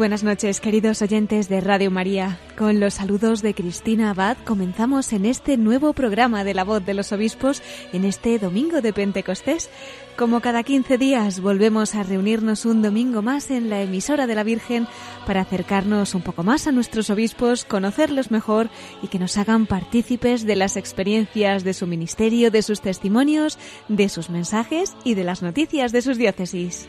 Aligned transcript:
Buenas 0.00 0.24
noches, 0.24 0.62
queridos 0.62 1.02
oyentes 1.02 1.50
de 1.50 1.60
Radio 1.60 1.90
María. 1.90 2.38
Con 2.56 2.80
los 2.80 2.94
saludos 2.94 3.42
de 3.42 3.52
Cristina 3.52 4.08
Abad 4.08 4.38
comenzamos 4.46 5.12
en 5.12 5.26
este 5.26 5.58
nuevo 5.58 5.92
programa 5.92 6.42
de 6.42 6.54
la 6.54 6.64
voz 6.64 6.82
de 6.86 6.94
los 6.94 7.12
obispos 7.12 7.62
en 7.92 8.06
este 8.06 8.38
domingo 8.38 8.80
de 8.80 8.94
Pentecostés. 8.94 9.68
Como 10.16 10.40
cada 10.40 10.62
15 10.62 10.96
días 10.96 11.40
volvemos 11.40 11.94
a 11.94 12.02
reunirnos 12.02 12.64
un 12.64 12.80
domingo 12.80 13.20
más 13.20 13.50
en 13.50 13.68
la 13.68 13.82
emisora 13.82 14.26
de 14.26 14.34
la 14.34 14.42
Virgen 14.42 14.86
para 15.26 15.42
acercarnos 15.42 16.14
un 16.14 16.22
poco 16.22 16.44
más 16.44 16.66
a 16.66 16.72
nuestros 16.72 17.10
obispos, 17.10 17.66
conocerlos 17.66 18.30
mejor 18.30 18.70
y 19.02 19.08
que 19.08 19.18
nos 19.18 19.36
hagan 19.36 19.66
partícipes 19.66 20.46
de 20.46 20.56
las 20.56 20.78
experiencias 20.78 21.62
de 21.62 21.74
su 21.74 21.86
ministerio, 21.86 22.50
de 22.50 22.62
sus 22.62 22.80
testimonios, 22.80 23.58
de 23.88 24.08
sus 24.08 24.30
mensajes 24.30 24.94
y 25.04 25.12
de 25.12 25.24
las 25.24 25.42
noticias 25.42 25.92
de 25.92 26.00
sus 26.00 26.16
diócesis. 26.16 26.88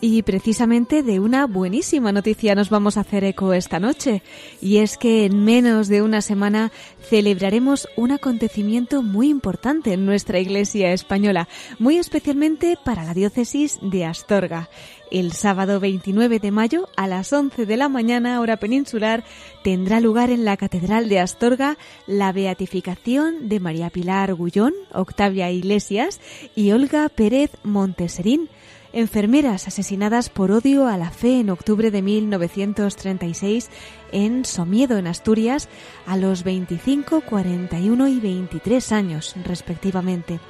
Y 0.00 0.22
precisamente 0.22 1.02
de 1.02 1.18
una 1.18 1.46
buenísima 1.46 2.12
noticia 2.12 2.54
nos 2.54 2.70
vamos 2.70 2.96
a 2.96 3.00
hacer 3.00 3.24
eco 3.24 3.52
esta 3.52 3.80
noche, 3.80 4.22
y 4.60 4.76
es 4.76 4.96
que 4.96 5.24
en 5.24 5.44
menos 5.44 5.88
de 5.88 6.02
una 6.02 6.22
semana 6.22 6.70
celebraremos 7.10 7.88
un 7.96 8.12
acontecimiento 8.12 9.02
muy 9.02 9.28
importante 9.28 9.92
en 9.92 10.06
nuestra 10.06 10.38
Iglesia 10.38 10.92
española, 10.92 11.48
muy 11.80 11.96
especialmente 11.96 12.78
para 12.84 13.02
la 13.02 13.12
diócesis 13.12 13.80
de 13.82 14.04
Astorga. 14.04 14.68
El 15.10 15.32
sábado 15.32 15.80
29 15.80 16.38
de 16.38 16.50
mayo 16.52 16.88
a 16.96 17.08
las 17.08 17.32
11 17.32 17.66
de 17.66 17.76
la 17.76 17.88
mañana 17.88 18.40
hora 18.40 18.58
peninsular 18.58 19.24
tendrá 19.64 20.00
lugar 20.00 20.30
en 20.30 20.44
la 20.44 20.56
Catedral 20.56 21.08
de 21.08 21.18
Astorga 21.18 21.76
la 22.06 22.30
beatificación 22.30 23.48
de 23.48 23.58
María 23.58 23.90
Pilar 23.90 24.34
Gullón, 24.34 24.74
Octavia 24.92 25.50
Iglesias 25.50 26.20
y 26.54 26.70
Olga 26.70 27.08
Pérez 27.08 27.50
Monteserín 27.64 28.48
enfermeras 28.92 29.66
asesinadas 29.66 30.28
por 30.30 30.50
odio 30.50 30.86
a 30.86 30.96
la 30.96 31.10
fe 31.10 31.40
en 31.40 31.50
octubre 31.50 31.90
de 31.90 32.02
1936 32.02 33.70
en 34.12 34.44
Somiedo, 34.44 34.98
en 34.98 35.06
Asturias, 35.06 35.68
a 36.06 36.16
los 36.16 36.44
25, 36.44 37.20
41 37.22 38.08
y 38.08 38.20
23 38.20 38.92
años, 38.92 39.34
respectivamente. 39.44 40.40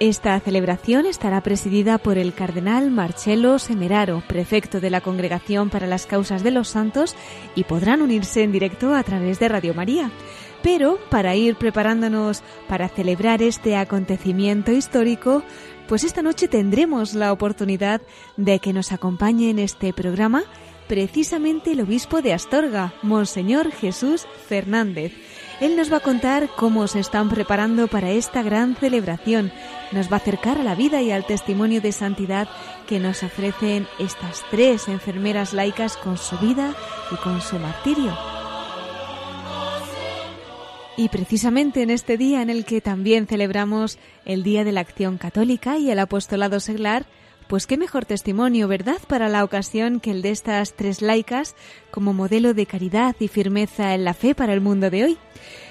Esta 0.00 0.40
celebración 0.40 1.06
estará 1.06 1.42
presidida 1.42 1.96
por 1.96 2.18
el 2.18 2.34
cardenal 2.34 2.90
Marcello 2.90 3.60
Semeraro, 3.60 4.20
prefecto 4.26 4.80
de 4.80 4.90
la 4.90 5.00
Congregación 5.00 5.70
para 5.70 5.86
las 5.86 6.06
Causas 6.06 6.42
de 6.42 6.50
los 6.50 6.66
Santos, 6.66 7.14
y 7.54 7.62
podrán 7.62 8.02
unirse 8.02 8.42
en 8.42 8.50
directo 8.50 8.96
a 8.96 9.02
través 9.04 9.38
de 9.38 9.48
Radio 9.48 9.74
María. 9.74 10.10
Pero 10.60 10.98
para 11.08 11.36
ir 11.36 11.54
preparándonos 11.54 12.42
para 12.68 12.88
celebrar 12.88 13.42
este 13.42 13.76
acontecimiento 13.76 14.72
histórico, 14.72 15.44
pues 15.92 16.04
esta 16.04 16.22
noche 16.22 16.48
tendremos 16.48 17.12
la 17.12 17.34
oportunidad 17.34 18.00
de 18.38 18.60
que 18.60 18.72
nos 18.72 18.92
acompañe 18.92 19.50
en 19.50 19.58
este 19.58 19.92
programa 19.92 20.44
precisamente 20.88 21.72
el 21.72 21.82
obispo 21.82 22.22
de 22.22 22.32
Astorga, 22.32 22.94
Monseñor 23.02 23.70
Jesús 23.70 24.26
Fernández. 24.48 25.12
Él 25.60 25.76
nos 25.76 25.92
va 25.92 25.98
a 25.98 26.00
contar 26.00 26.48
cómo 26.56 26.86
se 26.86 26.98
están 26.98 27.28
preparando 27.28 27.88
para 27.88 28.10
esta 28.10 28.42
gran 28.42 28.74
celebración. 28.74 29.52
Nos 29.92 30.10
va 30.10 30.14
a 30.14 30.20
acercar 30.20 30.56
a 30.56 30.64
la 30.64 30.74
vida 30.74 31.02
y 31.02 31.10
al 31.10 31.26
testimonio 31.26 31.82
de 31.82 31.92
santidad 31.92 32.48
que 32.86 32.98
nos 32.98 33.22
ofrecen 33.22 33.86
estas 33.98 34.42
tres 34.50 34.88
enfermeras 34.88 35.52
laicas 35.52 35.98
con 35.98 36.16
su 36.16 36.38
vida 36.38 36.74
y 37.10 37.16
con 37.16 37.42
su 37.42 37.58
martirio. 37.58 38.16
Y 40.96 41.08
precisamente 41.08 41.82
en 41.82 41.90
este 41.90 42.18
día 42.18 42.42
en 42.42 42.50
el 42.50 42.64
que 42.64 42.80
también 42.80 43.26
celebramos 43.26 43.98
el 44.26 44.42
Día 44.42 44.62
de 44.62 44.72
la 44.72 44.80
Acción 44.80 45.16
Católica 45.16 45.78
y 45.78 45.90
el 45.90 45.98
Apostolado 45.98 46.60
Seglar, 46.60 47.06
pues 47.48 47.66
qué 47.66 47.76
mejor 47.76 48.04
testimonio, 48.04 48.68
¿verdad?, 48.68 48.98
para 49.08 49.28
la 49.28 49.42
ocasión 49.42 50.00
que 50.00 50.10
el 50.10 50.22
de 50.22 50.30
estas 50.30 50.74
tres 50.74 51.02
laicas 51.02 51.56
como 51.90 52.12
modelo 52.12 52.54
de 52.54 52.66
caridad 52.66 53.16
y 53.20 53.28
firmeza 53.28 53.94
en 53.94 54.04
la 54.04 54.14
fe 54.14 54.34
para 54.34 54.52
el 54.52 54.60
mundo 54.60 54.90
de 54.90 55.04
hoy. 55.04 55.18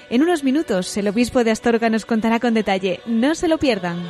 En 0.10 0.24
unos 0.24 0.44
minutos 0.44 0.96
el 0.98 1.08
obispo 1.08 1.44
de 1.44 1.52
Astorga 1.52 1.90
nos 1.90 2.06
contará 2.06 2.40
con 2.40 2.54
detalle, 2.54 3.00
no 3.06 3.36
se 3.36 3.48
lo 3.48 3.58
pierdan. 3.58 4.04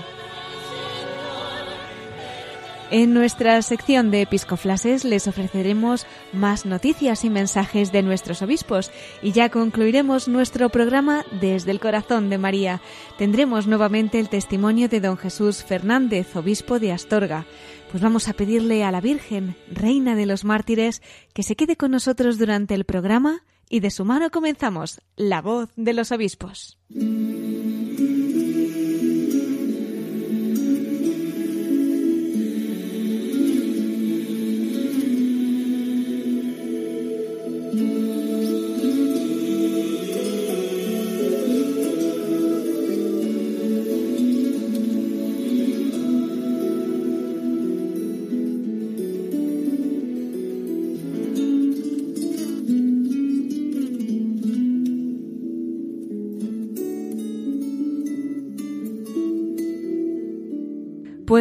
En 2.92 3.14
nuestra 3.14 3.62
sección 3.62 4.12
de 4.12 4.24
episcoflases 4.24 5.06
les 5.06 5.26
ofreceremos 5.26 6.06
más 6.34 6.66
noticias 6.66 7.24
y 7.24 7.30
mensajes 7.30 7.94
de 7.94 8.04
nuestros 8.04 8.42
obispos 8.42 8.92
y 9.22 9.32
ya 9.32 9.48
concluiremos 9.48 10.28
nuestro 10.28 10.68
programa 10.68 11.24
desde 11.40 11.72
el 11.72 11.80
corazón 11.80 12.30
de 12.30 12.38
María. 12.38 12.82
Tendremos 13.18 13.66
nuevamente 13.66 14.20
el 14.20 14.28
testimonio 14.28 14.90
de 14.90 15.00
don 15.00 15.16
Jesús 15.16 15.64
Fernández, 15.64 16.36
obispo 16.36 16.80
de 16.80 16.92
Astorga. 16.92 17.46
Pues 17.92 18.04
vamos 18.04 18.28
a 18.28 18.34
pedirle 18.34 18.84
a 18.84 18.92
la 18.92 19.00
Virgen, 19.00 19.56
Reina 19.72 20.18
de 20.18 20.26
los 20.26 20.44
Mártires, 20.44 21.02
que 21.34 21.44
se 21.44 21.56
quede 21.56 21.78
con 21.78 21.92
nosotros 21.92 22.38
durante 22.38 22.74
el 22.74 22.84
programa 22.84 23.42
y 23.70 23.80
de 23.80 23.90
su 23.90 24.04
mano 24.04 24.32
comenzamos 24.32 25.00
La 25.16 25.42
voz 25.42 25.70
de 25.78 25.94
los 25.94 26.12
obispos. 26.12 26.78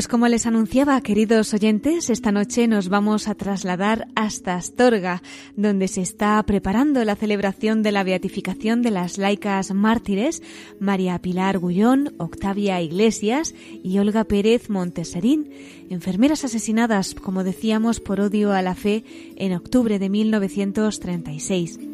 Pues 0.00 0.08
como 0.08 0.28
les 0.28 0.46
anunciaba, 0.46 0.98
queridos 1.02 1.52
oyentes, 1.52 2.08
esta 2.08 2.32
noche 2.32 2.66
nos 2.66 2.88
vamos 2.88 3.28
a 3.28 3.34
trasladar 3.34 4.08
hasta 4.14 4.54
Astorga, 4.54 5.22
donde 5.56 5.88
se 5.88 6.00
está 6.00 6.42
preparando 6.44 7.04
la 7.04 7.16
celebración 7.16 7.82
de 7.82 7.92
la 7.92 8.02
beatificación 8.02 8.80
de 8.80 8.92
las 8.92 9.18
laicas 9.18 9.74
mártires 9.74 10.42
María 10.78 11.18
Pilar 11.18 11.58
Gullón, 11.58 12.14
Octavia 12.16 12.80
Iglesias 12.80 13.54
y 13.84 13.98
Olga 13.98 14.24
Pérez 14.24 14.70
Monteserín, 14.70 15.50
enfermeras 15.90 16.46
asesinadas, 16.46 17.14
como 17.14 17.44
decíamos, 17.44 18.00
por 18.00 18.20
odio 18.20 18.52
a 18.52 18.62
la 18.62 18.74
fe 18.74 19.04
en 19.36 19.52
octubre 19.52 19.98
de 19.98 20.08
1936. 20.08 21.89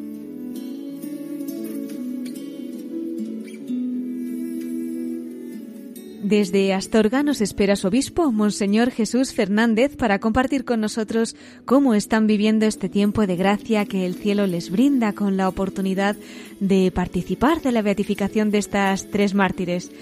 Desde 6.26 6.74
Astorga 6.74 7.22
nos 7.22 7.40
espera 7.40 7.76
su 7.76 7.86
obispo, 7.86 8.32
Monseñor 8.32 8.90
Jesús 8.90 9.32
Fernández, 9.32 9.96
para 9.96 10.18
compartir 10.18 10.64
con 10.64 10.80
nosotros 10.80 11.36
cómo 11.64 11.94
están 11.94 12.26
viviendo 12.26 12.66
este 12.66 12.88
tiempo 12.88 13.28
de 13.28 13.36
gracia 13.36 13.84
que 13.84 14.04
el 14.04 14.16
cielo 14.16 14.48
les 14.48 14.70
brinda 14.70 15.12
con 15.12 15.36
la 15.36 15.48
oportunidad 15.48 16.16
de 16.58 16.90
participar 16.92 17.62
de 17.62 17.70
la 17.70 17.80
beatificación 17.80 18.50
de 18.50 18.58
estas 18.58 19.08
tres 19.08 19.34
mártires. 19.34 19.92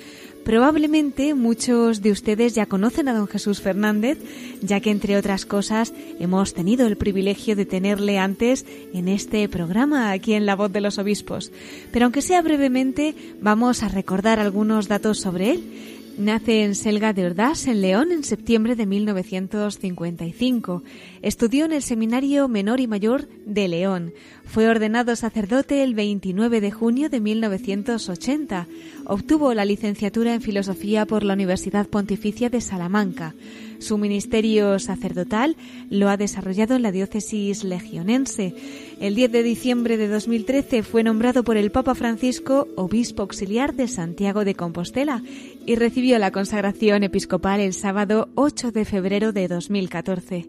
Probablemente 0.44 1.32
muchos 1.32 2.02
de 2.02 2.10
ustedes 2.10 2.54
ya 2.54 2.66
conocen 2.66 3.08
a 3.08 3.14
don 3.14 3.26
Jesús 3.26 3.62
Fernández, 3.62 4.18
ya 4.60 4.80
que 4.80 4.90
entre 4.90 5.16
otras 5.16 5.46
cosas 5.46 5.94
hemos 6.20 6.52
tenido 6.52 6.86
el 6.86 6.96
privilegio 6.96 7.56
de 7.56 7.64
tenerle 7.64 8.18
antes 8.18 8.66
en 8.92 9.08
este 9.08 9.48
programa 9.48 10.10
aquí 10.10 10.34
en 10.34 10.44
La 10.44 10.54
Voz 10.54 10.70
de 10.70 10.82
los 10.82 10.98
Obispos. 10.98 11.50
Pero 11.92 12.04
aunque 12.04 12.20
sea 12.20 12.42
brevemente, 12.42 13.14
vamos 13.40 13.82
a 13.82 13.88
recordar 13.88 14.38
algunos 14.38 14.86
datos 14.86 15.18
sobre 15.18 15.52
él. 15.52 15.93
Nace 16.16 16.62
en 16.62 16.76
Selga 16.76 17.12
de 17.12 17.26
Ordaz, 17.26 17.66
en 17.66 17.80
León, 17.80 18.12
en 18.12 18.22
septiembre 18.22 18.76
de 18.76 18.86
1955. 18.86 20.84
Estudió 21.22 21.64
en 21.64 21.72
el 21.72 21.82
Seminario 21.82 22.46
Menor 22.46 22.78
y 22.78 22.86
Mayor 22.86 23.26
de 23.46 23.66
León. 23.66 24.12
Fue 24.44 24.68
ordenado 24.68 25.16
sacerdote 25.16 25.82
el 25.82 25.94
29 25.94 26.60
de 26.60 26.70
junio 26.70 27.08
de 27.08 27.18
1980. 27.18 28.68
Obtuvo 29.06 29.54
la 29.54 29.64
licenciatura 29.64 30.34
en 30.34 30.40
Filosofía 30.40 31.04
por 31.04 31.24
la 31.24 31.34
Universidad 31.34 31.88
Pontificia 31.88 32.48
de 32.48 32.60
Salamanca. 32.60 33.34
Su 33.80 33.98
ministerio 33.98 34.78
sacerdotal 34.78 35.56
lo 35.90 36.08
ha 36.08 36.16
desarrollado 36.16 36.76
en 36.76 36.82
la 36.82 36.92
diócesis 36.92 37.64
legionense. 37.64 38.54
El 39.00 39.14
10 39.14 39.32
de 39.32 39.42
diciembre 39.42 39.96
de 39.96 40.08
2013 40.08 40.82
fue 40.82 41.02
nombrado 41.02 41.42
por 41.44 41.56
el 41.56 41.70
Papa 41.70 41.94
Francisco 41.94 42.68
obispo 42.76 43.22
auxiliar 43.22 43.74
de 43.74 43.88
Santiago 43.88 44.44
de 44.44 44.54
Compostela 44.54 45.22
y 45.66 45.76
recibió 45.76 46.18
la 46.18 46.30
consagración 46.30 47.02
episcopal 47.02 47.60
el 47.60 47.74
sábado 47.74 48.28
8 48.34 48.72
de 48.72 48.84
febrero 48.84 49.32
de 49.32 49.48
2014. 49.48 50.48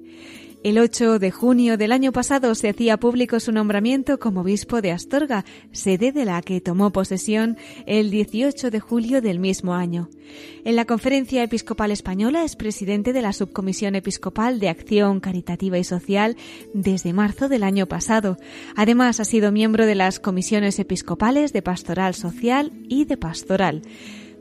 El 0.66 0.80
8 0.80 1.20
de 1.20 1.30
junio 1.30 1.78
del 1.78 1.92
año 1.92 2.12
pasado 2.12 2.56
se 2.56 2.70
hacía 2.70 2.98
público 2.98 3.40
su 3.40 3.52
nombramiento 3.52 4.18
como 4.18 4.42
obispo 4.42 4.82
de 4.82 4.92
Astorga, 4.92 5.46
sede 5.72 6.12
de 6.12 6.26
la 6.26 6.42
que 6.42 6.60
tomó 6.60 6.92
posesión 6.92 7.56
el 7.86 8.10
18 8.10 8.72
de 8.72 8.80
julio 8.80 9.22
del 9.22 9.38
mismo 9.38 9.76
año. 9.76 10.10
En 10.64 10.76
la 10.76 10.86
Conferencia 10.86 11.44
Episcopal 11.44 11.92
Española 11.92 12.44
es 12.44 12.56
presidente 12.56 13.14
de 13.14 13.22
la 13.22 13.32
Subcomisión 13.32 13.94
Episcopal 13.94 14.60
de 14.60 14.70
Acción 14.70 15.20
Caritativa 15.20 15.78
y 15.78 15.84
Social 15.84 16.36
desde 16.74 17.14
marzo 17.14 17.48
del 17.48 17.62
año 17.62 17.86
pasado. 17.86 18.38
Además, 18.76 19.20
ha 19.20 19.26
sido 19.26 19.52
miembro 19.52 19.86
de 19.86 19.94
las 19.94 20.20
comisiones 20.20 20.80
episcopales 20.80 21.54
de 21.54 21.62
Pastoral 21.62 22.16
Social 22.16 22.72
y 22.90 23.06
de 23.06 23.18
Pastoral. 23.18 23.84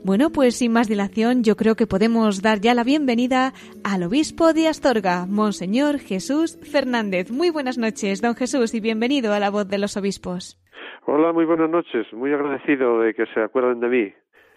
Bueno, 0.05 0.29
pues 0.29 0.59
sin 0.59 0.71
más 0.71 0.87
dilación, 0.87 1.41
yo 1.43 1.55
creo 1.55 1.73
que 1.73 1.87
podemos 1.87 2.43
dar 2.43 2.59
ya 2.61 2.75
la 2.75 2.83
bienvenida 2.83 3.53
al 3.83 4.03
obispo 4.03 4.53
de 4.53 4.67
Astorga, 4.67 5.25
Monseñor 5.27 5.97
Jesús 5.97 6.59
Fernández. 6.61 7.31
Muy 7.31 7.49
buenas 7.49 7.79
noches, 7.79 8.21
don 8.21 8.35
Jesús, 8.35 8.75
y 8.75 8.81
bienvenido 8.81 9.33
a 9.33 9.39
la 9.39 9.49
voz 9.49 9.67
de 9.67 9.79
los 9.79 9.97
obispos. 9.97 10.61
Hola, 11.07 11.33
muy 11.33 11.45
buenas 11.45 11.71
noches. 11.71 12.05
Muy 12.13 12.31
agradecido 12.31 12.99
de 12.99 13.15
que 13.15 13.25
se 13.33 13.41
acuerden 13.41 13.79
de 13.79 13.87
mí. 13.87 14.13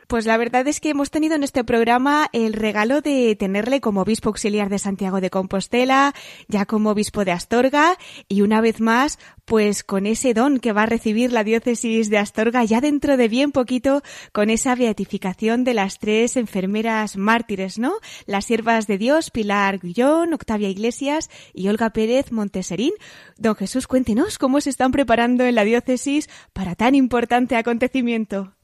Pues 0.08 0.24
la 0.24 0.38
verdad 0.38 0.66
es 0.66 0.80
que 0.80 0.88
hemos 0.88 1.10
tenido 1.10 1.34
en 1.34 1.42
este 1.42 1.64
programa 1.64 2.30
el 2.32 2.54
regalo 2.54 3.02
de 3.02 3.36
tenerle 3.36 3.82
como 3.82 4.00
obispo 4.00 4.30
auxiliar 4.30 4.70
de 4.70 4.78
Santiago 4.78 5.20
de 5.20 5.28
Compostela, 5.28 6.14
ya 6.48 6.64
como 6.64 6.88
obispo 6.88 7.26
de 7.26 7.32
Astorga 7.32 7.98
y 8.26 8.40
una 8.40 8.62
vez 8.62 8.80
más, 8.80 9.18
pues 9.44 9.84
con 9.84 10.06
ese 10.06 10.32
don 10.32 10.60
que 10.60 10.72
va 10.72 10.84
a 10.84 10.86
recibir 10.86 11.30
la 11.30 11.44
diócesis 11.44 12.08
de 12.08 12.16
Astorga 12.16 12.64
ya 12.64 12.80
dentro 12.80 13.18
de 13.18 13.28
bien 13.28 13.52
poquito 13.52 14.02
con 14.32 14.48
esa 14.48 14.74
beatificación 14.74 15.62
de 15.62 15.74
las 15.74 15.98
tres 15.98 16.38
enfermeras 16.38 17.18
mártires, 17.18 17.78
¿no? 17.78 17.92
Las 18.24 18.46
siervas 18.46 18.86
de 18.86 18.96
Dios, 18.96 19.30
Pilar 19.30 19.78
Guillón, 19.78 20.32
Octavia 20.32 20.70
Iglesias 20.70 21.28
y 21.52 21.68
Olga 21.68 21.90
Pérez 21.90 22.32
Monteserín. 22.32 22.94
Don 23.36 23.56
Jesús, 23.56 23.86
cuéntenos 23.86 24.38
cómo 24.38 24.62
se 24.62 24.70
están 24.70 24.90
preparando 24.90 25.44
en 25.44 25.54
la 25.54 25.64
diócesis 25.64 26.30
para 26.54 26.76
tan 26.76 26.94
importante 26.94 27.56
acontecimiento. 27.56 28.54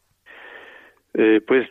Eh, 1.14 1.40
pues 1.46 1.68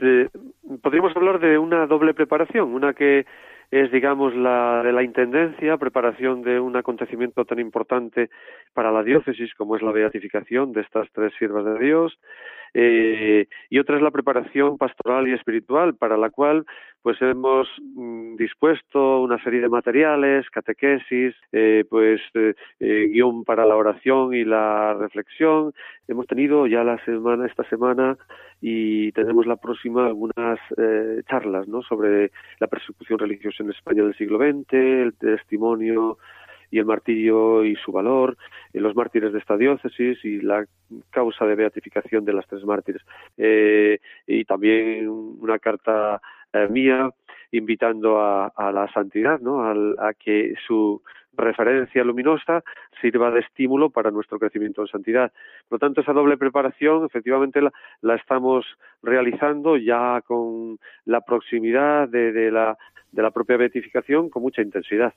podríamos 0.81 1.15
hablar 1.15 1.39
de 1.39 1.57
una 1.57 1.85
doble 1.85 2.13
preparación, 2.13 2.73
una 2.73 2.93
que 2.93 3.25
es, 3.71 3.91
digamos, 3.91 4.35
la 4.35 4.83
de 4.83 4.93
la 4.93 5.03
intendencia, 5.03 5.77
preparación 5.77 6.43
de 6.43 6.59
un 6.59 6.75
acontecimiento 6.75 7.43
tan 7.43 7.59
importante 7.59 8.29
para 8.73 8.91
la 8.91 9.03
diócesis 9.03 9.53
como 9.55 9.75
es 9.75 9.81
la 9.81 9.91
beatificación 9.91 10.73
de 10.73 10.81
estas 10.81 11.07
tres 11.11 11.33
siervas 11.39 11.65
de 11.65 11.79
Dios, 11.79 12.19
eh, 12.73 13.47
y 13.69 13.79
otra 13.79 13.97
es 13.97 14.01
la 14.01 14.11
preparación 14.11 14.77
pastoral 14.77 15.27
y 15.27 15.33
espiritual, 15.33 15.95
para 15.95 16.17
la 16.17 16.29
cual 16.29 16.65
pues 17.03 17.21
hemos 17.21 17.67
mm, 17.95 18.37
dispuesto 18.37 19.21
una 19.21 19.41
serie 19.43 19.59
de 19.59 19.67
materiales, 19.67 20.49
catequesis, 20.49 21.35
eh, 21.51 21.83
pues 21.89 22.21
eh, 22.33 22.55
eh, 22.79 23.09
guion 23.11 23.43
para 23.43 23.65
la 23.65 23.75
oración 23.75 24.33
y 24.33 24.45
la 24.45 24.93
reflexión. 24.93 25.73
Hemos 26.07 26.27
tenido 26.27 26.65
ya 26.65 26.83
la 26.83 27.03
semana, 27.03 27.45
esta 27.45 27.67
semana, 27.69 28.17
y 28.61 29.11
tenemos 29.11 29.45
la 29.45 29.57
próxima 29.57 30.05
algunas 30.05 30.57
eh, 30.77 31.21
charlas, 31.29 31.67
¿no? 31.67 31.81
Sobre 31.81 32.31
la 32.59 32.67
persecución 32.67 33.19
religiosa 33.19 33.61
en 33.61 33.71
España 33.71 34.03
del 34.03 34.15
siglo 34.15 34.37
XX, 34.37 34.73
el 34.73 35.13
testimonio 35.15 36.17
y 36.73 36.79
el 36.79 36.85
martirio 36.85 37.63
y 37.63 37.75
su 37.75 37.91
valor, 37.91 38.35
los 38.73 38.95
mártires 38.95 39.31
de 39.31 39.37
esta 39.37 39.55
diócesis 39.55 40.17
y 40.25 40.41
la 40.41 40.65
causa 41.11 41.45
de 41.45 41.53
beatificación 41.53 42.25
de 42.25 42.33
las 42.33 42.47
tres 42.47 42.65
mártires. 42.65 43.03
Eh, 43.37 43.99
y 44.25 44.43
también 44.43 45.07
una 45.07 45.59
carta 45.59 46.19
eh, 46.51 46.67
mía 46.71 47.11
invitando 47.51 48.19
a, 48.19 48.71
la 48.73 48.91
santidad, 48.91 49.39
¿no? 49.39 49.63
a 49.63 50.13
que 50.15 50.55
su 50.65 50.99
referencia 51.37 52.03
luminosa 52.03 52.63
sirva 52.99 53.29
de 53.29 53.41
estímulo 53.41 53.91
para 53.91 54.09
nuestro 54.09 54.39
crecimiento 54.39 54.81
en 54.81 54.87
santidad. 54.87 55.31
Por 55.69 55.75
lo 55.75 55.79
tanto, 55.79 56.01
esa 56.01 56.13
doble 56.13 56.37
preparación 56.37 57.05
efectivamente 57.05 57.61
la, 58.01 58.15
estamos 58.15 58.65
realizando 59.03 59.77
ya 59.77 60.21
con 60.25 60.79
la 61.05 61.21
proximidad 61.21 62.09
de, 62.09 62.49
la, 62.49 62.75
de 63.11 63.21
la 63.21 63.29
propia 63.29 63.57
beatificación 63.57 64.31
con 64.31 64.41
mucha 64.41 64.63
intensidad. 64.63 65.13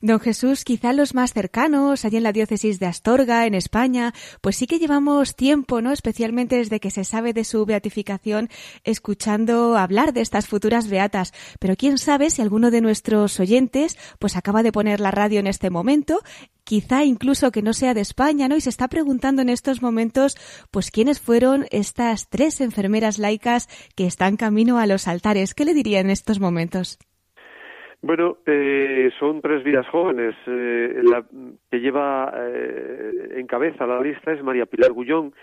Don 0.00 0.18
Jesús, 0.18 0.64
quizá 0.64 0.94
los 0.94 1.14
más 1.14 1.34
cercanos, 1.34 2.06
allí 2.06 2.16
en 2.16 2.22
la 2.22 2.32
diócesis 2.32 2.80
de 2.80 2.86
Astorga, 2.86 3.46
en 3.46 3.54
España, 3.54 4.14
pues 4.40 4.56
sí 4.56 4.66
que 4.66 4.78
llevamos 4.78 5.36
tiempo, 5.36 5.82
¿no? 5.82 5.92
Especialmente 5.92 6.56
desde 6.56 6.80
que 6.80 6.90
se 6.90 7.04
sabe 7.04 7.34
de 7.34 7.44
su 7.44 7.66
beatificación, 7.66 8.48
escuchando 8.82 9.76
hablar 9.76 10.14
de 10.14 10.22
estas 10.22 10.46
futuras 10.46 10.88
beatas. 10.88 11.34
Pero 11.58 11.76
quién 11.76 11.98
sabe 11.98 12.30
si 12.30 12.40
alguno 12.40 12.70
de 12.70 12.80
nuestros 12.80 13.38
oyentes, 13.40 13.98
pues 14.18 14.36
acaba 14.36 14.62
de 14.62 14.72
poner 14.72 15.00
la 15.00 15.10
radio 15.10 15.38
en 15.38 15.46
este 15.46 15.68
momento, 15.68 16.20
quizá 16.64 17.04
incluso 17.04 17.52
que 17.52 17.60
no 17.60 17.74
sea 17.74 17.92
de 17.92 18.00
España, 18.00 18.48
¿no? 18.48 18.56
Y 18.56 18.62
se 18.62 18.70
está 18.70 18.88
preguntando 18.88 19.42
en 19.42 19.50
estos 19.50 19.82
momentos, 19.82 20.38
pues 20.70 20.90
quiénes 20.90 21.20
fueron 21.20 21.66
estas 21.70 22.28
tres 22.30 22.62
enfermeras 22.62 23.18
laicas 23.18 23.68
que 23.94 24.06
están 24.06 24.38
camino 24.38 24.78
a 24.78 24.86
los 24.86 25.08
altares. 25.08 25.52
¿Qué 25.52 25.66
le 25.66 25.74
diría 25.74 26.00
en 26.00 26.08
estos 26.08 26.40
momentos? 26.40 26.98
Bueno, 28.02 28.38
eh, 28.46 29.10
son 29.18 29.42
tres 29.42 29.62
vidas 29.62 29.86
jóvenes. 29.88 30.34
Eh, 30.46 31.02
la 31.02 31.22
que 31.70 31.80
lleva 31.80 32.32
eh, 32.34 33.34
en 33.36 33.46
cabeza 33.46 33.86
la 33.86 34.00
lista 34.00 34.32
es 34.32 34.42
María 34.42 34.66
Pilar 34.66 34.92
Gullón. 34.92 35.34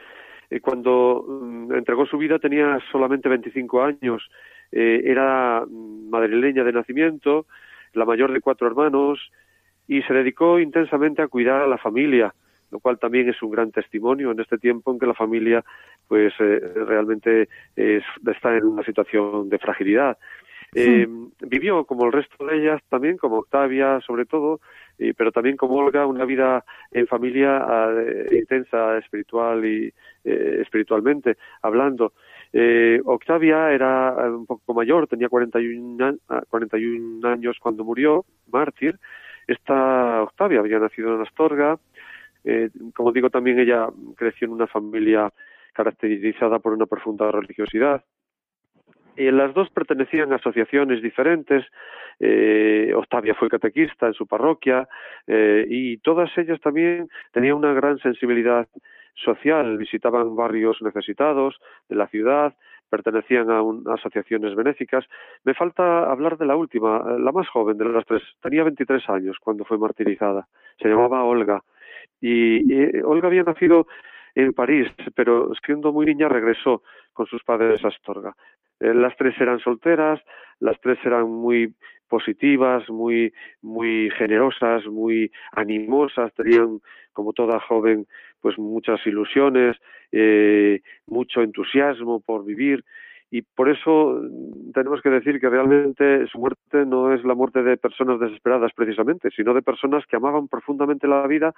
cuando 0.61 1.23
mm, 1.27 1.73
entregó 1.73 2.05
su 2.07 2.17
vida 2.17 2.39
tenía 2.39 2.79
solamente 2.91 3.29
25 3.29 3.83
años. 3.83 4.29
era 4.71 5.65
madrileña 5.69 6.63
de 6.63 6.73
nacimiento, 6.73 7.45
la 7.93 8.05
mayor 8.05 8.33
de 8.33 8.41
cuatro 8.41 8.67
hermanos, 8.67 9.31
y 9.87 10.01
se 10.01 10.13
dedicó 10.13 10.59
intensamente 10.59 11.21
a 11.21 11.27
cuidar 11.29 11.61
a 11.61 11.67
la 11.67 11.77
familia, 11.77 12.33
lo 12.71 12.79
cual 12.79 12.99
también 12.99 13.29
es 13.29 13.41
un 13.41 13.51
gran 13.51 13.71
testimonio 13.71 14.31
en 14.31 14.39
este 14.41 14.57
tiempo 14.57 14.91
en 14.91 14.99
que 14.99 15.05
la 15.05 15.13
familia, 15.13 15.63
pues, 16.07 16.33
realmente 16.37 17.47
está 17.75 18.57
en 18.57 18.65
una 18.65 18.83
situación 18.83 19.47
de 19.47 19.57
fragilidad. 19.57 20.17
Eh, 20.79 21.07
vivió, 21.41 21.85
como 21.85 22.05
el 22.05 22.11
resto 22.11 22.45
de 22.45 22.57
ellas, 22.57 22.81
también 22.89 23.17
como 23.17 23.37
Octavia, 23.37 23.99
sobre 24.05 24.25
todo, 24.25 24.59
pero 25.15 25.31
también 25.31 25.57
como 25.57 25.75
Olga, 25.75 26.05
una 26.05 26.25
vida 26.25 26.63
en 26.91 27.07
familia 27.07 27.65
eh, 27.91 28.37
intensa, 28.39 28.97
espiritual 28.97 29.65
y 29.65 29.93
eh, 30.23 30.59
espiritualmente 30.61 31.37
hablando. 31.61 32.13
Eh, 32.53 32.99
Octavia 33.05 33.71
era 33.71 34.13
un 34.31 34.45
poco 34.45 34.73
mayor, 34.73 35.07
tenía 35.07 35.29
41, 35.29 36.17
41 36.49 37.27
años 37.27 37.57
cuando 37.59 37.83
murió, 37.83 38.25
mártir. 38.51 38.97
Esta 39.47 40.23
Octavia 40.23 40.59
había 40.59 40.79
nacido 40.79 41.15
en 41.15 41.21
Astorga. 41.21 41.77
como 42.93 43.11
digo, 43.11 43.29
también 43.29 43.59
ella 43.59 43.87
creció 44.15 44.45
en 44.47 44.53
una 44.53 44.67
familia 44.67 45.31
caracterizada 45.73 46.59
por 46.59 46.73
una 46.73 46.85
profunda 46.85 47.31
religiosidad. 47.31 48.03
Y 49.17 49.31
las 49.31 49.53
dos 49.53 49.69
pertenecían 49.71 50.31
a 50.31 50.35
asociaciones 50.35 51.01
diferentes. 51.01 51.65
Eh, 52.19 52.93
Octavia 52.95 53.33
fue 53.33 53.49
catequista 53.49 54.07
en 54.07 54.13
su 54.13 54.27
parroquia 54.27 54.87
eh, 55.25 55.65
y 55.67 55.97
todas 55.97 56.29
ellas 56.37 56.59
también 56.61 57.09
tenían 57.31 57.55
una 57.55 57.73
gran 57.73 57.97
sensibilidad 57.97 58.67
social. 59.15 59.77
Visitaban 59.77 60.35
barrios 60.35 60.81
necesitados 60.83 61.55
de 61.89 61.95
la 61.95 62.07
ciudad, 62.07 62.55
pertenecían 62.89 63.49
a, 63.49 63.61
asociaciones 63.93 64.55
benéficas. 64.55 65.03
Me 65.43 65.55
falta 65.55 66.11
hablar 66.11 66.37
de 66.37 66.45
la 66.45 66.55
última, 66.55 67.17
la 67.17 67.31
más 67.31 67.49
joven 67.49 67.77
de 67.77 67.85
las 67.85 68.05
tres. 68.05 68.21
Tenía 68.39 68.63
23 68.63 69.09
años 69.09 69.37
cuando 69.41 69.65
fue 69.65 69.79
martirizada. 69.79 70.47
Se 70.79 70.87
llamaba 70.87 71.23
Olga. 71.23 71.63
Y, 72.21 72.71
y 72.71 73.01
Olga 73.01 73.27
había 73.27 73.43
nacido 73.43 73.87
en 74.35 74.53
París, 74.53 74.87
pero 75.15 75.51
siendo 75.65 75.91
muy 75.91 76.05
niña 76.05 76.29
regresó 76.29 76.83
con 77.13 77.25
sus 77.25 77.43
padres 77.43 77.83
a 77.83 77.87
Astorga. 77.87 78.35
Eh, 78.79 78.93
las 78.93 79.15
tres 79.17 79.39
eran 79.39 79.59
solteras, 79.59 80.21
las 80.59 80.79
tres 80.81 80.97
eran 81.03 81.29
muy 81.29 81.73
positivas, 82.07 82.89
muy, 82.89 83.33
muy 83.61 84.09
generosas, 84.11 84.85
muy 84.85 85.31
animosas, 85.51 86.33
tenían, 86.33 86.79
como 87.13 87.33
toda 87.33 87.59
joven, 87.59 88.07
pues 88.41 88.57
muchas 88.57 89.05
ilusiones, 89.05 89.77
eh, 90.11 90.81
mucho 91.05 91.41
entusiasmo 91.41 92.21
por 92.21 92.45
vivir. 92.45 92.83
Y 93.29 93.41
por 93.41 93.69
eso 93.69 94.21
tenemos 94.73 95.01
que 95.01 95.09
decir 95.09 95.41
que 95.41 95.49
realmente 95.49 96.25
su 96.27 96.39
muerte 96.39 96.85
no 96.85 97.13
es 97.13 97.25
la 97.25 97.35
muerte 97.35 97.61
de 97.61 97.75
personas 97.75 98.21
desesperadas 98.21 98.71
precisamente, 98.73 99.29
sino 99.35 99.53
de 99.53 99.61
personas 99.61 100.05
que 100.05 100.15
amaban 100.15 100.47
profundamente 100.47 101.07
la 101.07 101.27
vida, 101.27 101.53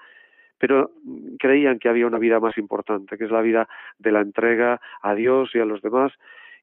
pero 0.57 0.91
creían 1.37 1.77
que 1.77 1.87
había 1.87 2.07
una 2.07 2.17
vida 2.17 2.39
más 2.39 2.57
importante, 2.57 3.17
que 3.17 3.25
es 3.25 3.31
la 3.31 3.41
vida 3.41 3.69
de 3.99 4.11
la 4.11 4.21
entrega 4.21 4.81
a 5.01 5.13
Dios 5.13 5.51
y 5.53 5.59
a 5.59 5.65
los 5.65 5.81
demás 5.83 6.11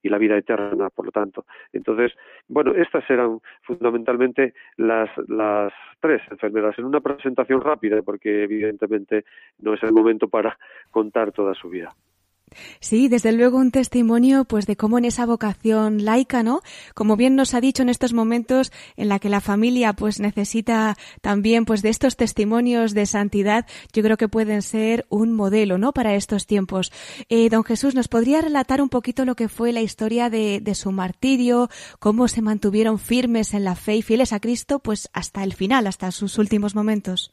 y 0.03 0.09
la 0.09 0.19
vida 0.19 0.37
eterna, 0.37 0.91
por 0.91 1.07
lo 1.07 1.13
tanto. 1.13 1.45
Entonces, 1.73 2.13
bueno, 2.49 2.73
estas 2.75 3.09
eran 3.11 3.41
fundamentalmente 3.63 4.55
las, 4.77 5.11
las 5.29 5.73
tres 6.01 6.23
enfermeras 6.31 6.79
en 6.79 6.85
una 6.85 7.01
presentación 7.01 7.61
rápida, 7.61 8.03
porque 8.03 8.45
evidentemente 8.45 9.25
no 9.61 9.75
es 9.75 9.83
el 9.83 9.93
momento 9.93 10.29
para 10.29 10.59
contar 10.91 11.33
toda 11.33 11.55
su 11.55 11.69
vida. 11.69 11.95
Sí, 12.81 13.09
desde 13.09 13.33
luego 13.33 13.59
un 13.59 13.71
testimonio 13.71 14.45
pues 14.45 14.67
de 14.67 14.77
cómo 14.77 14.99
en 14.99 15.05
esa 15.05 15.27
vocación 15.27 16.05
laica, 16.05 16.43
¿no? 16.43 16.61
Como 16.95 17.17
bien 17.17 17.37
nos 17.37 17.55
ha 17.55 17.61
dicho 17.61 17.83
en 17.83 17.89
estos 17.89 18.13
momentos 18.13 18.73
en 18.97 19.09
la 19.09 19.19
que 19.19 19.29
la 19.29 19.41
familia 19.41 19.93
pues 19.93 20.21
necesita 20.21 20.97
también 21.21 21.65
pues 21.65 21.83
de 21.83 21.89
estos 21.89 22.17
testimonios 22.17 22.95
de 22.95 23.07
santidad, 23.07 23.67
yo 23.93 24.03
creo 24.03 24.17
que 24.17 24.29
pueden 24.29 24.63
ser 24.63 25.07
un 25.09 25.33
modelo, 25.33 25.79
¿no? 25.79 25.93
Para 25.93 26.15
estos 26.15 26.47
tiempos. 26.47 26.93
Eh, 27.29 27.49
don 27.49 27.65
Jesús, 27.65 27.95
¿nos 27.95 28.09
podría 28.09 28.41
relatar 28.41 28.81
un 28.81 28.89
poquito 28.89 29.25
lo 29.25 29.35
que 29.35 29.49
fue 29.49 29.73
la 29.73 29.83
historia 29.83 30.31
de, 30.31 30.61
de 30.61 30.75
su 30.75 30.93
martirio, 30.93 31.69
cómo 31.99 32.29
se 32.29 32.43
mantuvieron 32.43 32.99
firmes 32.99 33.55
en 33.55 33.65
la 33.65 33.75
fe 33.75 33.97
y 33.97 34.03
fieles 34.03 34.33
a 34.33 34.41
Cristo 34.41 34.79
pues 34.79 35.09
hasta 35.13 35.45
el 35.45 35.55
final, 35.55 35.87
hasta 35.87 36.11
sus 36.11 36.39
últimos 36.39 36.75
momentos? 36.75 37.31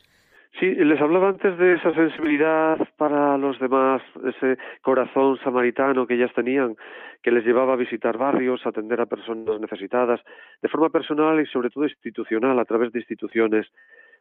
Sí, 0.60 0.68
les 0.76 1.02
hablaba 1.02 1.30
antes 1.30 1.58
de 1.58 1.74
esa 1.74 1.94
sensibilidad 1.96 2.78
para 2.98 3.38
los 3.40 3.60
demás, 3.60 4.04
ese 4.24 4.58
corazón 4.82 5.40
samaritano 5.44 6.06
que 6.06 6.14
ellas 6.14 6.32
tenían, 6.36 6.76
que 7.24 7.32
les 7.32 7.44
llevaba 7.44 7.74
a 7.74 7.78
visitar 7.78 8.20
barrios, 8.20 8.64
a 8.66 8.70
atender 8.70 9.02
a 9.02 9.08
personas 9.08 9.60
necesitadas, 9.60 10.22
de 10.62 10.70
forma 10.70 10.90
personal 10.90 11.40
y 11.42 11.48
sobre 11.48 11.72
todo 11.72 11.86
institucional, 11.86 12.60
a 12.60 12.66
través 12.66 12.92
de 12.92 13.00
instituciones 13.00 13.66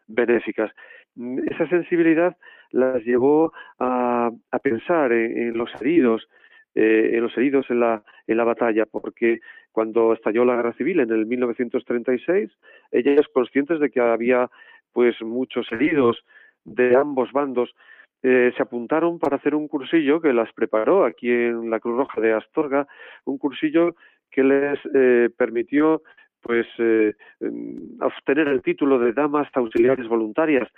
benéficas. 0.06 0.72
Esa 1.50 1.68
sensibilidad 1.68 2.34
las 2.70 3.04
llevó 3.04 3.52
a, 3.78 4.30
a 4.50 4.58
pensar 4.58 5.12
en, 5.12 5.56
los 5.58 5.70
heridos, 5.82 6.26
eh, 6.74 7.10
en 7.12 7.22
los 7.22 7.36
heridos 7.36 7.66
en 7.68 7.80
la, 7.80 8.02
en 8.26 8.38
la 8.38 8.44
batalla, 8.44 8.86
porque 8.86 9.40
cuando 9.70 10.12
estalló 10.12 10.44
la 10.46 10.56
guerra 10.56 10.72
civil 10.74 11.00
en 11.00 11.10
el 11.10 11.26
1936, 11.26 12.50
ellas 12.90 13.26
conscientes 13.34 13.80
de 13.80 13.90
que 13.90 14.00
había 14.00 14.48
pues 14.92 15.20
muchos 15.22 15.70
heridos 15.72 16.24
de 16.64 16.96
ambos 16.96 17.32
bandos 17.32 17.74
eh, 18.22 18.52
se 18.56 18.62
apuntaron 18.62 19.18
para 19.18 19.36
hacer 19.36 19.54
un 19.54 19.66
cursillo 19.66 20.20
que 20.20 20.32
las 20.32 20.52
preparó 20.52 21.04
aquí 21.04 21.28
en 21.28 21.70
la 21.70 21.80
Cruz 21.80 21.96
Roja 21.96 22.20
de 22.20 22.32
Astorga, 22.32 22.86
un 23.24 23.36
cursillo 23.36 23.96
que 24.30 24.44
les 24.44 24.78
eh, 24.94 25.28
permitió 25.36 26.02
pues 26.40 26.66
eh, 26.78 27.14
obtener 28.00 28.48
el 28.48 28.62
título 28.62 28.98
de 28.98 29.12
damas 29.12 29.48
auxiliares 29.54 30.08
voluntarias. 30.08 30.68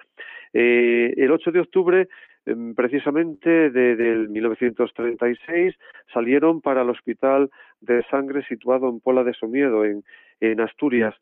el 0.53 1.31
8 1.31 1.53
de 1.53 1.61
octubre 1.61 2.09
em, 2.47 2.75
precisamente 2.75 3.71
de, 3.71 3.97
del 3.97 4.29
1936 4.29 5.75
salieron 6.13 6.61
para 6.61 6.83
el 6.83 6.91
hospital 6.91 7.51
de 7.81 8.03
sangre 8.11 8.45
situado 8.47 8.89
en 8.89 9.01
Pola 9.01 9.25
de 9.25 9.35
Somiedo 9.35 9.85
en 9.85 10.61
Asturias 10.61 11.15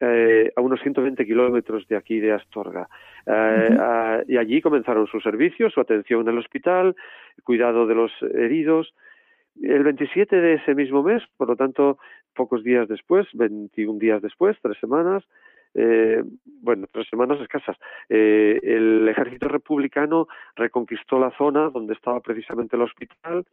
eh, 0.00 0.52
a 0.56 0.60
unos 0.60 0.80
120 0.80 1.26
kilómetros 1.26 1.86
de 1.88 1.96
aquí 1.96 2.20
de 2.20 2.32
Astorga. 2.32 2.88
Eh, 3.26 4.24
y 4.28 4.36
allí 4.36 4.60
comenzaron 4.60 5.06
su 5.06 5.20
servicio, 5.20 5.70
su 5.70 5.80
atención 5.80 6.22
en 6.22 6.28
el 6.28 6.38
hospital, 6.38 6.96
cuidado 7.44 7.86
de 7.86 7.94
los 7.94 8.12
heridos. 8.22 8.94
El 9.60 9.82
27 9.82 10.36
de 10.36 10.54
ese 10.54 10.74
mismo 10.74 11.02
mes, 11.02 11.22
por 11.36 11.48
lo 11.48 11.56
tanto, 11.56 11.98
pocos 12.34 12.64
días 12.64 12.88
después, 12.88 13.26
21 13.34 13.98
días 13.98 14.22
después, 14.22 14.56
tres 14.62 14.78
semanas, 14.78 15.24
eh, 15.74 16.22
bueno, 16.62 16.86
tres 16.92 17.06
semanas 17.08 17.40
escasas, 17.40 17.76
eh, 18.08 18.58
el 18.62 19.08
ejército 19.08 19.48
republicano 19.48 20.26
reconquistó 20.56 21.18
la 21.18 21.30
zona 21.36 21.70
donde 21.70 21.94
estaba 21.94 22.20
precisamente 22.20 22.76
el 22.76 22.82
hospital, 22.82 23.44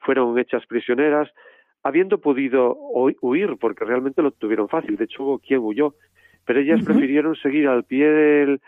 fueron 0.00 0.38
hechas 0.38 0.64
prisioneras, 0.66 1.28
habiendo 1.88 2.18
podido 2.18 2.74
huir, 3.20 3.56
porque 3.58 3.84
realmente 3.84 4.22
lo 4.22 4.30
tuvieron 4.30 4.68
fácil, 4.68 4.96
de 4.96 5.04
hecho 5.04 5.24
hubo 5.24 5.38
quien 5.38 5.60
huyó, 5.60 5.94
pero 6.44 6.60
ellas 6.60 6.84
prefirieron 6.84 7.34
seguir 7.36 7.68
al 7.68 7.84
pie 7.84 8.10
del, 8.10 8.60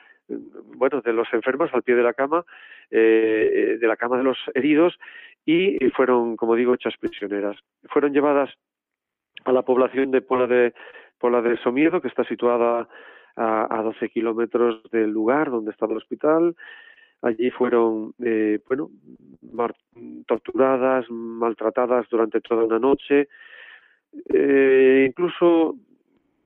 bueno, 0.76 1.00
de 1.00 1.12
los 1.12 1.32
enfermos, 1.32 1.70
al 1.72 1.82
pie 1.82 1.94
de 1.94 2.02
la 2.02 2.14
cama, 2.14 2.44
eh, 2.90 3.76
de 3.80 3.86
la 3.86 3.96
cama 3.96 4.16
de 4.16 4.24
los 4.24 4.38
heridos, 4.54 4.98
y 5.44 5.78
fueron, 5.90 6.36
como 6.36 6.54
digo, 6.54 6.74
hechas 6.74 6.94
prisioneras. 6.98 7.56
Fueron 7.88 8.12
llevadas 8.12 8.50
a 9.44 9.52
la 9.52 9.62
población 9.62 10.10
de 10.10 10.20
Pola 10.20 10.46
de, 10.46 10.74
Pola 11.18 11.40
de 11.42 11.56
Somiedo, 11.58 12.00
que 12.00 12.08
está 12.08 12.24
situada 12.24 12.88
a, 13.36 13.78
a 13.78 13.82
12 13.82 14.08
kilómetros 14.10 14.82
del 14.90 15.10
lugar 15.10 15.50
donde 15.50 15.70
estaba 15.70 15.92
el 15.92 15.98
hospital, 15.98 16.54
Allí 17.22 17.50
fueron, 17.50 18.14
eh, 18.24 18.60
bueno, 18.66 18.90
torturadas, 20.26 21.04
maltratadas 21.10 22.08
durante 22.08 22.40
toda 22.40 22.64
una 22.64 22.78
noche. 22.78 23.28
Eh, 24.32 25.06
incluso 25.08 25.76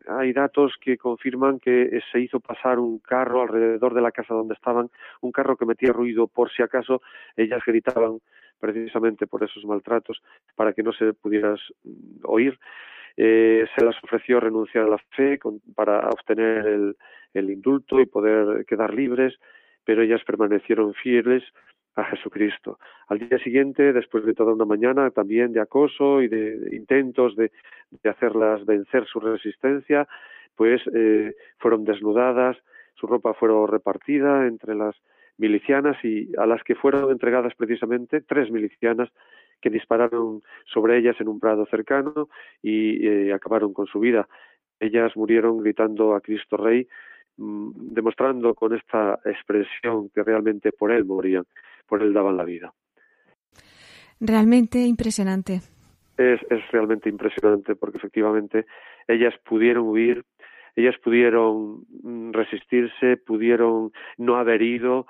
hay 0.07 0.33
datos 0.33 0.75
que 0.81 0.99
confirman 0.99 1.61
que 1.61 2.01
se 2.11 2.21
hizo 2.21 2.41
pasar 2.41 2.79
un 2.79 2.99
carro 2.99 3.43
alrededor 3.43 3.95
de 3.95 4.03
la 4.03 4.13
casa 4.13 4.35
donde 4.35 4.55
estaban, 4.55 4.91
un 5.21 5.33
carro 5.33 5.57
que 5.57 5.65
metía 5.65 5.93
ruido 5.93 6.27
por 6.27 6.51
si 6.53 6.63
acaso 6.63 7.01
ellas 7.37 7.63
gritaban 7.65 8.19
precisamente 8.59 9.27
por 9.27 9.45
esos 9.45 9.65
maltratos 9.65 10.23
para 10.57 10.73
que 10.73 10.83
no 10.83 10.93
se 10.93 11.13
pudiera 11.15 11.55
oír. 12.25 12.59
Eh, 13.17 13.65
se 13.77 13.85
las 13.85 13.95
ofreció 14.03 14.41
renunciar 14.41 14.85
a 14.85 14.89
la 14.89 14.99
fe 15.17 15.39
para 15.77 16.09
obtener 16.09 16.95
el 17.33 17.51
indulto 17.51 18.01
y 18.01 18.07
poder 18.07 18.67
quedar 18.67 18.93
libres 18.93 19.39
pero 19.85 20.03
ellas 20.03 20.23
permanecieron 20.25 20.95
fieles 20.95 21.43
a 21.97 22.05
Jesucristo. 22.05 22.79
Al 23.09 23.21
día 23.21 23.39
siguiente, 23.39 23.93
después 23.93 24.25
de 24.25 24.35
toda 24.35 24.53
una 24.53 24.65
mañana 24.65 25.11
también 25.11 25.53
de 25.53 25.61
acoso 25.61 26.23
y 26.23 26.29
de, 26.29 26.71
intentos 26.73 27.37
de, 27.37 27.51
hacerlas 28.09 28.65
vencer 28.67 29.07
su 29.07 29.21
resistencia, 29.21 30.09
pues 30.57 30.83
eh, 30.95 31.35
fueron 31.59 31.85
desnudadas, 31.85 32.57
su 32.95 33.07
ropa 33.07 33.35
fue 33.35 33.49
repartida 33.67 34.47
entre 34.47 34.75
las 34.75 34.97
milicianas 35.37 35.97
y 36.05 36.31
a 36.39 36.47
las 36.47 36.63
que 36.63 36.75
fueron 36.75 37.11
entregadas 37.11 37.55
precisamente 37.57 38.21
tres 38.21 38.51
milicianas 38.51 39.11
que 39.61 39.71
dispararon 39.71 40.43
sobre 40.67 40.99
ellas 40.99 41.17
en 41.21 41.29
un 41.29 41.41
prado 41.41 41.67
cercano 41.67 42.29
y 42.63 43.07
eh, 43.07 43.33
acabaron 43.33 43.73
con 43.73 43.87
su 43.87 43.99
vida. 44.01 44.29
Ellas 44.79 45.17
murieron 45.17 45.59
gritando 45.59 46.15
a 46.15 46.21
Cristo 46.21 46.57
Rey 46.57 46.87
demostrando 47.37 48.55
con 48.55 48.75
esta 48.75 49.19
expresión 49.25 50.11
que 50.11 50.23
realmente 50.23 50.73
por 50.73 50.93
él 50.93 51.05
morían, 51.05 51.45
por 51.87 52.03
él 52.03 52.13
daban 52.13 52.37
la 52.37 52.45
vida. 52.45 52.73
Realmente 54.21 54.79
impresionante. 54.79 55.61
Es, 56.17 56.41
es 56.49 56.71
realmente 56.71 57.09
impresionante 57.09 57.75
porque 57.75 57.99
efectivamente 57.99 58.67
ellas 59.09 59.35
pudieron 59.45 59.89
huir, 59.89 60.25
ellas 60.77 60.95
pudieron 61.03 61.85
mm, 62.03 62.33
resistirse, 62.33 63.17
pudieron 63.17 63.93
no 64.17 64.37
haber 64.37 64.63
ido 64.63 65.07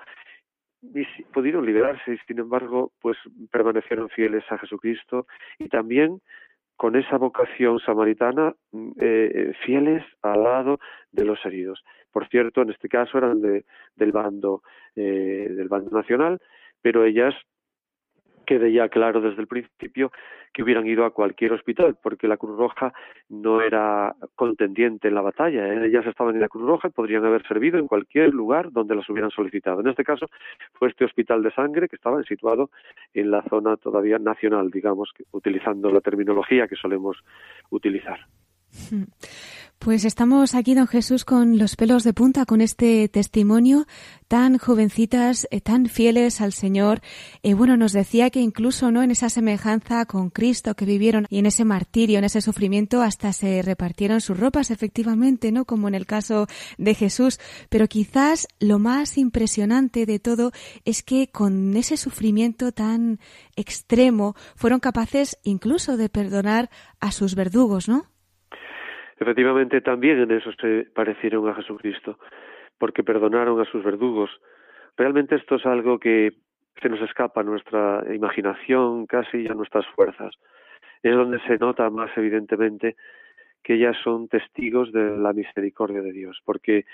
y 0.81 1.05
pudieron 1.33 1.65
liberarse 1.65 2.13
y 2.13 2.17
sin 2.27 2.39
embargo 2.39 2.91
pues 3.01 3.17
permanecieron 3.51 4.09
fieles 4.09 4.43
a 4.51 4.57
Jesucristo 4.57 5.25
y 5.57 5.67
también 5.69 6.21
con 6.77 6.95
esa 6.95 7.17
vocación 7.17 7.79
samaritana 7.79 8.53
mm, 8.71 8.89
eh, 8.99 9.31
eh, 9.33 9.53
fieles 9.65 10.03
al 10.21 10.43
lado 10.43 10.79
de 11.11 11.25
los 11.25 11.43
heridos. 11.45 11.83
Por 12.15 12.29
cierto, 12.29 12.61
en 12.61 12.69
este 12.69 12.87
caso 12.87 13.17
eran 13.17 13.41
de, 13.41 13.65
del 13.97 14.13
bando 14.13 14.63
eh, 14.95 15.49
del 15.51 15.67
bando 15.67 15.91
nacional, 15.91 16.39
pero 16.81 17.03
ellas 17.03 17.35
quede 18.45 18.71
ya 18.71 18.87
claro 18.87 19.19
desde 19.19 19.41
el 19.41 19.47
principio 19.47 20.13
que 20.53 20.63
hubieran 20.63 20.87
ido 20.87 21.03
a 21.03 21.11
cualquier 21.11 21.51
hospital, 21.51 21.97
porque 22.01 22.29
la 22.29 22.37
Cruz 22.37 22.57
Roja 22.57 22.93
no 23.27 23.59
era 23.59 24.15
contendiente 24.35 25.09
en 25.09 25.15
la 25.15 25.23
batalla. 25.23 25.67
¿eh? 25.67 25.87
Ellas 25.87 26.05
estaban 26.07 26.35
en 26.35 26.41
la 26.41 26.47
Cruz 26.47 26.65
Roja 26.65 26.87
y 26.87 26.91
podrían 26.91 27.25
haber 27.25 27.45
servido 27.45 27.79
en 27.79 27.87
cualquier 27.87 28.33
lugar 28.33 28.71
donde 28.71 28.95
las 28.95 29.09
hubieran 29.09 29.31
solicitado. 29.31 29.81
En 29.81 29.89
este 29.89 30.05
caso 30.05 30.27
fue 30.71 30.87
este 30.87 31.03
hospital 31.03 31.43
de 31.43 31.51
sangre 31.51 31.89
que 31.89 31.97
estaba 31.97 32.23
situado 32.23 32.69
en 33.13 33.29
la 33.29 33.43
zona 33.49 33.75
todavía 33.75 34.19
nacional, 34.19 34.71
digamos, 34.71 35.11
utilizando 35.31 35.91
la 35.91 35.99
terminología 35.99 36.69
que 36.69 36.77
solemos 36.77 37.17
utilizar. 37.71 38.21
Pues 39.77 40.03
estamos 40.03 40.55
aquí, 40.55 40.73
don 40.73 40.87
Jesús, 40.87 41.25
con 41.25 41.59
los 41.59 41.75
pelos 41.75 42.03
de 42.03 42.13
punta, 42.13 42.45
con 42.45 42.59
este 42.59 43.07
testimonio 43.07 43.85
tan 44.27 44.57
jovencitas, 44.57 45.47
eh, 45.51 45.61
tan 45.61 45.85
fieles 45.85 46.41
al 46.41 46.53
Señor. 46.53 47.01
Eh, 47.43 47.53
bueno, 47.53 47.77
nos 47.77 47.91
decía 47.91 48.31
que 48.31 48.39
incluso 48.39 48.89
no 48.89 49.03
en 49.03 49.11
esa 49.11 49.29
semejanza 49.29 50.05
con 50.05 50.31
Cristo 50.31 50.73
que 50.73 50.85
vivieron 50.85 51.27
y 51.29 51.37
en 51.37 51.45
ese 51.45 51.65
martirio, 51.65 52.17
en 52.17 52.23
ese 52.23 52.41
sufrimiento, 52.41 53.03
hasta 53.03 53.31
se 53.31 53.61
repartieron 53.61 54.21
sus 54.21 54.39
ropas, 54.39 54.71
efectivamente, 54.71 55.51
¿no? 55.51 55.65
Como 55.65 55.87
en 55.87 55.93
el 55.93 56.07
caso 56.07 56.47
de 56.79 56.95
Jesús. 56.95 57.39
Pero 57.69 57.87
quizás 57.87 58.47
lo 58.59 58.79
más 58.79 59.19
impresionante 59.19 60.07
de 60.07 60.17
todo 60.17 60.51
es 60.85 61.03
que 61.03 61.27
con 61.27 61.77
ese 61.77 61.97
sufrimiento 61.97 62.71
tan 62.71 63.19
extremo 63.55 64.35
fueron 64.55 64.79
capaces 64.79 65.37
incluso 65.43 65.95
de 65.95 66.09
perdonar 66.09 66.71
a 66.99 67.11
sus 67.11 67.35
verdugos, 67.35 67.87
¿no? 67.87 68.14
Efectivamente, 69.17 69.81
también 69.81 70.19
en 70.19 70.31
eso 70.31 70.51
se 70.59 70.87
parecieron 70.93 71.47
a 71.47 71.55
Jesucristo, 71.55 72.19
porque 72.77 73.03
perdonaron 73.03 73.59
a 73.61 73.65
sus 73.65 73.83
verdugos. 73.83 74.29
Realmente 74.97 75.35
esto 75.35 75.55
es 75.55 75.65
algo 75.65 75.99
que 75.99 76.33
se 76.81 76.89
nos 76.89 77.01
escapa 77.01 77.41
a 77.41 77.43
nuestra 77.43 78.03
imaginación, 78.13 79.05
casi 79.05 79.47
a 79.47 79.53
nuestras 79.53 79.85
fuerzas. 79.95 80.33
Es 81.01 81.15
donde 81.15 81.39
se 81.41 81.57
nota 81.57 81.89
más 81.89 82.11
evidentemente 82.17 82.95
que 83.65 83.73
ellas 83.73 83.97
son 84.03 84.27
testigos 84.27 84.91
de 84.91 85.17
la 85.17 85.33
misericordia 85.33 86.03
de 86.03 86.11
Dios, 86.11 86.39
porque 86.45 86.85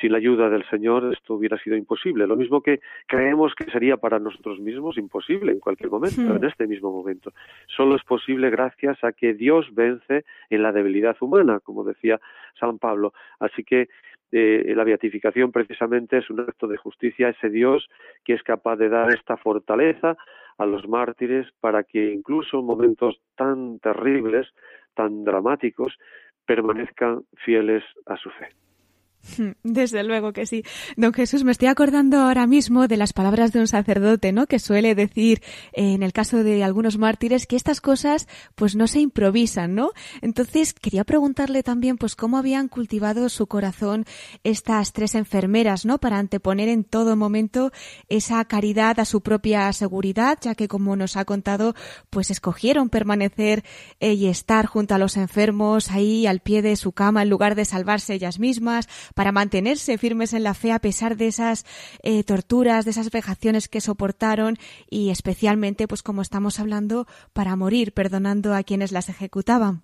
sin 0.00 0.10
la 0.10 0.18
ayuda 0.18 0.50
del 0.50 0.68
Señor 0.68 1.12
esto 1.12 1.34
hubiera 1.34 1.56
sido 1.56 1.76
imposible. 1.76 2.26
Lo 2.26 2.34
mismo 2.34 2.62
que 2.62 2.80
creemos 3.06 3.54
que 3.54 3.70
sería 3.70 3.96
para 3.96 4.18
nosotros 4.18 4.58
mismos 4.58 4.98
imposible 4.98 5.52
en 5.52 5.60
cualquier 5.60 5.88
momento, 5.88 6.34
en 6.34 6.42
este 6.42 6.66
mismo 6.66 6.90
momento. 6.90 7.32
Solo 7.68 7.94
es 7.94 8.02
posible 8.02 8.50
gracias 8.50 9.02
a 9.04 9.12
que 9.12 9.34
Dios 9.34 9.72
vence 9.72 10.24
en 10.50 10.64
la 10.64 10.72
debilidad 10.72 11.16
humana, 11.20 11.60
como 11.60 11.84
decía 11.84 12.20
San 12.58 12.80
Pablo. 12.80 13.12
Así 13.38 13.62
que 13.62 13.88
eh, 14.32 14.72
la 14.74 14.82
beatificación 14.82 15.52
precisamente 15.52 16.18
es 16.18 16.28
un 16.28 16.40
acto 16.40 16.66
de 16.66 16.76
justicia, 16.76 17.28
ese 17.28 17.50
Dios 17.50 17.88
que 18.24 18.32
es 18.32 18.42
capaz 18.42 18.74
de 18.74 18.88
dar 18.88 19.12
esta 19.12 19.36
fortaleza 19.36 20.16
a 20.58 20.66
los 20.66 20.88
mártires 20.88 21.46
para 21.60 21.84
que 21.84 22.12
incluso 22.12 22.58
en 22.58 22.66
momentos 22.66 23.20
tan 23.36 23.78
terribles 23.78 24.48
tan 24.96 25.22
dramáticos 25.24 25.96
permanezcan 26.44 27.22
fieles 27.44 27.84
a 28.06 28.16
su 28.16 28.30
fe. 28.30 28.48
Desde 29.62 30.02
luego 30.02 30.32
que 30.32 30.46
sí. 30.46 30.62
Don 30.96 31.12
Jesús, 31.12 31.44
me 31.44 31.52
estoy 31.52 31.68
acordando 31.68 32.18
ahora 32.18 32.46
mismo 32.46 32.88
de 32.88 32.96
las 32.96 33.12
palabras 33.12 33.52
de 33.52 33.60
un 33.60 33.68
sacerdote, 33.68 34.32
¿no? 34.32 34.46
Que 34.46 34.58
suele 34.58 34.94
decir, 34.94 35.42
eh, 35.72 35.94
en 35.94 36.02
el 36.02 36.12
caso 36.12 36.42
de 36.42 36.64
algunos 36.64 36.98
mártires, 36.98 37.46
que 37.46 37.56
estas 37.56 37.80
cosas, 37.80 38.28
pues 38.54 38.76
no 38.76 38.86
se 38.86 39.00
improvisan, 39.00 39.74
¿no? 39.74 39.92
Entonces, 40.20 40.74
quería 40.74 41.04
preguntarle 41.04 41.62
también, 41.62 41.96
pues, 41.96 42.16
cómo 42.16 42.38
habían 42.38 42.68
cultivado 42.68 43.28
su 43.28 43.46
corazón 43.46 44.04
estas 44.44 44.92
tres 44.92 45.14
enfermeras, 45.14 45.84
¿no? 45.84 45.98
Para 45.98 46.18
anteponer 46.18 46.68
en 46.68 46.84
todo 46.84 47.16
momento 47.16 47.72
esa 48.08 48.44
caridad 48.44 49.00
a 49.00 49.04
su 49.04 49.20
propia 49.20 49.72
seguridad, 49.72 50.38
ya 50.40 50.54
que, 50.54 50.68
como 50.68 50.96
nos 50.96 51.16
ha 51.16 51.24
contado, 51.24 51.74
pues 52.10 52.30
escogieron 52.30 52.88
permanecer 52.88 53.64
eh, 54.00 54.14
y 54.14 54.26
estar 54.26 54.66
junto 54.66 54.94
a 54.94 54.98
los 54.98 55.16
enfermos, 55.16 55.90
ahí 55.90 56.26
al 56.26 56.40
pie 56.40 56.62
de 56.62 56.76
su 56.76 56.92
cama, 56.92 57.22
en 57.22 57.30
lugar 57.30 57.54
de 57.54 57.64
salvarse 57.64 58.14
ellas 58.14 58.38
mismas, 58.38 58.88
para 59.16 59.32
mantenerse 59.32 59.98
firmes 59.98 60.34
en 60.34 60.44
la 60.44 60.54
fe 60.54 60.70
a 60.72 60.78
pesar 60.78 61.16
de 61.16 61.26
esas 61.26 61.64
eh, 62.04 62.22
torturas, 62.22 62.84
de 62.84 62.92
esas 62.92 63.10
vejaciones 63.10 63.68
que 63.68 63.80
soportaron 63.80 64.54
y 64.90 65.10
especialmente, 65.10 65.88
pues 65.88 66.02
como 66.02 66.20
estamos 66.20 66.60
hablando, 66.60 67.06
para 67.34 67.56
morir 67.56 67.92
perdonando 67.92 68.54
a 68.54 68.62
quienes 68.62 68.92
las 68.92 69.08
ejecutaban. 69.08 69.80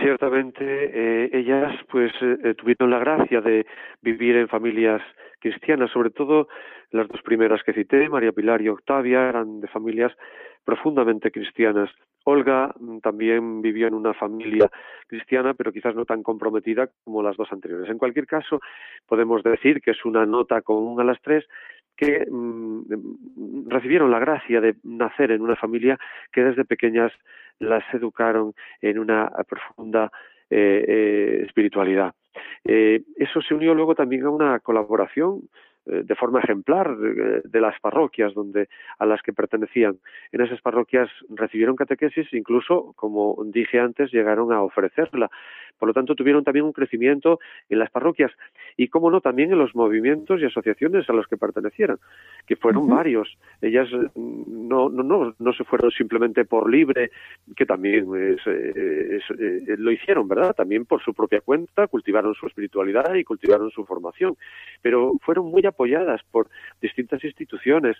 Ciertamente, 0.00 0.64
eh, 0.64 1.30
ellas 1.32 1.72
pues 1.90 2.12
eh, 2.20 2.54
tuvieron 2.54 2.90
la 2.90 2.98
gracia 2.98 3.40
de 3.40 3.66
vivir 4.02 4.36
en 4.36 4.46
familias 4.46 5.02
cristianas, 5.38 5.90
sobre 5.90 6.10
todo 6.10 6.48
las 6.90 7.08
dos 7.08 7.22
primeras 7.22 7.62
que 7.62 7.72
cité, 7.72 8.08
María 8.08 8.32
Pilar 8.32 8.62
y 8.62 8.68
Octavia, 8.68 9.28
eran 9.28 9.60
de 9.60 9.68
familias 9.68 10.12
profundamente 10.64 11.30
cristianas. 11.30 11.90
Olga 12.24 12.74
mm, 12.78 12.98
también 12.98 13.62
vivió 13.62 13.86
en 13.86 13.94
una 13.94 14.12
familia 14.14 14.70
cristiana, 15.06 15.54
pero 15.54 15.72
quizás 15.72 15.94
no 15.94 16.04
tan 16.04 16.22
comprometida 16.22 16.90
como 17.04 17.22
las 17.22 17.36
dos 17.36 17.50
anteriores. 17.52 17.88
En 17.88 17.98
cualquier 17.98 18.26
caso, 18.26 18.60
podemos 19.06 19.42
decir 19.42 19.80
que 19.80 19.92
es 19.92 20.04
una 20.04 20.26
nota 20.26 20.60
común 20.62 21.00
a 21.00 21.04
las 21.04 21.20
tres 21.22 21.46
que 21.96 22.26
mm, 22.30 23.68
recibieron 23.68 24.10
la 24.10 24.18
gracia 24.18 24.60
de 24.60 24.76
nacer 24.84 25.32
en 25.32 25.42
una 25.42 25.56
familia 25.56 25.98
que 26.32 26.44
desde 26.44 26.64
pequeñas 26.64 27.12
las 27.58 27.82
educaron 27.92 28.52
en 28.80 28.98
una 28.98 29.30
profunda 29.48 30.10
eh, 30.50 30.84
eh, 30.86 31.44
espiritualidad. 31.46 32.14
Eh, 32.64 33.02
eso 33.16 33.40
se 33.40 33.54
unió 33.54 33.74
luego 33.74 33.94
también 33.94 34.24
a 34.24 34.30
una 34.30 34.60
colaboración 34.60 35.42
de 35.88 36.14
forma 36.14 36.40
ejemplar 36.40 36.96
de 36.96 37.60
las 37.60 37.78
parroquias 37.80 38.34
donde 38.34 38.68
a 38.98 39.06
las 39.06 39.22
que 39.22 39.32
pertenecían. 39.32 39.98
En 40.32 40.40
esas 40.40 40.60
parroquias 40.60 41.08
recibieron 41.30 41.76
catequesis, 41.76 42.32
incluso, 42.32 42.92
como 42.96 43.36
dije 43.46 43.80
antes, 43.80 44.12
llegaron 44.12 44.52
a 44.52 44.62
ofrecerla. 44.62 45.30
Por 45.78 45.88
lo 45.88 45.94
tanto, 45.94 46.14
tuvieron 46.14 46.44
también 46.44 46.64
un 46.64 46.72
crecimiento 46.72 47.38
en 47.68 47.78
las 47.78 47.90
parroquias 47.90 48.32
y, 48.76 48.88
como 48.88 49.10
no, 49.10 49.20
también 49.20 49.52
en 49.52 49.58
los 49.58 49.74
movimientos 49.74 50.40
y 50.40 50.44
asociaciones 50.44 51.08
a 51.08 51.12
los 51.12 51.26
que 51.28 51.36
pertenecieran, 51.36 51.98
que 52.46 52.56
fueron 52.56 52.88
varios. 52.88 53.38
Ellas 53.62 53.88
mm, 53.92 54.68
no, 54.68 54.88
no, 54.88 55.02
no, 55.02 55.34
no 55.38 55.52
se 55.52 55.64
fueron 55.64 55.90
simplemente 55.92 56.44
por 56.44 56.68
libre, 56.68 57.10
que 57.56 57.64
también 57.64 58.06
eh, 58.16 59.20
lo 59.78 59.92
hicieron, 59.92 60.26
¿verdad? 60.26 60.54
También 60.54 60.84
por 60.84 61.02
su 61.02 61.14
propia 61.14 61.40
cuenta, 61.40 61.86
cultivaron 61.86 62.34
su 62.34 62.46
espiritualidad 62.46 63.14
y 63.14 63.24
cultivaron 63.24 63.70
su 63.70 63.84
formación, 63.84 64.36
pero 64.82 65.12
fueron 65.22 65.46
muy 65.46 65.64
apoyadas 65.78 66.20
por 66.32 66.48
distintas 66.82 67.22
instituciones, 67.22 67.96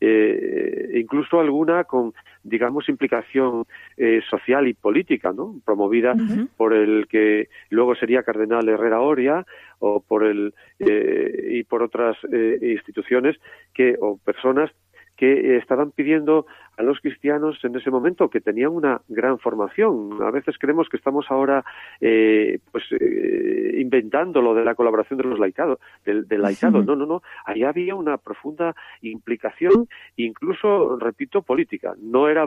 eh, 0.00 0.90
incluso 0.94 1.40
alguna 1.40 1.84
con, 1.84 2.12
digamos, 2.42 2.88
implicación 2.90 3.64
eh, 3.96 4.20
social 4.28 4.68
y 4.68 4.74
política, 4.74 5.32
¿no? 5.32 5.54
Promovida 5.64 6.14
por 6.58 6.74
el 6.74 7.06
que 7.08 7.48
luego 7.70 7.94
sería 7.94 8.22
Cardenal 8.22 8.68
Herrera 8.68 9.00
Oria 9.00 9.46
o 9.78 10.00
por 10.00 10.24
el 10.24 10.52
eh, 10.78 11.48
y 11.52 11.64
por 11.64 11.82
otras 11.82 12.18
eh, 12.30 12.58
instituciones 12.60 13.36
que 13.72 13.96
o 13.98 14.18
personas 14.18 14.70
que 15.16 15.56
estaban 15.56 15.92
pidiendo 15.92 16.46
a 16.76 16.82
los 16.82 17.00
cristianos 17.00 17.58
en 17.64 17.76
ese 17.76 17.90
momento 17.90 18.30
que 18.30 18.40
tenían 18.40 18.70
una 18.70 19.00
gran 19.08 19.38
formación. 19.38 20.22
A 20.22 20.30
veces 20.30 20.56
creemos 20.58 20.88
que 20.88 20.96
estamos 20.96 21.26
ahora 21.30 21.64
eh, 22.00 22.58
pues 22.70 22.84
eh, 22.92 23.76
inventando 23.78 24.40
lo 24.40 24.54
de 24.54 24.64
la 24.64 24.74
colaboración 24.74 25.18
de 25.18 25.24
los 25.24 25.38
laicados, 25.38 25.78
del, 26.04 26.26
del 26.26 26.42
laicado. 26.42 26.82
No, 26.82 26.96
no, 26.96 27.06
no. 27.06 27.22
Ahí 27.44 27.62
había 27.62 27.94
una 27.94 28.16
profunda 28.16 28.74
implicación, 29.02 29.88
incluso, 30.16 30.96
repito, 30.98 31.42
política. 31.42 31.94
No 32.00 32.28
era, 32.28 32.46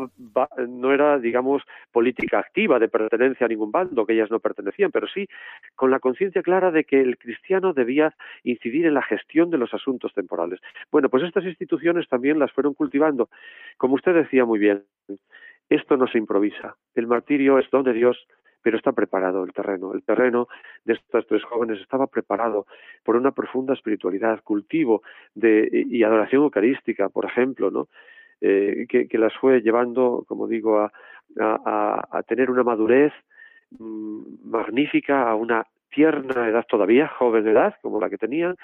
no 0.68 0.94
era, 0.94 1.20
digamos, 1.20 1.64
política 1.92 2.40
activa 2.40 2.80
de 2.80 2.88
pertenencia 2.88 3.46
a 3.46 3.50
ningún 3.50 3.72
bando, 3.72 4.06
que 4.06 4.14
ellas 4.14 4.32
no 4.32 4.40
pertenecían, 4.40 4.92
pero 4.92 5.08
sí 5.08 5.28
con 5.76 5.92
la 5.92 6.00
conciencia 6.00 6.42
clara 6.42 6.72
de 6.72 6.84
que 6.84 7.00
el 7.00 7.18
cristiano 7.18 7.74
debía 7.74 8.14
incidir 8.44 8.86
en 8.86 8.94
la 8.94 9.04
gestión 9.04 9.50
de 9.50 9.58
los 9.58 9.74
asuntos 9.74 10.14
temporales. 10.14 10.60
Bueno, 10.92 11.10
pues 11.10 11.24
estas 11.24 11.46
instituciones 11.46 12.08
también 12.08 12.40
las 12.40 12.52
fueron 12.52 12.74
cultivando. 12.74 13.30
Como 13.78 13.96
usted 13.96 14.15
decía 14.16 14.46
muy 14.46 14.60
bien, 14.60 14.84
esto 15.70 15.98
no 15.98 16.08
se 16.08 16.18
improvisa. 16.18 16.76
El 16.94 17.08
martirio 17.08 17.60
es 17.60 17.70
don 17.72 17.84
de 17.84 17.94
Dios, 17.94 18.28
pero 18.62 18.78
está 18.78 18.92
preparado 18.92 19.44
el 19.44 19.54
terreno. 19.54 19.94
El 19.94 20.04
terreno 20.04 20.48
de 20.86 20.94
estas 20.94 21.26
tres 21.28 21.44
jóvenes 21.44 21.80
estaba 21.80 22.08
preparado 22.08 22.66
por 23.04 23.16
una 23.16 23.32
profunda 23.32 23.74
espiritualidad, 23.74 24.42
cultivo 24.44 25.04
de, 25.34 25.70
y 25.72 26.04
adoración 26.04 26.44
eucarística, 26.44 27.10
por 27.10 27.26
ejemplo, 27.26 27.72
¿no? 27.72 27.88
Eh, 28.42 28.86
que, 28.90 29.18
las 29.18 29.34
fue 29.38 29.62
llevando, 29.62 30.26
como 30.28 30.48
digo, 30.48 30.80
a, 30.80 30.92
a, 31.40 32.24
tener 32.24 32.52
una 32.52 32.64
madurez 32.64 33.14
mm, 33.80 34.50
magnífica, 34.50 35.30
a 35.30 35.36
una 35.36 35.66
tierna 35.90 36.48
edad 36.50 36.66
todavía, 36.68 37.08
joven 37.08 37.48
edad, 37.48 37.76
como 37.82 38.00
la 38.00 38.10
que 38.10 38.18
tenían, 38.18 38.56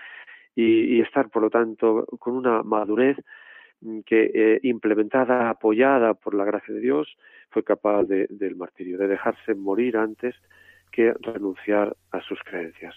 y 0.53 0.99
estar, 0.99 1.29
por 1.29 1.43
lo 1.43 1.49
tanto, 1.49 2.05
con 2.19 2.35
una 2.35 2.61
madurez 2.61 3.17
que 4.05 4.31
eh, 4.33 4.59
implementada, 4.63 5.49
apoyada 5.49 6.13
por 6.13 6.33
la 6.33 6.45
gracia 6.45 6.73
de 6.73 6.81
Dios, 6.81 7.17
fue 7.49 7.63
capaz 7.63 8.03
de, 8.03 8.27
del 8.29 8.55
martirio, 8.55 8.97
de 8.97 9.07
dejarse 9.07 9.55
morir 9.55 9.97
antes 9.97 10.35
que 10.91 11.13
renunciar 11.21 11.95
a 12.11 12.21
sus 12.21 12.39
creencias. 12.43 12.95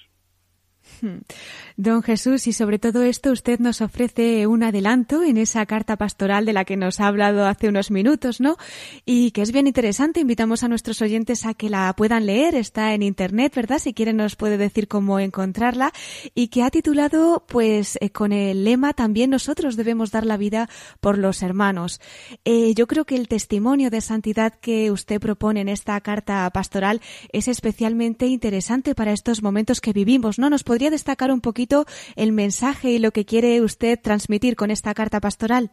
Don 1.77 2.03
Jesús, 2.03 2.47
y 2.47 2.53
sobre 2.53 2.79
todo 2.79 3.03
esto 3.03 3.31
usted 3.31 3.59
nos 3.59 3.81
ofrece 3.81 4.47
un 4.47 4.62
adelanto 4.62 5.23
en 5.23 5.37
esa 5.37 5.66
carta 5.66 5.97
pastoral 5.97 6.47
de 6.47 6.53
la 6.53 6.64
que 6.64 6.77
nos 6.77 7.01
ha 7.01 7.09
hablado 7.09 7.47
hace 7.47 7.68
unos 7.68 7.90
minutos, 7.90 8.40
¿no? 8.40 8.57
Y 9.05 9.33
que 9.33 9.42
es 9.42 9.53
bien 9.53 9.66
interesante. 9.66 10.20
Invitamos 10.20 10.62
a 10.62 10.68
nuestros 10.68 11.03
oyentes 11.03 11.47
a 11.47 11.55
que 11.55 11.68
la 11.68 11.92
puedan 11.94 12.27
leer. 12.27 12.55
Está 12.55 12.94
en 12.94 13.03
Internet, 13.03 13.55
¿verdad? 13.55 13.79
Si 13.79 13.92
quieren 13.92 14.16
nos 14.16 14.37
puede 14.37 14.57
decir 14.57 14.88
cómo 14.88 15.18
encontrarla. 15.18 15.92
Y 16.35 16.49
que 16.49 16.62
ha 16.62 16.70
titulado, 16.70 17.44
pues, 17.49 17.99
eh, 18.01 18.11
con 18.11 18.33
el 18.33 18.64
lema 18.64 18.92
también 18.92 19.31
nosotros 19.31 19.77
debemos 19.77 20.11
dar 20.11 20.25
la 20.25 20.37
vida 20.37 20.68
por 21.01 21.18
los 21.18 21.42
hermanos. 21.42 22.01
Eh, 22.44 22.75
yo 22.75 22.87
creo 22.87 23.05
que 23.05 23.16
el 23.16 23.29
testimonio 23.29 23.90
de 23.90 24.01
santidad 24.01 24.55
que 24.55 24.90
usted 24.90 25.20
propone 25.20 25.61
en 25.61 25.68
esta 25.68 26.01
carta 26.01 26.49
pastoral 26.51 27.01
es 27.33 27.49
especialmente 27.49 28.27
interesante 28.27 28.94
para 28.94 29.12
estos 29.12 29.42
momentos 29.42 29.81
que 29.81 29.92
vivimos, 29.92 30.38
¿no? 30.38 30.51
Nos 30.51 30.64
podría 30.75 30.91
destacar 30.91 31.31
un 31.31 31.41
poquito 31.41 31.85
el 32.17 32.33
mensaje 32.33 32.89
y 32.89 32.99
lo 32.99 33.13
que 33.13 33.25
quiere 33.25 33.61
usted 33.61 33.97
transmitir 34.03 34.57
con 34.57 34.73
esta 34.73 34.93
carta 34.93 35.21
pastoral? 35.21 35.71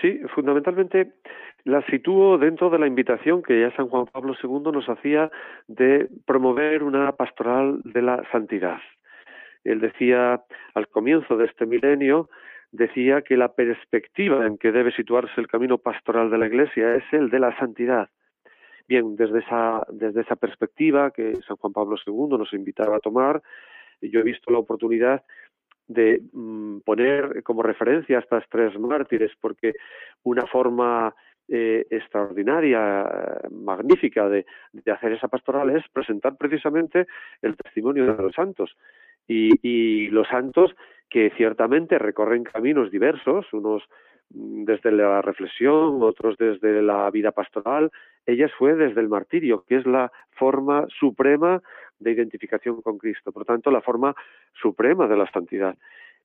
Sí, 0.00 0.20
fundamentalmente 0.36 1.14
la 1.64 1.84
sitúo 1.86 2.38
dentro 2.38 2.70
de 2.70 2.78
la 2.78 2.86
invitación 2.86 3.42
que 3.42 3.60
ya 3.60 3.74
San 3.74 3.88
Juan 3.88 4.06
Pablo 4.06 4.36
II 4.40 4.70
nos 4.72 4.88
hacía 4.88 5.32
de 5.66 6.08
promover 6.26 6.84
una 6.84 7.10
pastoral 7.10 7.80
de 7.82 8.02
la 8.02 8.22
santidad. 8.30 8.78
Él 9.64 9.80
decía 9.80 10.40
al 10.74 10.86
comienzo 10.86 11.36
de 11.36 11.46
este 11.46 11.66
milenio, 11.66 12.28
decía 12.70 13.22
que 13.22 13.36
la 13.36 13.52
perspectiva 13.52 14.46
en 14.46 14.58
que 14.58 14.70
debe 14.70 14.92
situarse 14.92 15.40
el 15.40 15.48
camino 15.48 15.78
pastoral 15.78 16.30
de 16.30 16.38
la 16.38 16.46
Iglesia 16.46 16.94
es 16.94 17.04
el 17.10 17.30
de 17.30 17.40
la 17.40 17.58
santidad. 17.58 18.10
Bien, 18.88 19.16
desde 19.16 19.40
esa, 19.40 19.84
desde 19.90 20.20
esa 20.20 20.36
perspectiva 20.36 21.10
que 21.10 21.34
San 21.48 21.56
Juan 21.56 21.72
Pablo 21.72 21.96
II 22.06 22.38
nos 22.38 22.52
invitaba 22.52 22.96
a 22.96 23.00
tomar, 23.00 23.42
yo 24.10 24.20
he 24.20 24.24
visto 24.24 24.50
la 24.50 24.58
oportunidad 24.58 25.22
de 25.88 26.22
mm, 26.32 26.80
poner 26.80 27.42
como 27.42 27.62
referencia 27.62 28.16
a 28.16 28.20
estas 28.20 28.44
tres 28.48 28.78
mártires, 28.78 29.32
porque 29.40 29.72
una 30.22 30.46
forma 30.46 31.14
eh, 31.48 31.86
extraordinaria, 31.90 33.40
magnífica 33.50 34.28
de, 34.28 34.46
hacer 34.90 35.12
esa 35.12 35.28
pastoral 35.28 35.70
es 35.70 35.84
presentar 35.92 36.36
precisamente 36.36 37.06
el 37.42 37.56
testimonio 37.56 38.06
de 38.06 38.22
los 38.22 38.34
santos. 38.34 38.76
y 39.28 40.08
los 40.08 40.26
santos 40.28 40.74
que 41.12 41.30
ciertamente 41.36 41.98
recorren 41.98 42.42
caminos 42.42 42.90
diversos, 42.90 43.52
unos 43.52 43.82
desde 44.34 44.92
la 44.92 45.22
reflexión, 45.22 46.02
otros 46.02 46.36
desde 46.38 46.82
la 46.82 47.10
vida 47.10 47.32
pastoral, 47.32 47.90
ellas 48.26 48.50
fue 48.58 48.74
desde 48.74 49.00
el 49.00 49.08
martirio, 49.08 49.64
que 49.68 49.76
es 49.76 49.86
la 49.86 50.10
forma 50.32 50.86
suprema 50.98 51.60
de 51.98 52.12
identificación 52.12 52.80
con 52.82 52.98
Cristo, 52.98 53.32
por 53.32 53.44
tanto, 53.44 53.70
la 53.70 53.80
forma 53.80 54.14
suprema 54.60 55.06
de 55.06 55.16
la 55.16 55.30
santidad. 55.30 55.76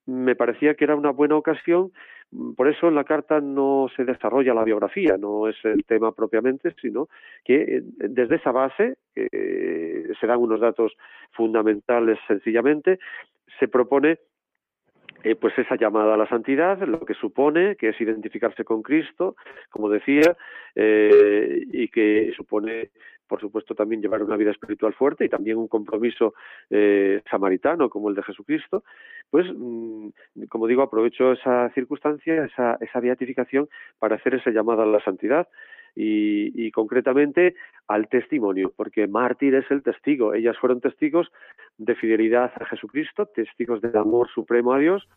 Me 0.06 0.36
parecía 0.36 0.76
que 0.76 0.86
era 0.86 0.96
una 0.96 1.12
buena 1.12 1.36
ocasión, 1.36 1.92
por 2.56 2.68
eso 2.70 2.88
en 2.88 2.96
la 2.96 3.04
carta 3.04 3.42
no 3.42 3.88
se 3.96 4.06
desarrolla 4.06 4.54
la 4.54 4.64
biografía, 4.64 5.18
no 5.18 5.50
es 5.50 5.58
el 5.66 5.84
tema 5.84 6.14
propiamente, 6.14 6.74
sino 6.82 7.10
que 7.44 7.56
eh, 7.56 7.82
desde 7.84 8.36
esa 8.36 8.52
base, 8.52 8.98
eh, 9.16 10.08
se 10.20 10.28
dan 10.28 10.40
unos 10.40 10.62
datos 10.62 10.94
fundamentales 11.32 12.20
sencillamente, 12.28 13.00
se 13.60 13.68
propone 13.68 14.20
eh, 15.24 15.36
pues 15.36 15.58
esa 15.58 15.76
llamada 15.76 16.14
a 16.14 16.18
la 16.18 16.28
santidad, 16.28 16.80
lo 16.88 17.00
que 17.02 17.14
supone, 17.14 17.76
que 17.76 17.90
es 17.90 18.02
identificarse 18.02 18.64
con 18.64 18.82
Cristo, 18.82 19.36
como 19.70 19.90
decía, 19.90 20.36
eh, 20.76 21.64
y 21.72 21.88
que 21.88 22.32
supone, 22.36 22.92
por 23.28 23.42
supuesto, 23.42 23.74
también 23.74 24.02
llevar 24.02 24.22
una 24.24 24.38
vida 24.38 24.52
espiritual 24.52 24.94
fuerte 24.94 25.26
y 25.26 25.30
también 25.30 25.58
un 25.58 25.68
compromiso 25.68 26.34
eh, 26.70 27.22
samaritano 27.30 27.90
como 27.90 28.10
el 28.10 28.16
de 28.16 28.24
Jesucristo, 28.24 28.84
pues, 29.30 29.46
mm, 29.54 30.10
como 30.50 30.68
digo, 30.68 30.84
aprovecho 30.84 31.32
esa 31.34 31.70
circunstancia, 31.72 32.46
esa, 32.46 32.78
esa 32.80 33.00
beatificación 33.00 33.68
para 34.00 34.16
hacer 34.16 34.36
esa 34.36 34.52
llamada 34.52 34.84
a 34.84 34.88
la 34.88 35.04
santidad 35.04 35.48
y, 36.00 36.72
concretamente 36.72 37.56
al 37.88 38.08
testimonio, 38.08 38.72
porque 38.76 39.08
mártir 39.08 39.56
es 39.56 39.70
el 39.72 39.82
testigo. 39.82 40.34
Ellas 40.34 40.58
fueron 40.60 40.80
testigos 40.80 41.32
de 41.78 41.96
fidelidad 41.96 42.52
a 42.60 42.66
Jesucristo, 42.66 43.26
testigos 43.26 43.82
del 43.82 43.98
amor 43.98 44.30
supremo 44.30 44.74
a 44.74 44.80
Dios, 44.80 45.08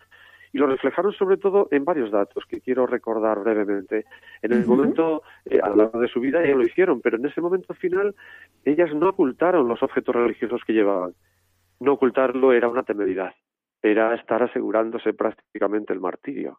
y 0.53 0.59
lo 0.59 0.67
reflejaron 0.67 1.13
sobre 1.13 1.37
todo 1.37 1.69
en 1.71 1.85
varios 1.85 2.11
datos 2.11 2.45
que 2.47 2.61
quiero 2.61 2.87
recordar 2.87 3.41
brevemente. 3.41 4.05
En 4.43 4.53
el 4.53 4.67
momento, 4.67 5.23
eh, 5.45 5.61
a 5.63 5.69
lo 5.69 5.77
largo 5.77 6.01
de 6.01 6.09
su 6.09 6.19
vida, 6.19 6.43
ellas 6.43 6.57
lo 6.57 6.65
hicieron, 6.65 7.01
pero 7.01 7.19
en 7.19 7.27
ese 7.27 7.41
momento 7.41 7.75
final, 7.75 8.15
ellas 8.65 8.93
no 8.95 9.11
ocultaron 9.11 9.69
los 9.69 9.83
objetos 9.83 10.15
religiosos 10.15 10.63
que 10.67 10.73
llevaban. 10.73 11.13
No 11.79 11.93
ocultarlo 11.93 12.53
era 12.53 12.69
una 12.69 12.83
temeridad, 12.83 13.33
era 13.83 14.15
estar 14.15 14.43
asegurándose 14.43 15.13
prácticamente 15.13 15.93
el 15.93 16.01
martirio. 16.01 16.59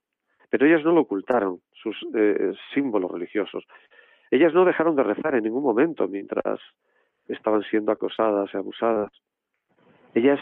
Pero 0.49 0.65
ellas 0.65 0.83
no 0.83 0.91
lo 0.91 1.01
ocultaron, 1.01 1.59
sus 1.73 1.95
eh, 2.13 2.53
símbolos 2.73 3.11
religiosos. 3.11 3.65
Ellas 4.31 4.53
no 4.53 4.65
dejaron 4.65 4.95
de 4.95 5.03
rezar 5.03 5.35
en 5.35 5.43
ningún 5.43 5.63
momento 5.63 6.07
mientras 6.07 6.59
estaban 7.27 7.63
siendo 7.63 7.91
acosadas 7.91 8.49
y 8.53 8.57
abusadas. 8.57 9.11
Ellas 10.15 10.39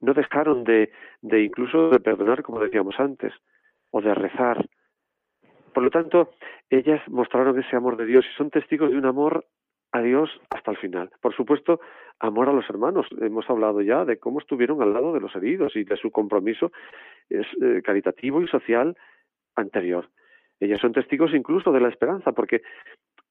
no 0.00 0.14
dejaron 0.14 0.64
de, 0.64 0.90
de 1.22 1.44
incluso 1.44 1.90
de 1.90 2.00
perdonar, 2.00 2.42
como 2.42 2.60
decíamos 2.60 2.98
antes, 2.98 3.32
o 3.90 4.00
de 4.00 4.14
rezar. 4.14 4.66
Por 5.72 5.82
lo 5.82 5.90
tanto, 5.90 6.30
ellas 6.70 7.00
mostraron 7.08 7.58
ese 7.58 7.76
amor 7.76 7.96
de 7.96 8.06
Dios 8.06 8.24
y 8.24 8.36
son 8.36 8.50
testigos 8.50 8.90
de 8.90 8.98
un 8.98 9.06
amor 9.06 9.46
a 9.92 10.02
Dios 10.02 10.30
hasta 10.50 10.72
el 10.72 10.76
final. 10.76 11.10
Por 11.20 11.34
supuesto, 11.34 11.80
amor 12.18 12.48
a 12.48 12.52
los 12.52 12.68
hermanos. 12.68 13.06
Hemos 13.20 13.48
hablado 13.48 13.80
ya 13.80 14.04
de 14.04 14.18
cómo 14.18 14.40
estuvieron 14.40 14.82
al 14.82 14.92
lado 14.92 15.12
de 15.12 15.20
los 15.20 15.34
heridos 15.36 15.76
y 15.76 15.84
de 15.84 15.96
su 15.96 16.10
compromiso 16.10 16.72
eh, 17.30 17.82
caritativo 17.84 18.42
y 18.42 18.48
social 18.48 18.96
anterior. 19.54 20.08
Ellas 20.60 20.80
son 20.80 20.92
testigos 20.92 21.34
incluso 21.34 21.72
de 21.72 21.80
la 21.80 21.88
esperanza, 21.88 22.32
porque 22.32 22.62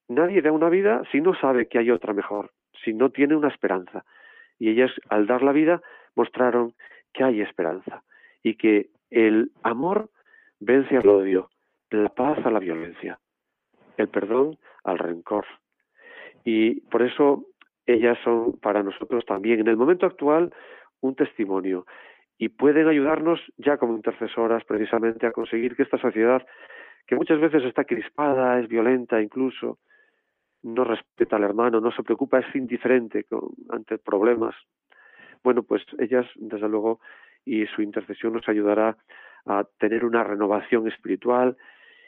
nadie 0.07 0.41
da 0.41 0.51
una 0.51 0.69
vida 0.69 1.03
si 1.11 1.21
no 1.21 1.33
sabe 1.35 1.67
que 1.67 1.79
hay 1.79 1.91
otra 1.91 2.13
mejor, 2.13 2.51
si 2.83 2.93
no 2.93 3.09
tiene 3.09 3.35
una 3.35 3.47
esperanza. 3.47 4.05
Y 4.59 4.69
ellas, 4.69 4.91
al 5.09 5.27
dar 5.27 5.41
la 5.41 5.51
vida, 5.51 5.81
mostraron 6.15 6.73
que 7.13 7.23
hay 7.23 7.41
esperanza 7.41 8.03
y 8.43 8.55
que 8.55 8.89
el 9.09 9.51
amor 9.63 10.09
vence 10.59 10.97
al 10.97 11.07
odio, 11.07 11.49
la 11.89 12.09
paz 12.09 12.43
a 12.45 12.51
la 12.51 12.59
violencia, 12.59 13.19
el 13.97 14.09
perdón 14.09 14.57
al 14.83 14.99
rencor. 14.99 15.45
Y 16.43 16.81
por 16.81 17.03
eso 17.03 17.45
ellas 17.85 18.17
son 18.23 18.59
para 18.59 18.83
nosotros 18.83 19.25
también, 19.25 19.59
en 19.59 19.67
el 19.67 19.77
momento 19.77 20.05
actual, 20.05 20.53
un 21.01 21.15
testimonio 21.15 21.85
y 22.37 22.49
pueden 22.49 22.87
ayudarnos 22.87 23.39
ya 23.57 23.77
como 23.77 23.95
intercesoras 23.95 24.63
precisamente 24.65 25.27
a 25.27 25.31
conseguir 25.31 25.75
que 25.75 25.83
esta 25.83 25.97
sociedad 25.97 26.45
que 27.07 27.15
muchas 27.15 27.39
veces 27.39 27.63
está 27.63 27.83
crispada, 27.83 28.59
es 28.59 28.67
violenta 28.67 29.21
incluso, 29.21 29.79
no 30.63 30.83
respeta 30.83 31.35
al 31.35 31.43
hermano, 31.43 31.81
no 31.81 31.91
se 31.91 32.03
preocupa, 32.03 32.39
es 32.39 32.55
indiferente 32.55 33.25
ante 33.69 33.97
problemas. 33.97 34.55
Bueno, 35.43 35.63
pues 35.63 35.83
ellas, 35.99 36.25
desde 36.35 36.69
luego, 36.69 37.01
y 37.45 37.65
su 37.67 37.81
intercesión 37.81 38.33
nos 38.33 38.47
ayudará 38.47 38.97
a 39.45 39.65
tener 39.77 40.05
una 40.05 40.23
renovación 40.23 40.87
espiritual 40.87 41.57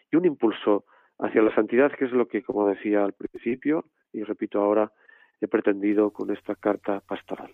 y 0.09 0.15
un 0.15 0.25
impulso 0.25 0.85
hacia 1.19 1.41
la 1.41 1.53
santidad, 1.53 1.91
que 1.91 2.05
es 2.05 2.11
lo 2.11 2.27
que, 2.27 2.43
como 2.43 2.67
decía 2.67 3.03
al 3.03 3.13
principio, 3.13 3.85
y 4.13 4.23
repito 4.23 4.61
ahora, 4.61 4.91
he 5.41 5.47
pretendido 5.47 6.11
con 6.11 6.31
esta 6.31 6.55
carta 6.55 7.01
pastoral. 7.01 7.51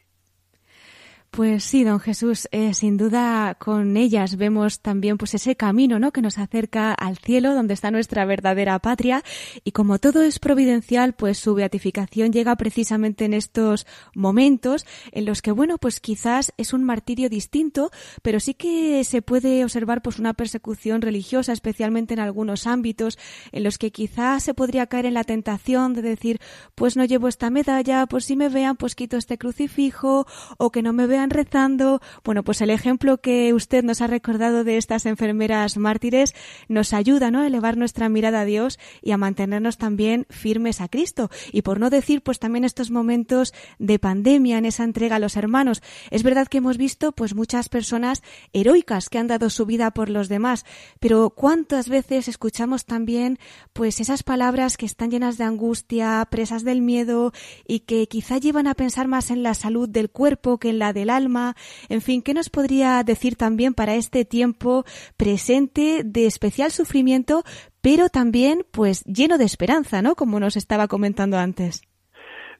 Pues 1.31 1.63
sí, 1.63 1.85
don 1.85 2.01
Jesús, 2.01 2.49
eh, 2.51 2.73
sin 2.73 2.97
duda 2.97 3.55
con 3.55 3.95
ellas 3.95 4.35
vemos 4.35 4.81
también 4.81 5.17
pues 5.17 5.33
ese 5.33 5.55
camino, 5.55 5.97
¿no? 5.97 6.11
Que 6.11 6.21
nos 6.21 6.37
acerca 6.37 6.93
al 6.93 7.17
cielo, 7.17 7.55
donde 7.55 7.73
está 7.73 7.89
nuestra 7.89 8.25
verdadera 8.25 8.77
patria. 8.79 9.23
Y 9.63 9.71
como 9.71 9.97
todo 9.97 10.23
es 10.23 10.39
providencial, 10.39 11.13
pues 11.13 11.37
su 11.37 11.53
beatificación 11.53 12.33
llega 12.33 12.57
precisamente 12.57 13.23
en 13.23 13.33
estos 13.33 13.87
momentos 14.13 14.85
en 15.13 15.23
los 15.23 15.41
que, 15.41 15.53
bueno, 15.53 15.77
pues 15.77 16.01
quizás 16.01 16.51
es 16.57 16.73
un 16.73 16.83
martirio 16.83 17.29
distinto, 17.29 17.91
pero 18.23 18.41
sí 18.41 18.53
que 18.53 19.01
se 19.05 19.21
puede 19.21 19.63
observar 19.63 20.01
pues 20.01 20.19
una 20.19 20.33
persecución 20.33 21.01
religiosa, 21.01 21.53
especialmente 21.53 22.13
en 22.13 22.19
algunos 22.19 22.67
ámbitos 22.67 23.17
en 23.53 23.63
los 23.63 23.77
que 23.77 23.91
quizás 23.91 24.43
se 24.43 24.53
podría 24.53 24.87
caer 24.87 25.05
en 25.05 25.13
la 25.13 25.23
tentación 25.23 25.93
de 25.93 26.01
decir, 26.01 26.41
pues 26.75 26.97
no 26.97 27.05
llevo 27.05 27.29
esta 27.29 27.49
medalla, 27.49 28.05
pues 28.05 28.25
si 28.25 28.35
me 28.35 28.49
vean, 28.49 28.75
pues 28.75 28.95
quito 28.95 29.15
este 29.15 29.37
crucifijo, 29.37 30.27
o 30.57 30.71
que 30.73 30.81
no 30.81 30.91
me 30.91 31.07
vean 31.07 31.20
rezando. 31.29 32.01
Bueno, 32.23 32.43
pues 32.43 32.61
el 32.61 32.69
ejemplo 32.69 33.19
que 33.19 33.53
usted 33.53 33.83
nos 33.83 34.01
ha 34.01 34.07
recordado 34.07 34.63
de 34.63 34.77
estas 34.77 35.05
enfermeras 35.05 35.77
mártires 35.77 36.33
nos 36.67 36.93
ayuda 36.93 37.31
¿no? 37.31 37.41
a 37.41 37.47
elevar 37.47 37.77
nuestra 37.77 38.09
mirada 38.09 38.41
a 38.41 38.45
Dios 38.45 38.79
y 39.01 39.11
a 39.11 39.17
mantenernos 39.17 39.77
también 39.77 40.25
firmes 40.29 40.81
a 40.81 40.87
Cristo. 40.87 41.29
Y 41.51 41.61
por 41.61 41.79
no 41.79 41.89
decir, 41.89 42.21
pues 42.21 42.39
también 42.39 42.63
estos 42.63 42.91
momentos 42.91 43.53
de 43.79 43.99
pandemia 43.99 44.57
en 44.57 44.65
esa 44.65 44.83
entrega 44.83 45.17
a 45.17 45.19
los 45.19 45.37
hermanos. 45.37 45.81
Es 46.09 46.23
verdad 46.23 46.47
que 46.47 46.57
hemos 46.57 46.77
visto 46.77 47.11
pues 47.11 47.35
muchas 47.35 47.69
personas 47.69 48.23
heroicas 48.53 49.09
que 49.09 49.19
han 49.19 49.27
dado 49.27 49.49
su 49.49 49.65
vida 49.65 49.91
por 49.91 50.09
los 50.09 50.29
demás, 50.29 50.65
pero 50.99 51.29
cuántas 51.29 51.89
veces 51.89 52.27
escuchamos 52.27 52.85
también 52.85 53.39
pues 53.73 53.99
esas 53.99 54.23
palabras 54.23 54.77
que 54.77 54.85
están 54.85 55.11
llenas 55.11 55.37
de 55.37 55.43
angustia, 55.43 56.27
presas 56.29 56.63
del 56.63 56.81
miedo 56.81 57.31
y 57.67 57.81
que 57.81 58.07
quizá 58.07 58.37
llevan 58.37 58.67
a 58.67 58.73
pensar 58.73 59.07
más 59.07 59.31
en 59.31 59.43
la 59.43 59.53
salud 59.53 59.87
del 59.87 60.09
cuerpo 60.09 60.57
que 60.57 60.69
en 60.69 60.79
la 60.79 60.93
del 60.93 61.09
alma. 61.15 61.53
En 61.89 62.01
fin, 62.01 62.21
¿qué 62.21 62.33
nos 62.33 62.49
podría 62.49 63.03
decir 63.03 63.35
también 63.35 63.73
para 63.73 63.95
este 63.95 64.25
tiempo 64.25 64.83
presente 65.17 66.01
de 66.03 66.25
especial 66.25 66.71
sufrimiento, 66.71 67.43
pero 67.81 68.09
también 68.09 68.63
pues 68.71 69.03
lleno 69.05 69.37
de 69.37 69.45
esperanza, 69.45 70.01
¿no? 70.01 70.15
Como 70.15 70.39
nos 70.39 70.55
estaba 70.57 70.87
comentando 70.87 71.37
antes. 71.37 71.81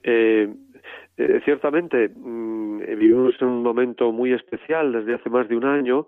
Eh, 0.04 0.50
eh, 1.18 1.42
ciertamente, 1.46 2.10
mm, 2.10 2.80
vivimos 2.98 3.36
en 3.42 3.48
un 3.48 3.64
momento 3.64 4.12
muy 4.12 4.34
especial 4.34 4.92
desde 4.92 5.16
hace 5.16 5.30
más 5.30 5.48
de 5.48 5.56
un 5.56 5.66
año, 5.66 6.08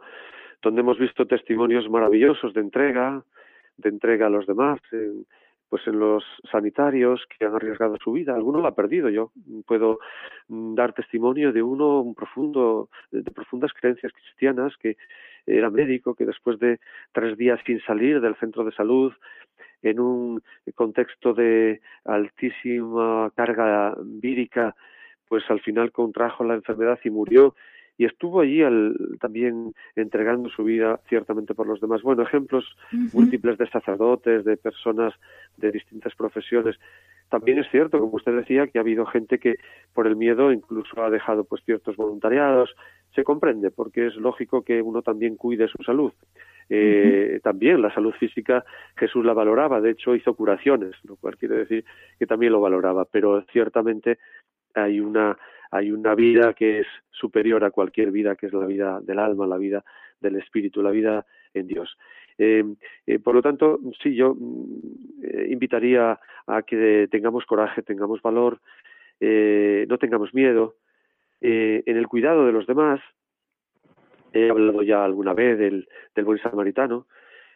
donde 0.62 0.82
hemos 0.82 0.98
visto 0.98 1.26
testimonios 1.26 1.90
maravillosos 1.90 2.54
de 2.54 2.62
entrega, 2.62 3.24
de 3.78 3.90
entrega 3.90 4.28
a 4.28 4.30
los 4.30 4.48
demás, 4.48 4.80
pues 5.74 5.88
en 5.88 5.98
los 5.98 6.24
sanitarios 6.52 7.26
que 7.26 7.46
han 7.46 7.56
arriesgado 7.56 7.98
su 7.98 8.12
vida. 8.12 8.36
Alguno 8.36 8.62
lo 8.62 8.68
ha 8.68 8.76
perdido. 8.76 9.10
Yo 9.10 9.32
puedo 9.66 9.98
mm, 10.48 10.76
dar 10.76 10.94
testimonio 10.94 11.52
de 11.52 11.64
uno 11.64 12.00
un 12.02 12.14
profundo, 12.14 12.90
de 13.10 13.24
profundas 13.32 13.72
creencias 13.74 14.14
cristianas 14.14 14.78
que 14.78 14.98
era 15.48 15.72
médico, 15.72 16.14
que 16.14 16.28
después 16.28 16.60
de 16.60 16.80
tres 17.12 17.36
días 17.40 17.60
sin 17.66 17.82
salir 17.82 18.22
del 18.22 18.36
centro 18.36 18.64
de 18.64 18.72
salud, 18.72 19.14
en 19.82 20.00
un 20.00 20.44
contexto 20.76 21.34
de 21.34 21.82
altísima 22.06 23.32
carga 23.36 23.96
vírica, 24.00 24.76
pues 25.28 25.44
al 25.50 25.60
final 25.62 25.92
contrajo 25.92 26.44
la 26.44 26.54
enfermedad 26.54 27.00
y 27.04 27.10
murió 27.10 27.56
y 27.98 28.06
estuvo 28.06 28.42
allí 28.42 28.62
también 29.20 29.74
entregando 29.96 30.50
su 30.50 30.64
vida 30.64 31.00
ciertamente 31.08 31.54
por 31.54 31.68
los 31.68 31.80
demás. 31.80 32.02
Bueno, 32.02 32.24
ejemplos 32.24 32.66
múltiples 33.14 33.58
de 33.58 33.70
sacerdotes, 33.70 34.44
de 34.46 34.58
personas 34.58 35.14
de 35.58 35.72
distintas 35.72 36.16
profesiones. 36.16 36.76
También 37.30 37.60
es 37.60 37.70
cierto, 37.70 38.00
como 38.00 38.14
usted 38.16 38.36
decía, 38.36 38.68
que 38.68 38.78
ha 38.78 38.82
habido 38.82 39.06
gente 39.06 39.40
que 39.40 39.56
por 39.94 40.08
el 40.08 40.16
miedo 40.16 40.52
incluso 40.52 41.04
ha 41.04 41.10
dejado 41.10 41.44
pues 41.44 41.64
ciertos 41.66 41.96
voluntariados. 41.96 42.76
Se 43.16 43.24
comprende, 43.24 43.70
porque 43.70 44.08
es 44.08 44.16
lógico 44.16 44.64
que 44.64 44.82
uno 44.82 45.02
también 45.02 45.36
cuide 45.36 45.68
su 45.68 45.84
salud. 45.84 46.14
Eh, 46.70 47.40
también 47.44 47.82
la 47.82 47.94
salud 47.94 48.14
física 48.14 48.64
Jesús 48.96 49.24
la 49.26 49.34
valoraba, 49.34 49.82
de 49.82 49.92
hecho 49.92 50.16
hizo 50.16 50.34
curaciones, 50.34 50.96
lo 51.04 51.18
cual 51.18 51.38
quiere 51.38 51.58
decir 51.58 51.84
que 52.18 52.26
también 52.26 52.54
lo 52.54 52.62
valoraba, 52.62 53.06
pero 53.06 53.44
ciertamente 53.52 54.18
hay 54.74 55.00
una 55.00 55.38
hay 55.74 55.92
una 55.92 56.14
vida 56.14 56.54
que 56.54 56.82
es 56.82 56.88
superior 57.10 57.64
a 57.64 57.72
cualquier 57.72 58.12
vida, 58.12 58.36
que 58.36 58.46
es 58.46 58.54
la 58.54 58.68
vida 58.68 59.00
del 59.02 59.18
alma, 59.18 59.48
la 59.48 59.58
vida 59.58 59.84
del 60.20 60.36
espíritu, 60.36 60.84
la 60.84 60.92
vida 60.92 61.26
en 61.56 61.66
Dios. 61.66 61.98
Eh, 62.38 62.64
eh, 63.08 63.18
por 63.18 63.34
lo 63.34 63.42
tanto, 63.42 63.80
sí, 64.02 64.14
yo 64.14 64.36
mm, 64.36 64.66
eh, 65.24 65.48
invitaría 65.50 66.20
a 66.46 66.62
que 66.62 67.08
tengamos 67.10 67.46
coraje, 67.46 67.82
tengamos 67.82 68.22
valor, 68.22 68.60
no 69.20 69.98
tengamos 70.00 70.34
miedo 70.34 70.76
en 71.40 71.98
el 71.98 72.08
cuidado 72.08 72.46
de 72.46 72.52
los 72.52 72.68
demás. 72.68 73.00
He 74.34 74.50
hablado 74.50 74.82
ya 74.84 75.06
alguna 75.06 75.34
vez 75.34 75.58
del, 75.58 75.88
del 76.14 76.26
buen 76.26 76.40
samaritano. 76.40 77.08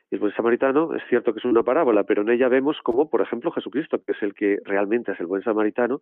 El 0.09 0.19
buen 0.19 0.33
samaritano 0.33 0.95
es 0.95 1.03
cierto 1.09 1.33
que 1.33 1.39
es 1.39 1.45
una 1.45 1.63
parábola, 1.63 2.03
pero 2.03 2.21
en 2.21 2.29
ella 2.29 2.47
vemos 2.47 2.77
como, 2.83 3.09
por 3.09 3.19
ejemplo, 3.19 3.51
Jesucristo, 3.51 4.01
que 4.01 4.13
es 4.13 4.23
el 4.23 4.33
que 4.33 4.59
realmente 4.63 5.11
es 5.11 5.19
el 5.19 5.25
buen 5.25 5.43
samaritano, 5.43 6.01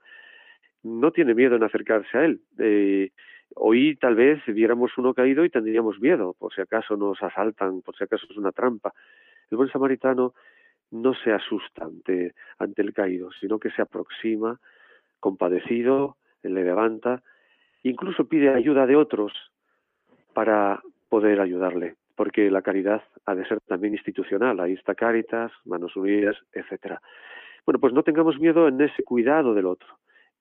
no 0.85 1.11
tiene 1.11 1.33
miedo 1.33 1.55
en 1.55 1.63
acercarse 1.63 2.17
a 2.17 2.25
él. 2.25 2.41
Eh, 2.59 3.09
hoy 3.55 3.95
tal 3.95 4.13
vez 4.15 4.39
viéramos 4.45 4.95
uno 4.97 5.15
caído 5.15 5.43
y 5.43 5.49
tendríamos 5.49 5.99
miedo, 5.99 6.35
por 6.37 6.53
si 6.53 6.61
acaso 6.61 6.95
nos 6.95 7.21
asaltan, 7.23 7.81
por 7.81 7.97
si 7.97 8.03
acaso 8.03 8.27
es 8.29 8.37
una 8.37 8.51
trampa. 8.51 8.93
El 9.49 9.57
buen 9.57 9.69
samaritano 9.69 10.33
no 10.91 11.15
se 11.15 11.33
asusta 11.33 11.85
ante, 11.85 12.35
ante 12.59 12.83
el 12.83 12.93
caído, 12.93 13.31
sino 13.39 13.59
que 13.59 13.71
se 13.71 13.81
aproxima, 13.81 14.59
compadecido, 15.19 16.17
le 16.43 16.63
levanta, 16.63 17.23
incluso 17.81 18.29
pide 18.29 18.49
ayuda 18.49 18.85
de 18.85 18.95
otros 18.95 19.33
para 20.33 20.81
poder 21.09 21.41
ayudarle, 21.41 21.95
porque 22.15 22.51
la 22.51 22.61
caridad 22.61 23.01
ha 23.25 23.33
de 23.33 23.47
ser 23.47 23.59
también 23.61 23.93
institucional, 23.93 24.59
ahí 24.59 24.73
está 24.73 24.93
Cáritas, 24.93 25.51
Manos 25.65 25.95
Unidas, 25.95 26.37
etcétera. 26.53 27.01
Bueno, 27.65 27.79
pues 27.79 27.93
no 27.93 28.03
tengamos 28.03 28.39
miedo 28.39 28.67
en 28.67 28.79
ese 28.79 29.01
cuidado 29.01 29.55
del 29.55 29.65
otro 29.65 29.87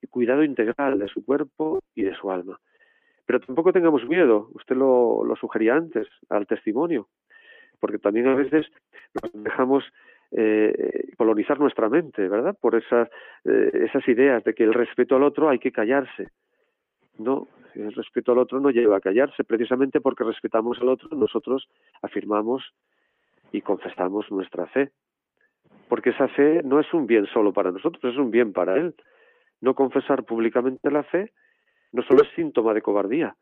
cuidado 0.09 0.43
integral 0.43 0.99
de 0.99 1.09
su 1.09 1.25
cuerpo 1.25 1.81
y 1.95 2.03
de 2.03 2.15
su 2.15 2.31
alma. 2.31 2.59
Pero 3.27 3.41
tampoco 3.41 3.73
tengamos 3.73 4.07
miedo, 4.07 4.51
usted 4.55 4.77
lo, 4.77 5.25
lo 5.25 5.37
sugería 5.37 5.75
antes, 5.75 6.07
al 6.29 6.47
testimonio, 6.47 7.09
porque 7.81 7.99
también 7.99 8.29
a 8.29 8.35
veces 8.35 8.67
nos 9.15 9.45
dejamos 9.45 9.85
eh, 10.37 11.13
colonizar 11.17 11.61
nuestra 11.61 11.89
mente, 11.89 12.29
¿verdad? 12.29 12.57
Por 12.61 12.75
esas, 12.75 13.09
eh, 13.45 13.71
esas 13.89 14.07
ideas 14.09 14.43
de 14.43 14.53
que 14.53 14.65
el 14.65 14.75
respeto 14.75 15.17
al 15.17 15.23
otro 15.23 15.49
hay 15.49 15.59
que 15.59 15.71
callarse. 15.71 16.29
No, 17.19 17.47
el 17.75 17.93
respeto 17.93 18.33
al 18.33 18.39
otro 18.39 18.59
no 18.59 18.71
lleva 18.71 18.97
a 18.97 19.01
callarse, 19.01 19.45
precisamente 19.45 20.01
porque 20.01 20.25
respetamos 20.25 20.81
al 20.81 20.89
otro, 20.89 21.09
nosotros 21.17 21.69
afirmamos 22.03 22.75
y 23.53 23.61
confesamos 23.61 24.31
nuestra 24.33 24.67
fe. 24.67 24.91
Porque 25.89 26.11
esa 26.11 26.27
fe 26.29 26.63
no 26.65 26.81
es 26.81 26.93
un 26.93 27.07
bien 27.07 27.27
solo 27.27 27.53
para 27.53 27.71
nosotros, 27.71 28.13
es 28.13 28.19
un 28.19 28.31
bien 28.31 28.53
para 28.53 28.77
él. 28.77 28.95
No 29.65 29.75
confesar 29.75 30.25
públicamente 30.25 30.91
la 30.91 31.05
fe 31.05 31.33
no 31.93 32.03
solo 32.03 32.23
es 32.23 32.29
síntoma 32.37 32.75
de 32.75 32.83
cobardía, 32.83 33.35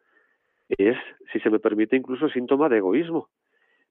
es, 0.68 0.96
si 1.32 1.40
se 1.40 1.50
me 1.50 1.58
permite, 1.58 1.96
incluso 1.96 2.28
síntoma 2.28 2.68
de 2.68 2.76
egoísmo, 2.76 3.28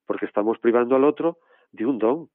porque 0.06 0.28
estamos 0.28 0.58
privando 0.60 0.96
al 0.96 1.04
otro 1.04 1.39
de 1.74 1.86
un 1.86 2.00
don, 2.00 2.30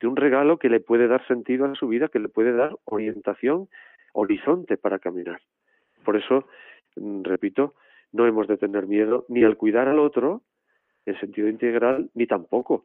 de 0.00 0.06
un 0.06 0.16
regalo 0.16 0.58
que 0.58 0.68
le 0.68 0.80
puede 0.80 1.08
dar 1.08 1.26
sentido 1.26 1.64
a 1.64 1.74
su 1.76 1.88
vida, 1.88 2.08
que 2.08 2.18
le 2.18 2.28
puede 2.28 2.52
dar 2.52 2.76
orientación, 2.84 3.70
horizonte 4.12 4.76
para 4.76 4.98
caminar. 4.98 5.40
Por 6.04 6.18
eso, 6.18 6.44
mm, 6.96 7.22
repito, 7.22 7.72
no 8.12 8.26
hemos 8.26 8.48
de 8.48 8.58
tener 8.58 8.86
miedo 8.86 9.24
ni 9.30 9.44
al 9.44 9.56
cuidar 9.56 9.88
al 9.88 9.98
otro 9.98 10.42
en 11.06 11.18
sentido 11.20 11.48
integral, 11.48 12.10
ni 12.12 12.26
tampoco 12.26 12.84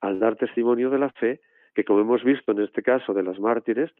al 0.00 0.18
dar 0.18 0.34
testimonio 0.34 0.90
de 0.90 0.98
la 0.98 1.10
fe, 1.10 1.40
que 1.72 1.84
como 1.84 2.00
hemos 2.00 2.24
visto 2.24 2.50
en 2.50 2.62
este 2.62 2.82
caso 2.82 3.14
de 3.14 3.22
las 3.22 3.38
mártires, 3.38 3.92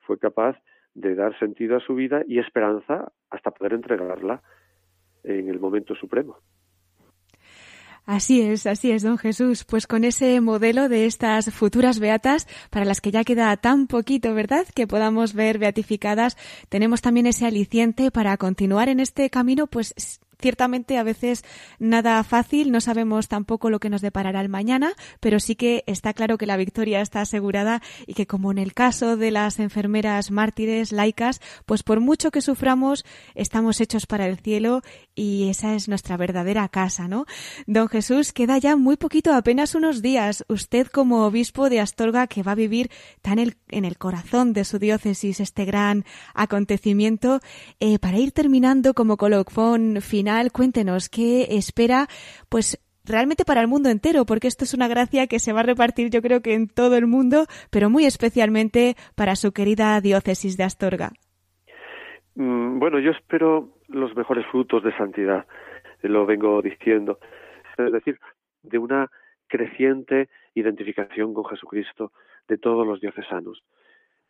fue 0.00 0.18
capaz 0.18 0.56
de 0.94 1.14
dar 1.14 1.38
sentido 1.38 1.76
a 1.76 1.80
su 1.80 1.94
vida 1.94 2.22
y 2.26 2.38
esperanza 2.38 3.12
hasta 3.30 3.50
poder 3.50 3.74
entregarla 3.74 4.42
en 5.24 5.48
el 5.48 5.60
momento 5.60 5.94
supremo. 5.94 6.38
Así 8.08 8.40
es, 8.40 8.66
así 8.66 8.90
es, 8.90 9.02
don 9.02 9.18
Jesús. 9.18 9.64
Pues 9.64 9.86
con 9.86 10.02
ese 10.02 10.40
modelo 10.40 10.88
de 10.88 11.04
estas 11.04 11.52
futuras 11.52 12.00
beatas, 12.00 12.46
para 12.70 12.86
las 12.86 13.02
que 13.02 13.10
ya 13.10 13.22
queda 13.22 13.54
tan 13.58 13.86
poquito, 13.86 14.32
¿verdad? 14.32 14.66
Que 14.74 14.86
podamos 14.86 15.34
ver 15.34 15.58
beatificadas, 15.58 16.38
tenemos 16.70 17.02
también 17.02 17.26
ese 17.26 17.44
aliciente 17.44 18.10
para 18.10 18.38
continuar 18.38 18.88
en 18.88 19.00
este 19.00 19.28
camino, 19.28 19.66
pues 19.66 19.92
ciertamente 20.40 20.98
a 20.98 21.02
veces 21.02 21.44
nada 21.78 22.22
fácil, 22.24 22.70
no 22.70 22.80
sabemos 22.80 23.28
tampoco 23.28 23.70
lo 23.70 23.80
que 23.80 23.90
nos 23.90 24.00
deparará 24.00 24.40
el 24.40 24.48
mañana, 24.48 24.92
pero 25.20 25.40
sí 25.40 25.54
que 25.54 25.84
está 25.86 26.14
claro 26.14 26.38
que 26.38 26.46
la 26.46 26.56
victoria 26.56 27.00
está 27.00 27.20
asegurada 27.20 27.82
y 28.06 28.14
que 28.14 28.26
como 28.26 28.50
en 28.50 28.58
el 28.58 28.74
caso 28.74 29.16
de 29.16 29.30
las 29.30 29.58
enfermeras 29.58 30.30
mártires 30.30 30.92
laicas, 30.92 31.40
pues 31.66 31.82
por 31.82 32.00
mucho 32.00 32.30
que 32.30 32.40
suframos, 32.40 33.04
estamos 33.34 33.80
hechos 33.80 34.06
para 34.06 34.26
el 34.26 34.38
cielo 34.38 34.82
y 35.18 35.48
esa 35.48 35.74
es 35.74 35.88
nuestra 35.88 36.16
verdadera 36.16 36.68
casa, 36.68 37.08
¿no? 37.08 37.26
Don 37.66 37.88
Jesús, 37.88 38.32
queda 38.32 38.56
ya 38.58 38.76
muy 38.76 38.96
poquito, 38.96 39.34
apenas 39.34 39.74
unos 39.74 40.00
días, 40.00 40.44
usted 40.48 40.86
como 40.86 41.26
obispo 41.26 41.68
de 41.68 41.80
Astorga 41.80 42.28
que 42.28 42.44
va 42.44 42.52
a 42.52 42.54
vivir 42.54 42.88
tan 43.20 43.38
en 43.38 43.84
el 43.84 43.98
corazón 43.98 44.52
de 44.52 44.64
su 44.64 44.78
diócesis 44.78 45.40
este 45.40 45.64
gran 45.64 46.04
acontecimiento, 46.34 47.40
eh, 47.80 47.98
para 47.98 48.18
ir 48.18 48.32
terminando 48.32 48.94
como 48.94 49.16
colofón 49.16 49.98
final 50.00 50.52
cuéntenos 50.52 51.08
qué 51.08 51.48
espera, 51.50 52.08
pues 52.48 52.80
realmente 53.04 53.44
para 53.44 53.60
el 53.60 53.68
mundo 53.68 53.88
entero, 53.88 54.24
porque 54.24 54.46
esto 54.46 54.64
es 54.64 54.74
una 54.74 54.86
gracia 54.86 55.26
que 55.26 55.40
se 55.40 55.52
va 55.52 55.60
a 55.60 55.64
repartir 55.64 56.10
yo 56.10 56.22
creo 56.22 56.42
que 56.42 56.54
en 56.54 56.68
todo 56.68 56.96
el 56.96 57.06
mundo, 57.06 57.46
pero 57.70 57.90
muy 57.90 58.04
especialmente 58.04 58.96
para 59.16 59.34
su 59.34 59.52
querida 59.52 60.00
diócesis 60.00 60.56
de 60.56 60.64
Astorga. 60.64 61.12
Mm, 62.36 62.78
bueno, 62.78 63.00
yo 63.00 63.10
espero 63.10 63.77
los 63.88 64.14
mejores 64.16 64.46
frutos 64.46 64.82
de 64.82 64.96
santidad, 64.96 65.46
lo 66.02 66.26
vengo 66.26 66.60
diciendo, 66.62 67.18
es 67.76 67.92
decir, 67.92 68.18
de 68.62 68.78
una 68.78 69.10
creciente 69.46 70.28
identificación 70.54 71.34
con 71.34 71.44
Jesucristo 71.46 72.12
de 72.48 72.58
todos 72.58 72.86
los 72.86 73.00
diocesanos, 73.00 73.62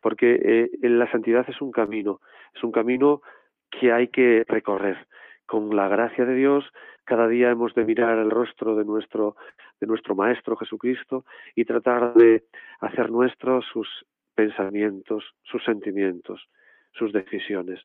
porque 0.00 0.40
eh, 0.42 0.88
la 0.88 1.10
santidad 1.10 1.44
es 1.48 1.60
un 1.60 1.72
camino, 1.72 2.20
es 2.54 2.62
un 2.62 2.72
camino 2.72 3.22
que 3.70 3.92
hay 3.92 4.08
que 4.08 4.44
recorrer, 4.48 5.06
con 5.48 5.74
la 5.74 5.88
gracia 5.88 6.26
de 6.26 6.34
Dios, 6.34 6.70
cada 7.04 7.26
día 7.26 7.50
hemos 7.50 7.74
de 7.74 7.86
mirar 7.86 8.18
el 8.18 8.30
rostro 8.30 8.76
de 8.76 8.84
nuestro, 8.84 9.34
de 9.80 9.86
nuestro 9.86 10.14
Maestro 10.14 10.56
Jesucristo 10.56 11.24
y 11.54 11.64
tratar 11.64 12.12
de 12.12 12.44
hacer 12.80 13.10
nuestros 13.10 13.64
sus 13.72 13.88
pensamientos, 14.34 15.24
sus 15.42 15.64
sentimientos, 15.64 16.50
sus 16.92 17.14
decisiones, 17.14 17.80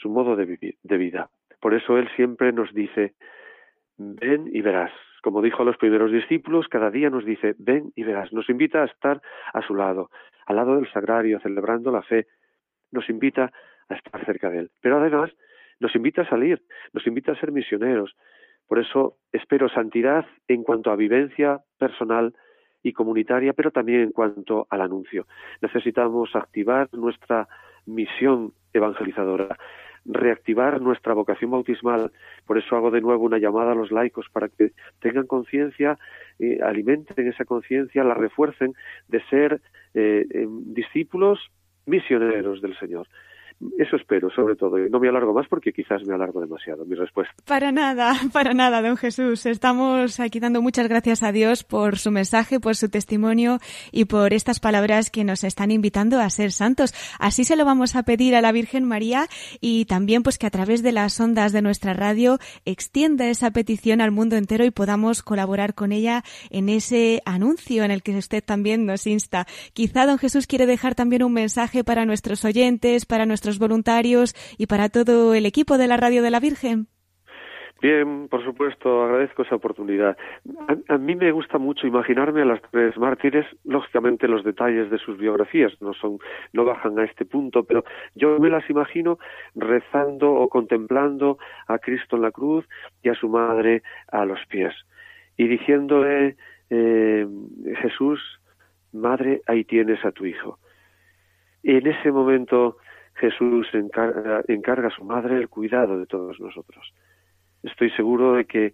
su 0.00 0.08
modo 0.08 0.36
de, 0.36 0.44
vivir, 0.44 0.76
de 0.82 0.96
vida. 0.96 1.30
Por 1.60 1.74
eso 1.74 1.98
Él 1.98 2.08
siempre 2.16 2.52
nos 2.52 2.72
dice, 2.72 3.14
ven 3.96 4.48
y 4.52 4.62
verás. 4.62 4.92
Como 5.22 5.42
dijo 5.42 5.62
a 5.62 5.66
los 5.66 5.76
primeros 5.76 6.12
discípulos, 6.12 6.68
cada 6.68 6.90
día 6.90 7.10
nos 7.10 7.24
dice, 7.24 7.54
ven 7.58 7.92
y 7.96 8.04
verás. 8.04 8.32
Nos 8.32 8.48
invita 8.48 8.82
a 8.82 8.86
estar 8.86 9.20
a 9.52 9.62
su 9.62 9.74
lado, 9.74 10.10
al 10.46 10.56
lado 10.56 10.76
del 10.76 10.90
sagrario, 10.92 11.40
celebrando 11.40 11.90
la 11.90 12.02
fe. 12.02 12.26
Nos 12.92 13.08
invita 13.10 13.52
a 13.88 13.94
estar 13.94 14.24
cerca 14.24 14.50
de 14.50 14.60
Él. 14.60 14.70
Pero 14.80 14.98
además 14.98 15.32
nos 15.80 15.94
invita 15.94 16.22
a 16.22 16.28
salir, 16.28 16.62
nos 16.92 17.06
invita 17.06 17.32
a 17.32 17.40
ser 17.40 17.52
misioneros. 17.52 18.14
Por 18.66 18.78
eso 18.78 19.16
espero 19.32 19.68
santidad 19.68 20.26
en 20.46 20.62
cuanto 20.62 20.90
a 20.90 20.96
vivencia 20.96 21.60
personal 21.78 22.34
y 22.82 22.92
comunitaria, 22.92 23.52
pero 23.52 23.70
también 23.70 24.00
en 24.00 24.12
cuanto 24.12 24.66
al 24.70 24.82
anuncio. 24.82 25.26
Necesitamos 25.60 26.34
activar 26.34 26.88
nuestra 26.92 27.48
misión 27.86 28.52
evangelizadora, 28.72 29.56
reactivar 30.08 30.80
nuestra 30.80 31.14
vocación 31.14 31.50
bautismal. 31.50 32.10
Por 32.46 32.58
eso 32.58 32.76
hago 32.76 32.90
de 32.90 33.00
nuevo 33.00 33.24
una 33.24 33.38
llamada 33.38 33.72
a 33.72 33.74
los 33.74 33.92
laicos 33.92 34.26
para 34.32 34.48
que 34.48 34.72
tengan 35.00 35.26
conciencia, 35.26 35.98
eh, 36.38 36.58
alimenten 36.62 37.28
esa 37.28 37.44
conciencia, 37.44 38.02
la 38.02 38.14
refuercen 38.14 38.72
de 39.08 39.22
ser 39.26 39.60
eh, 39.94 40.26
em, 40.30 40.74
discípulos 40.74 41.50
misioneros 41.86 42.60
del 42.60 42.76
Señor. 42.78 43.06
Eso 43.76 43.96
espero, 43.96 44.30
sobre 44.30 44.54
todo. 44.54 44.78
Y 44.78 44.88
no 44.88 45.00
me 45.00 45.08
alargo 45.08 45.34
más 45.34 45.48
porque 45.48 45.72
quizás 45.72 46.04
me 46.06 46.14
alargo 46.14 46.40
demasiado 46.40 46.84
mi 46.84 46.94
respuesta. 46.94 47.34
Para 47.44 47.72
nada, 47.72 48.14
para 48.32 48.54
nada, 48.54 48.80
don 48.82 48.96
Jesús. 48.96 49.46
Estamos 49.46 50.20
aquí 50.20 50.38
dando 50.38 50.62
muchas 50.62 50.88
gracias 50.88 51.24
a 51.24 51.32
Dios 51.32 51.64
por 51.64 51.98
su 51.98 52.12
mensaje, 52.12 52.60
por 52.60 52.76
su 52.76 52.88
testimonio 52.88 53.58
y 53.90 54.04
por 54.04 54.32
estas 54.32 54.60
palabras 54.60 55.10
que 55.10 55.24
nos 55.24 55.42
están 55.42 55.72
invitando 55.72 56.20
a 56.20 56.30
ser 56.30 56.52
santos. 56.52 56.94
Así 57.18 57.42
se 57.42 57.56
lo 57.56 57.64
vamos 57.64 57.96
a 57.96 58.04
pedir 58.04 58.36
a 58.36 58.42
la 58.42 58.52
Virgen 58.52 58.84
María 58.84 59.26
y 59.60 59.86
también 59.86 60.22
pues 60.22 60.38
que 60.38 60.46
a 60.46 60.50
través 60.50 60.84
de 60.84 60.92
las 60.92 61.18
ondas 61.18 61.52
de 61.52 61.62
nuestra 61.62 61.94
radio 61.94 62.38
extienda 62.64 63.28
esa 63.28 63.50
petición 63.50 64.00
al 64.00 64.12
mundo 64.12 64.36
entero 64.36 64.64
y 64.66 64.70
podamos 64.70 65.22
colaborar 65.22 65.74
con 65.74 65.90
ella 65.90 66.22
en 66.50 66.68
ese 66.68 67.22
anuncio 67.24 67.82
en 67.82 67.90
el 67.90 68.02
que 68.04 68.16
usted 68.16 68.44
también 68.44 68.86
nos 68.86 69.06
insta. 69.08 69.46
Quizá 69.72 70.06
don 70.06 70.18
Jesús 70.18 70.46
quiere 70.46 70.66
dejar 70.66 70.94
también 70.94 71.24
un 71.24 71.32
mensaje 71.32 71.82
para 71.82 72.04
nuestros 72.04 72.44
oyentes, 72.44 73.04
para 73.04 73.26
nuestros 73.26 73.47
voluntarios 73.56 74.34
y 74.58 74.66
para 74.66 74.90
todo 74.90 75.32
el 75.32 75.46
equipo 75.46 75.78
de 75.78 75.88
la 75.88 75.96
Radio 75.96 76.22
de 76.22 76.30
la 76.30 76.40
Virgen? 76.40 76.88
Bien, 77.80 78.28
por 78.28 78.44
supuesto, 78.44 79.04
agradezco 79.04 79.42
esa 79.42 79.54
oportunidad. 79.54 80.18
A, 80.88 80.98
mí 80.98 81.14
me 81.14 81.30
gusta 81.30 81.56
mucho 81.56 81.86
imaginarme 81.86 82.42
a 82.42 82.44
las 82.44 82.60
tres 82.70 82.98
mártires, 82.98 83.46
lógicamente 83.64 84.28
los 84.28 84.44
detalles 84.44 84.90
de 84.90 84.98
sus 84.98 85.16
biografías 85.16 85.72
no 85.80 85.94
son, 85.94 86.18
no 86.52 86.64
bajan 86.64 86.98
a 86.98 87.04
este 87.04 87.24
punto, 87.24 87.62
pero 87.62 87.84
yo 88.16 88.38
me 88.40 88.50
las 88.50 88.68
imagino 88.68 89.18
rezando 89.54 90.30
o 90.30 90.48
contemplando 90.48 91.38
a 91.68 91.78
Cristo 91.78 92.16
en 92.16 92.22
la 92.22 92.32
cruz 92.32 92.68
y 93.02 93.08
a 93.08 93.14
su 93.14 93.28
madre 93.28 93.82
a 94.10 94.26
los 94.26 94.44
pies 94.48 94.74
y 95.38 95.46
diciéndole 95.46 96.36
eh, 96.68 97.26
Jesús, 97.80 98.20
madre, 98.92 99.40
ahí 99.46 99.64
tienes 99.64 100.04
a 100.04 100.12
tu 100.12 100.26
hijo. 100.26 100.58
Y 101.62 101.76
en 101.76 101.86
ese 101.86 102.10
momento 102.10 102.76
Jesús 103.18 103.66
encarga, 103.74 104.88
a 104.88 104.90
su 104.90 105.04
madre 105.04 105.36
el 105.36 105.48
cuidado 105.48 105.98
de 105.98 106.06
todos 106.06 106.38
nosotros. 106.40 106.92
Estoy 107.62 107.90
seguro 107.90 108.34
de 108.34 108.44
que 108.44 108.72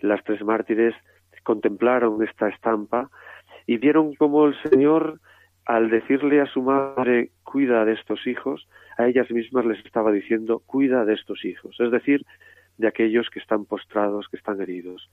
las 0.00 0.22
tres 0.24 0.42
mártires 0.42 0.94
contemplaron 1.42 2.22
esta 2.22 2.48
estampa 2.48 3.10
y 3.66 3.78
vieron 3.78 4.14
cómo 4.14 4.46
el 4.46 4.60
Señor, 4.62 5.20
al 5.64 5.90
decirle 5.90 6.40
a 6.40 6.46
su 6.46 6.62
madre, 6.62 7.30
cuida 7.44 7.84
de 7.84 7.92
estos 7.92 8.26
hijos, 8.26 8.68
a 8.98 9.06
ellas 9.06 9.30
mismas 9.30 9.64
les 9.64 9.84
estaba 9.84 10.10
diciendo, 10.10 10.62
cuida 10.66 11.04
de 11.04 11.14
estos 11.14 11.44
hijos, 11.44 11.76
es 11.78 11.90
decir, 11.90 12.24
de 12.78 12.88
aquellos 12.88 13.30
que 13.30 13.38
están 13.38 13.64
postrados, 13.64 14.28
que 14.28 14.36
están 14.36 14.60
heridos. 14.60 15.08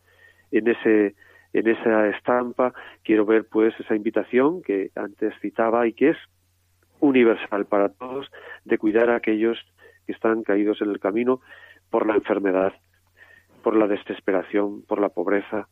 En 0.51 0.67
ese 0.67 1.15
en 1.53 1.67
esa 1.67 2.07
estampa 2.07 2.73
quiero 3.03 3.25
ver 3.25 3.45
pues 3.45 3.77
esa 3.79 3.95
invitación 3.95 4.61
que 4.61 4.89
antes 4.95 5.33
citaba 5.41 5.85
y 5.85 5.93
que 5.93 6.11
es 6.11 6.17
universal 7.01 7.65
para 7.65 7.89
todos 7.89 8.31
de 8.63 8.77
cuidar 8.77 9.09
a 9.09 9.17
aquellos 9.17 9.57
que 10.05 10.13
están 10.13 10.43
caídos 10.43 10.81
en 10.81 10.89
el 10.89 10.99
camino 10.99 11.41
por 11.89 12.07
la 12.07 12.15
enfermedad, 12.15 12.73
por 13.63 13.75
la 13.75 13.87
desesperación, 13.87 14.83
por 14.83 15.01
la 15.01 15.09
pobreza 15.09 15.67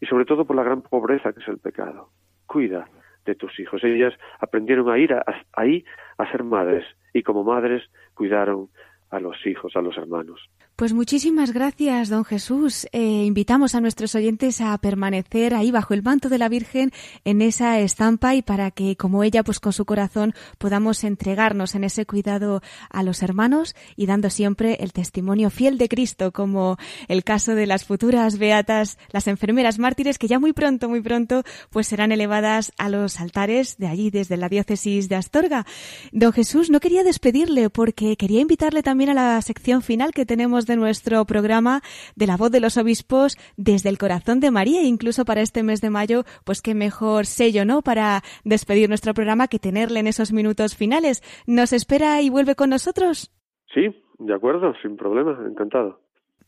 y 0.00 0.06
sobre 0.06 0.24
todo 0.24 0.44
por 0.44 0.56
la 0.56 0.64
gran 0.64 0.82
pobreza 0.82 1.32
que 1.32 1.40
es 1.40 1.48
el 1.48 1.58
pecado. 1.58 2.10
Cuida 2.46 2.88
de 3.24 3.34
tus 3.34 3.58
hijos. 3.58 3.82
Ellas 3.84 4.12
aprendieron 4.40 4.90
a 4.90 4.98
ir 4.98 5.14
ahí 5.52 5.84
a 6.18 6.30
ser 6.30 6.44
madres 6.44 6.84
y 7.12 7.22
como 7.22 7.44
madres 7.44 7.82
cuidaron 8.14 8.68
a 9.10 9.20
los 9.20 9.46
hijos, 9.46 9.76
a 9.76 9.80
los 9.80 9.96
hermanos. 9.96 10.50
Pues 10.76 10.92
muchísimas 10.92 11.52
gracias, 11.52 12.08
don 12.08 12.24
Jesús. 12.24 12.88
Eh, 12.90 13.22
invitamos 13.24 13.76
a 13.76 13.80
nuestros 13.80 14.16
oyentes 14.16 14.60
a 14.60 14.76
permanecer 14.78 15.54
ahí 15.54 15.70
bajo 15.70 15.94
el 15.94 16.02
manto 16.02 16.28
de 16.28 16.36
la 16.36 16.48
Virgen 16.48 16.90
en 17.24 17.42
esa 17.42 17.78
estampa 17.78 18.34
y 18.34 18.42
para 18.42 18.72
que, 18.72 18.96
como 18.96 19.22
ella, 19.22 19.44
pues 19.44 19.60
con 19.60 19.72
su 19.72 19.84
corazón, 19.84 20.34
podamos 20.58 21.04
entregarnos 21.04 21.76
en 21.76 21.84
ese 21.84 22.06
cuidado 22.06 22.60
a 22.90 23.04
los 23.04 23.22
hermanos 23.22 23.76
y 23.94 24.06
dando 24.06 24.30
siempre 24.30 24.78
el 24.80 24.92
testimonio 24.92 25.48
fiel 25.48 25.78
de 25.78 25.88
Cristo, 25.88 26.32
como 26.32 26.76
el 27.06 27.22
caso 27.22 27.54
de 27.54 27.68
las 27.68 27.84
futuras 27.84 28.38
beatas, 28.38 28.98
las 29.12 29.28
enfermeras 29.28 29.78
mártires, 29.78 30.18
que 30.18 30.26
ya 30.26 30.40
muy 30.40 30.52
pronto, 30.52 30.88
muy 30.88 31.02
pronto, 31.02 31.44
pues 31.70 31.86
serán 31.86 32.10
elevadas 32.10 32.72
a 32.78 32.88
los 32.88 33.20
altares 33.20 33.76
de 33.76 33.86
allí, 33.86 34.10
desde 34.10 34.36
la 34.36 34.48
diócesis 34.48 35.08
de 35.08 35.14
Astorga. 35.14 35.66
Don 36.10 36.32
Jesús, 36.32 36.68
no 36.68 36.80
quería 36.80 37.04
despedirle 37.04 37.70
porque 37.70 38.16
quería 38.16 38.40
invitarle 38.40 38.82
también 38.82 39.10
a 39.10 39.14
la 39.14 39.40
sección 39.40 39.80
final 39.80 40.10
que 40.12 40.26
tenemos 40.26 40.63
de 40.66 40.76
nuestro 40.76 41.24
programa 41.24 41.82
de 42.16 42.26
la 42.26 42.36
voz 42.36 42.50
de 42.50 42.60
los 42.60 42.76
obispos 42.76 43.36
desde 43.56 43.88
el 43.88 43.98
corazón 43.98 44.40
de 44.40 44.50
María, 44.50 44.82
incluso 44.82 45.24
para 45.24 45.40
este 45.40 45.62
mes 45.62 45.80
de 45.80 45.90
mayo, 45.90 46.24
pues 46.44 46.62
qué 46.62 46.74
mejor 46.74 47.26
sello, 47.26 47.64
¿no? 47.64 47.82
Para 47.82 48.22
despedir 48.44 48.88
nuestro 48.88 49.14
programa 49.14 49.48
que 49.48 49.58
tenerle 49.58 50.00
en 50.00 50.06
esos 50.06 50.32
minutos 50.32 50.76
finales. 50.76 51.22
¿Nos 51.46 51.72
espera 51.72 52.20
y 52.22 52.30
vuelve 52.30 52.54
con 52.54 52.70
nosotros? 52.70 53.32
Sí, 53.72 53.94
de 54.18 54.34
acuerdo, 54.34 54.72
sin 54.82 54.96
problema, 54.96 55.38
encantado. 55.48 56.00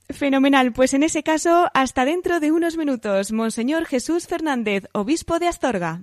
Fenomenal, 0.09 0.73
pues 0.73 0.95
en 0.95 1.03
ese 1.03 1.23
caso, 1.23 1.67
hasta 1.75 2.05
dentro 2.05 2.39
de 2.39 2.53
unos 2.53 2.77
minutos, 2.77 3.33
Monseñor 3.33 3.87
Jesús 3.87 4.29
Fernández, 4.29 4.85
obispo 4.93 5.41
de 5.41 5.49
Astorga. 5.49 6.03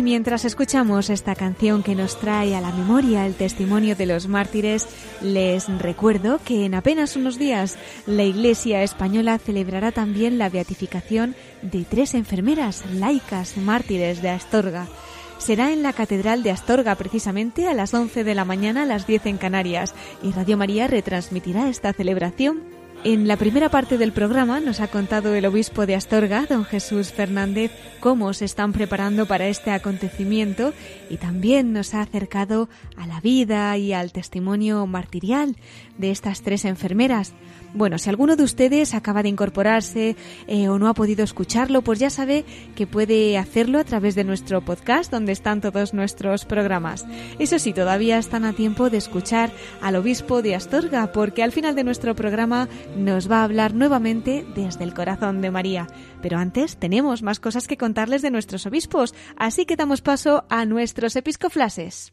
Y 0.00 0.02
mientras 0.02 0.46
escuchamos 0.46 1.10
esta 1.10 1.34
canción 1.34 1.82
que 1.82 1.94
nos 1.94 2.18
trae 2.18 2.56
a 2.56 2.62
la 2.62 2.72
memoria 2.72 3.26
el 3.26 3.34
testimonio 3.34 3.94
de 3.94 4.06
los 4.06 4.28
mártires, 4.28 4.88
les 5.20 5.68
recuerdo 5.78 6.40
que 6.42 6.64
en 6.64 6.74
apenas 6.74 7.16
unos 7.16 7.38
días 7.38 7.76
la 8.06 8.22
Iglesia 8.22 8.82
española 8.82 9.36
celebrará 9.36 9.92
también 9.92 10.38
la 10.38 10.48
beatificación 10.48 11.34
de 11.60 11.84
tres 11.84 12.14
enfermeras 12.14 12.82
laicas 12.94 13.58
mártires 13.58 14.22
de 14.22 14.30
Astorga. 14.30 14.88
Será 15.36 15.70
en 15.70 15.82
la 15.82 15.92
Catedral 15.92 16.42
de 16.42 16.52
Astorga 16.52 16.94
precisamente 16.94 17.68
a 17.68 17.74
las 17.74 17.92
11 17.92 18.24
de 18.24 18.34
la 18.34 18.46
mañana 18.46 18.84
a 18.84 18.86
las 18.86 19.06
10 19.06 19.26
en 19.26 19.36
Canarias 19.36 19.94
y 20.22 20.30
Radio 20.30 20.56
María 20.56 20.86
retransmitirá 20.86 21.68
esta 21.68 21.92
celebración 21.92 22.79
en 23.02 23.26
la 23.26 23.38
primera 23.38 23.70
parte 23.70 23.96
del 23.96 24.12
programa 24.12 24.60
nos 24.60 24.80
ha 24.80 24.88
contado 24.88 25.34
el 25.34 25.46
obispo 25.46 25.86
de 25.86 25.94
Astorga, 25.94 26.44
don 26.46 26.64
Jesús 26.64 27.12
Fernández, 27.12 27.70
cómo 27.98 28.34
se 28.34 28.44
están 28.44 28.72
preparando 28.72 29.24
para 29.26 29.46
este 29.46 29.70
acontecimiento 29.70 30.74
y 31.08 31.16
también 31.16 31.72
nos 31.72 31.94
ha 31.94 32.02
acercado 32.02 32.68
a 32.96 33.06
la 33.06 33.20
vida 33.20 33.74
y 33.78 33.94
al 33.94 34.12
testimonio 34.12 34.86
martirial 34.86 35.56
de 36.00 36.10
estas 36.10 36.42
tres 36.42 36.64
enfermeras. 36.64 37.32
Bueno, 37.72 37.98
si 37.98 38.10
alguno 38.10 38.34
de 38.34 38.42
ustedes 38.42 38.94
acaba 38.94 39.22
de 39.22 39.28
incorporarse 39.28 40.16
eh, 40.48 40.68
o 40.68 40.78
no 40.78 40.88
ha 40.88 40.94
podido 40.94 41.22
escucharlo, 41.22 41.82
pues 41.82 42.00
ya 42.00 42.10
sabe 42.10 42.44
que 42.74 42.86
puede 42.86 43.38
hacerlo 43.38 43.78
a 43.78 43.84
través 43.84 44.16
de 44.16 44.24
nuestro 44.24 44.60
podcast 44.60 45.12
donde 45.12 45.32
están 45.32 45.60
todos 45.60 45.94
nuestros 45.94 46.44
programas. 46.44 47.06
Eso 47.38 47.60
sí, 47.60 47.72
todavía 47.72 48.18
están 48.18 48.44
a 48.44 48.54
tiempo 48.54 48.90
de 48.90 48.96
escuchar 48.96 49.52
al 49.80 49.94
obispo 49.94 50.42
de 50.42 50.56
Astorga 50.56 51.12
porque 51.12 51.44
al 51.44 51.52
final 51.52 51.76
de 51.76 51.84
nuestro 51.84 52.16
programa 52.16 52.68
nos 52.96 53.30
va 53.30 53.40
a 53.40 53.44
hablar 53.44 53.74
nuevamente 53.74 54.44
desde 54.56 54.82
el 54.82 54.94
corazón 54.94 55.40
de 55.40 55.52
María. 55.52 55.86
Pero 56.22 56.38
antes 56.38 56.76
tenemos 56.76 57.22
más 57.22 57.38
cosas 57.38 57.68
que 57.68 57.76
contarles 57.76 58.22
de 58.22 58.32
nuestros 58.32 58.66
obispos, 58.66 59.14
así 59.36 59.64
que 59.64 59.76
damos 59.76 60.02
paso 60.02 60.44
a 60.48 60.64
nuestros 60.64 61.14
episcoflases. 61.14 62.12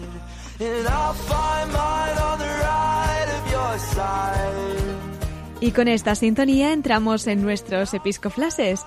Y 5.63 5.73
con 5.73 5.87
esta 5.87 6.15
sintonía 6.15 6.73
entramos 6.73 7.27
en 7.27 7.43
nuestros 7.43 7.93
episcoflases. 7.93 8.83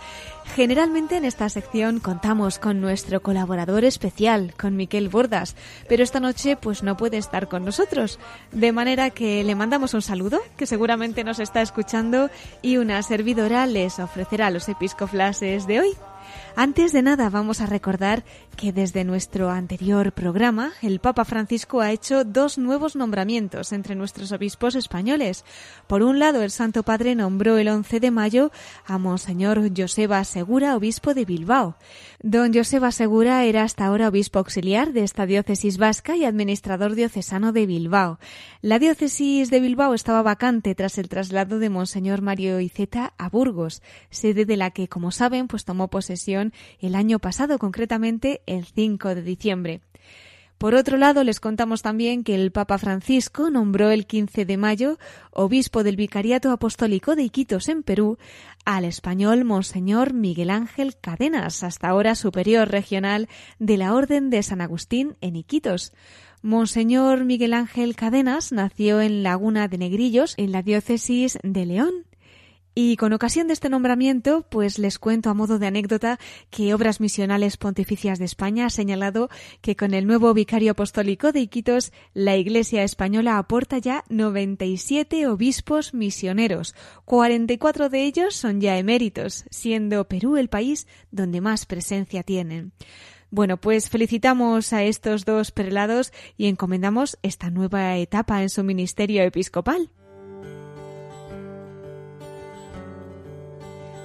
Generalmente 0.56 1.16
en 1.16 1.24
esta 1.24 1.48
sección 1.48 2.00
contamos 2.00 2.58
con 2.58 2.80
nuestro 2.80 3.22
colaborador 3.22 3.84
especial, 3.84 4.52
con 4.58 4.74
Miquel 4.74 5.08
Bordas, 5.08 5.54
pero 5.88 6.02
esta 6.02 6.18
noche 6.18 6.56
pues 6.56 6.82
no 6.82 6.96
puede 6.96 7.16
estar 7.16 7.48
con 7.48 7.64
nosotros, 7.64 8.18
de 8.50 8.72
manera 8.72 9.10
que 9.10 9.44
le 9.44 9.54
mandamos 9.54 9.94
un 9.94 10.02
saludo, 10.02 10.40
que 10.56 10.66
seguramente 10.66 11.22
nos 11.22 11.38
está 11.38 11.62
escuchando, 11.62 12.28
y 12.60 12.76
una 12.76 13.00
servidora 13.04 13.66
les 13.66 14.00
ofrecerá 14.00 14.50
los 14.50 14.68
episcoflases 14.68 15.68
de 15.68 15.80
hoy. 15.80 15.96
Antes 16.56 16.92
de 16.92 17.02
nada, 17.02 17.30
vamos 17.30 17.60
a 17.60 17.66
recordar 17.66 18.24
que 18.56 18.72
desde 18.72 19.02
nuestro 19.02 19.50
anterior 19.50 20.12
programa, 20.12 20.72
el 20.82 21.00
Papa 21.00 21.24
Francisco 21.24 21.80
ha 21.80 21.90
hecho 21.90 22.24
dos 22.24 22.58
nuevos 22.58 22.94
nombramientos 22.94 23.72
entre 23.72 23.96
nuestros 23.96 24.30
obispos 24.30 24.76
españoles. 24.76 25.44
Por 25.88 26.04
un 26.04 26.20
lado, 26.20 26.42
el 26.42 26.52
Santo 26.52 26.84
Padre 26.84 27.16
nombró 27.16 27.58
el 27.58 27.66
11 27.66 27.98
de 27.98 28.10
mayo 28.12 28.52
a 28.86 28.98
Monseñor 28.98 29.60
Joseba 29.76 30.22
Segura, 30.22 30.76
obispo 30.76 31.12
de 31.12 31.24
Bilbao. 31.24 31.76
Don 32.22 32.54
Joseba 32.54 32.92
Segura 32.92 33.42
era 33.42 33.64
hasta 33.64 33.86
ahora 33.86 34.06
obispo 34.06 34.38
auxiliar 34.38 34.92
de 34.92 35.02
esta 35.02 35.26
diócesis 35.26 35.76
vasca 35.76 36.16
y 36.16 36.24
administrador 36.24 36.94
diocesano 36.94 37.50
de 37.50 37.66
Bilbao. 37.66 38.20
La 38.62 38.78
diócesis 38.78 39.50
de 39.50 39.58
Bilbao 39.58 39.92
estaba 39.92 40.22
vacante 40.22 40.76
tras 40.76 40.98
el 40.98 41.08
traslado 41.08 41.58
de 41.58 41.68
Monseñor 41.68 42.22
Mario 42.22 42.60
Iceta 42.60 43.12
a 43.18 43.28
Burgos, 43.28 43.82
sede 44.10 44.44
de 44.44 44.56
la 44.56 44.70
que, 44.70 44.86
como 44.86 45.10
saben, 45.10 45.48
pues 45.48 45.64
tomó 45.64 45.88
posesión 45.88 46.43
el 46.80 46.94
año 46.94 47.18
pasado, 47.18 47.58
concretamente 47.58 48.42
el 48.46 48.64
5 48.66 49.14
de 49.14 49.22
diciembre. 49.22 49.80
Por 50.58 50.74
otro 50.74 50.96
lado, 50.96 51.24
les 51.24 51.40
contamos 51.40 51.82
también 51.82 52.24
que 52.24 52.34
el 52.34 52.52
Papa 52.52 52.78
Francisco 52.78 53.50
nombró 53.50 53.90
el 53.90 54.06
15 54.06 54.44
de 54.44 54.56
mayo 54.56 54.98
obispo 55.30 55.82
del 55.82 55.96
Vicariato 55.96 56.50
Apostólico 56.52 57.16
de 57.16 57.24
Iquitos, 57.24 57.68
en 57.68 57.82
Perú, 57.82 58.18
al 58.64 58.84
español 58.84 59.44
Monseñor 59.44 60.14
Miguel 60.14 60.50
Ángel 60.50 60.96
Cadenas, 60.96 61.62
hasta 61.62 61.88
ahora 61.88 62.14
superior 62.14 62.68
regional 62.68 63.28
de 63.58 63.76
la 63.76 63.92
Orden 63.94 64.30
de 64.30 64.42
San 64.42 64.60
Agustín 64.60 65.16
en 65.20 65.36
Iquitos. 65.36 65.92
Monseñor 66.40 67.24
Miguel 67.24 67.52
Ángel 67.52 67.96
Cadenas 67.96 68.52
nació 68.52 69.00
en 69.00 69.22
Laguna 69.22 69.66
de 69.68 69.78
Negrillos, 69.78 70.34
en 70.38 70.52
la 70.52 70.62
diócesis 70.62 71.38
de 71.42 71.66
León. 71.66 72.06
Y 72.76 72.96
con 72.96 73.12
ocasión 73.12 73.46
de 73.46 73.52
este 73.52 73.68
nombramiento, 73.68 74.44
pues 74.50 74.80
les 74.80 74.98
cuento 74.98 75.30
a 75.30 75.34
modo 75.34 75.60
de 75.60 75.68
anécdota 75.68 76.18
que 76.50 76.74
Obras 76.74 77.00
Misionales 77.00 77.56
Pontificias 77.56 78.18
de 78.18 78.24
España 78.24 78.66
ha 78.66 78.70
señalado 78.70 79.28
que 79.60 79.76
con 79.76 79.94
el 79.94 80.08
nuevo 80.08 80.34
vicario 80.34 80.72
apostólico 80.72 81.30
de 81.30 81.40
Iquitos, 81.40 81.92
la 82.14 82.36
Iglesia 82.36 82.82
española 82.82 83.38
aporta 83.38 83.78
ya 83.78 84.02
97 84.08 85.28
obispos 85.28 85.94
misioneros. 85.94 86.74
44 87.04 87.90
de 87.90 88.02
ellos 88.02 88.34
son 88.34 88.60
ya 88.60 88.76
eméritos, 88.76 89.44
siendo 89.50 90.08
Perú 90.08 90.36
el 90.36 90.48
país 90.48 90.88
donde 91.12 91.40
más 91.40 91.66
presencia 91.66 92.24
tienen. 92.24 92.72
Bueno, 93.30 93.56
pues 93.56 93.88
felicitamos 93.88 94.72
a 94.72 94.82
estos 94.82 95.24
dos 95.24 95.52
prelados 95.52 96.12
y 96.36 96.46
encomendamos 96.46 97.18
esta 97.22 97.50
nueva 97.50 97.96
etapa 97.98 98.42
en 98.42 98.48
su 98.48 98.64
ministerio 98.64 99.22
episcopal. 99.22 99.90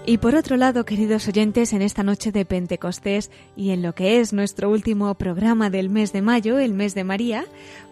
Y 0.10 0.18
por 0.18 0.34
otro 0.34 0.58
lado, 0.58 0.86
queridos 0.86 1.28
oyentes, 1.28 1.72
en 1.72 1.84
esta 1.84 2.02
noche 2.02 2.32
de 2.32 2.44
Pentecostés 2.44 3.30
y 3.56 3.70
en 3.70 3.84
lo 3.84 3.94
que 3.94 4.20
es 4.20 4.34
nuestro 4.34 4.72
último 4.72 5.14
programa 5.14 5.70
del 5.70 5.92
mes 5.92 6.12
de 6.14 6.24
mayo, 6.24 6.58
el 6.58 6.74
mes 6.74 6.96
de 6.96 7.04
María, 7.04 7.46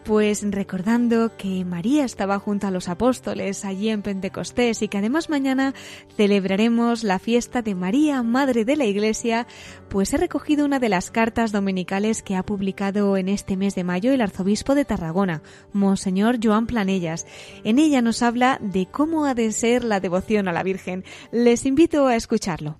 pues 0.08 0.41
recordando 0.49 1.36
que 1.36 1.66
María 1.66 2.05
estaba 2.05 2.39
junto 2.39 2.66
a 2.66 2.72
los 2.72 2.88
apóstoles 2.88 3.66
allí 3.66 3.89
en 3.89 4.01
Pentecostés 4.01 4.82
y 4.82 4.88
que 4.88 4.99
además 4.99 5.30
mañana 5.30 5.74
celebraremos 6.16 7.03
la 7.03 7.20
fiesta 7.20 7.62
de 7.62 7.76
María, 7.76 8.24
Madre 8.24 8.64
de 8.64 8.78
la 8.78 8.86
Iglesia, 8.86 9.47
pues 9.89 10.14
he 10.14 10.18
recogido 10.18 10.64
una 10.64 10.80
de 10.80 10.88
las 10.88 11.12
cartas 11.12 11.51
dominicales 11.51 12.24
que 12.24 12.38
ha 12.38 12.45
publicado 12.45 13.18
en 13.18 13.28
este 13.28 13.58
mes 13.58 13.76
de 13.76 13.84
mayo 13.84 14.14
el 14.14 14.22
arzobispo 14.22 14.76
de 14.76 14.86
Tarragona, 14.86 15.43
Monseñor 15.74 16.38
Joan 16.41 16.68
Planellas. 16.68 17.28
En 17.66 17.78
ella 17.78 18.01
nos 18.01 18.22
habla 18.22 18.60
de 18.62 18.86
cómo 18.86 19.26
ha 19.26 19.34
de 19.34 19.51
ser 19.51 19.84
la 19.84 19.99
devoción 19.99 20.47
a 20.47 20.53
la 20.53 20.64
Virgen. 20.64 21.03
Les 21.34 21.66
invito 21.66 22.08
a 22.08 22.16
escucharlo. 22.16 22.80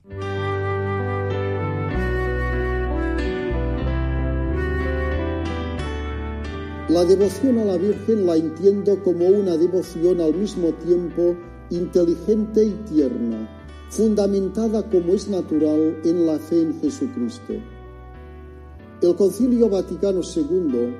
La 6.90 7.04
devoción 7.04 7.58
a 7.60 7.66
la 7.66 7.76
Virgen 7.76 8.26
la 8.26 8.38
entiendo 8.38 9.04
como 9.04 9.28
una 9.28 9.58
devoción 9.58 10.22
al 10.22 10.34
mismo 10.34 10.70
tiempo 10.86 11.36
inteligente 11.70 12.64
y 12.64 12.72
tierna, 12.90 13.46
fundamentada 13.90 14.90
como 14.90 15.14
es 15.14 15.28
natural 15.28 16.00
en 16.06 16.26
la 16.26 16.40
fe 16.40 16.62
en 16.62 16.80
Jesucristo. 16.80 17.56
El 19.02 19.16
Concilio 19.18 19.68
Vaticano 19.68 20.22
II, 20.34 20.96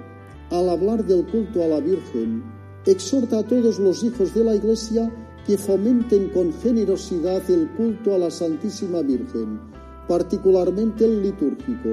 al 0.52 0.70
hablar 0.70 1.06
del 1.06 1.26
culto 1.26 1.64
a 1.64 1.68
la 1.68 1.80
Virgen, 1.80 2.44
exhorta 2.86 3.40
a 3.40 3.44
todos 3.44 3.80
los 3.80 4.04
hijos 4.04 4.34
de 4.34 4.44
la 4.44 4.56
Iglesia 4.56 5.10
que 5.46 5.58
fomenten 5.58 6.32
con 6.32 6.52
generosidad 6.52 7.50
el 7.50 7.70
culto 7.78 8.14
a 8.14 8.18
la 8.18 8.30
Santísima 8.30 9.02
Virgen, 9.04 9.62
particularmente 10.06 11.06
el 11.06 11.22
litúrgico, 11.22 11.92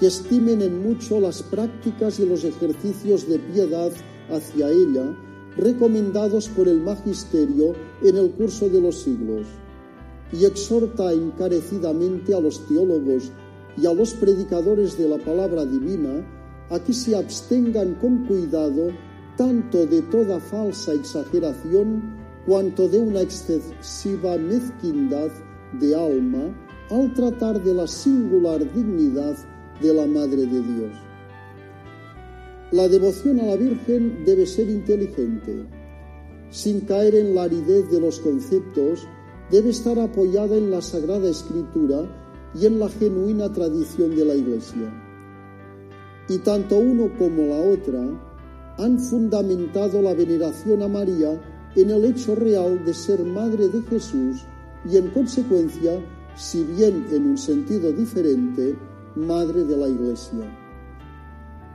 que 0.00 0.06
estimen 0.06 0.62
en 0.62 0.82
mucho 0.82 1.20
las 1.20 1.42
prácticas 1.42 2.18
y 2.18 2.26
los 2.26 2.42
ejercicios 2.44 3.28
de 3.28 3.38
piedad 3.38 3.92
hacia 4.30 4.70
ella, 4.70 5.14
recomendados 5.58 6.48
por 6.48 6.68
el 6.68 6.80
Magisterio 6.80 7.74
en 8.02 8.16
el 8.16 8.30
curso 8.30 8.70
de 8.70 8.80
los 8.80 9.02
siglos, 9.02 9.46
y 10.32 10.46
exhorta 10.46 11.12
encarecidamente 11.12 12.34
a 12.34 12.40
los 12.40 12.66
teólogos 12.66 13.30
y 13.76 13.84
a 13.84 13.92
los 13.92 14.14
predicadores 14.14 14.96
de 14.96 15.06
la 15.06 15.18
palabra 15.18 15.66
divina 15.66 16.26
a 16.70 16.78
que 16.78 16.94
se 16.94 17.14
abstengan 17.14 17.96
con 17.96 18.24
cuidado 18.26 18.88
tanto 19.36 19.84
de 19.84 20.00
toda 20.02 20.40
falsa 20.40 20.94
exageración 20.94 22.16
cuanto 22.46 22.88
de 22.88 23.00
una 23.00 23.20
excesiva 23.20 24.38
mezquindad 24.38 25.30
de 25.78 25.94
alma 25.94 26.54
al 26.90 27.12
tratar 27.12 27.62
de 27.62 27.74
la 27.74 27.86
singular 27.86 28.60
dignidad 28.72 29.36
de 29.80 29.94
la 29.94 30.06
Madre 30.06 30.46
de 30.46 30.60
Dios. 30.60 30.92
La 32.72 32.86
devoción 32.88 33.40
a 33.40 33.46
la 33.46 33.56
Virgen 33.56 34.24
debe 34.24 34.46
ser 34.46 34.68
inteligente. 34.70 35.66
Sin 36.50 36.80
caer 36.80 37.14
en 37.14 37.34
la 37.34 37.44
aridez 37.44 37.90
de 37.90 38.00
los 38.00 38.20
conceptos, 38.20 39.08
debe 39.50 39.70
estar 39.70 39.98
apoyada 39.98 40.56
en 40.56 40.70
la 40.70 40.80
Sagrada 40.80 41.28
Escritura 41.28 42.08
y 42.54 42.66
en 42.66 42.78
la 42.78 42.88
genuina 42.88 43.52
tradición 43.52 44.14
de 44.14 44.24
la 44.24 44.34
Iglesia. 44.34 44.92
Y 46.28 46.38
tanto 46.38 46.78
uno 46.78 47.10
como 47.18 47.46
la 47.46 47.58
otra 47.58 48.00
han 48.78 48.98
fundamentado 48.98 50.00
la 50.00 50.14
veneración 50.14 50.82
a 50.82 50.88
María 50.88 51.40
en 51.74 51.90
el 51.90 52.04
hecho 52.04 52.34
real 52.34 52.84
de 52.84 52.94
ser 52.94 53.24
madre 53.24 53.68
de 53.68 53.82
Jesús 53.82 54.44
y 54.88 54.96
en 54.96 55.08
consecuencia, 55.08 56.00
si 56.36 56.64
bien 56.64 57.06
en 57.10 57.30
un 57.30 57.38
sentido 57.38 57.92
diferente, 57.92 58.76
madre 59.16 59.64
de 59.64 59.76
la 59.76 59.88
Iglesia. 59.88 60.44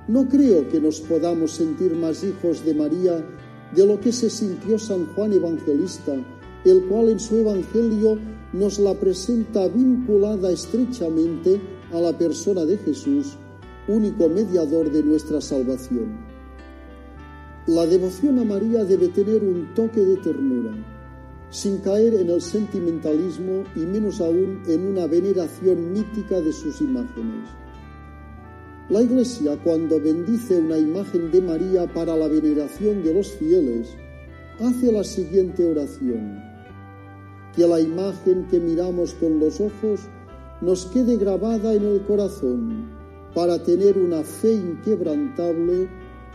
No 0.07 0.27
creo 0.27 0.69
que 0.69 0.79
nos 0.79 1.01
podamos 1.01 1.51
sentir 1.51 1.95
más 1.95 2.23
hijos 2.23 2.63
de 2.63 2.73
María 2.73 3.25
de 3.75 3.86
lo 3.86 3.99
que 3.99 4.11
se 4.11 4.29
sintió 4.29 4.77
San 4.77 5.07
Juan 5.13 5.33
Evangelista, 5.33 6.13
el 6.63 6.86
cual 6.86 7.09
en 7.09 7.19
su 7.19 7.38
Evangelio 7.38 8.17
nos 8.53 8.79
la 8.79 8.93
presenta 8.93 9.67
vinculada 9.67 10.51
estrechamente 10.51 11.59
a 11.91 11.99
la 11.99 12.17
persona 12.17 12.65
de 12.65 12.77
Jesús, 12.77 13.38
único 13.88 14.29
mediador 14.29 14.91
de 14.91 15.03
nuestra 15.03 15.41
salvación. 15.41 16.17
La 17.67 17.86
devoción 17.86 18.39
a 18.39 18.45
María 18.45 18.86
debe 18.86 19.07
tener 19.09 19.43
un 19.43 19.73
toque 19.73 20.01
de 20.01 20.17
ternura, 20.17 20.71
sin 21.50 21.78
caer 21.80 22.14
en 22.16 22.30
el 22.30 22.41
sentimentalismo 22.41 23.64
y 23.76 23.80
menos 23.80 24.20
aún 24.22 24.62
en 24.68 24.88
una 24.88 25.08
veneración 25.08 25.93
mítica 25.93 26.41
de 26.41 26.52
sus 26.52 26.82
imágenes. 26.82 27.50
La 28.89 29.02
Iglesia, 29.02 29.58
cuando 29.64 30.00
bendice 30.00 30.58
una 30.58 30.78
imagen 30.78 31.32
de 31.32 31.41
María 31.41 31.91
para 31.93 32.16
la 32.16 32.28
veneración 32.28 33.04
de 33.04 33.14
los 33.14 33.32
fieles, 33.32 33.96
hace 34.60 34.91
la 34.91 35.04
siguiente 35.04 35.66
oración. 35.66 36.41
Que 37.56 37.66
la 37.68 37.80
imagen 37.80 38.46
que 38.52 38.60
miramos 38.60 39.14
con 39.16 39.39
los 39.39 39.60
ojos 39.60 40.02
nos 40.62 40.86
quede 40.88 41.18
grabada 41.18 41.74
en 41.74 41.84
el 41.84 42.02
corazón 42.02 42.89
para 43.34 43.62
tener 43.64 43.98
una 43.98 44.24
fe 44.24 44.54
inquebrantable 44.54 45.89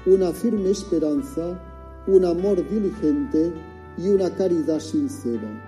una 0.06 0.32
firme 0.32 0.70
esperanza, 0.70 1.60
un 2.06 2.24
amor 2.24 2.66
diligente 2.68 3.52
y 4.00 4.08
una 4.08 4.30
caridad 4.34 4.80
sincera. 4.80 5.66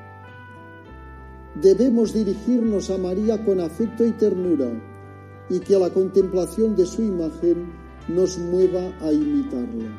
Debemos 1.60 2.14
dirigirnos 2.14 2.88
a 2.90 2.96
María 2.96 3.44
con 3.44 3.60
afecto 3.60 4.06
y 4.06 4.12
ternura 4.12 4.70
y 5.50 5.60
que 5.60 5.78
la 5.78 5.90
contemplación 5.90 6.74
de 6.74 6.86
su 6.86 7.02
imagen 7.02 7.72
nos 8.08 8.38
mueva 8.38 8.90
a 9.02 9.12
imitarla. 9.12 9.90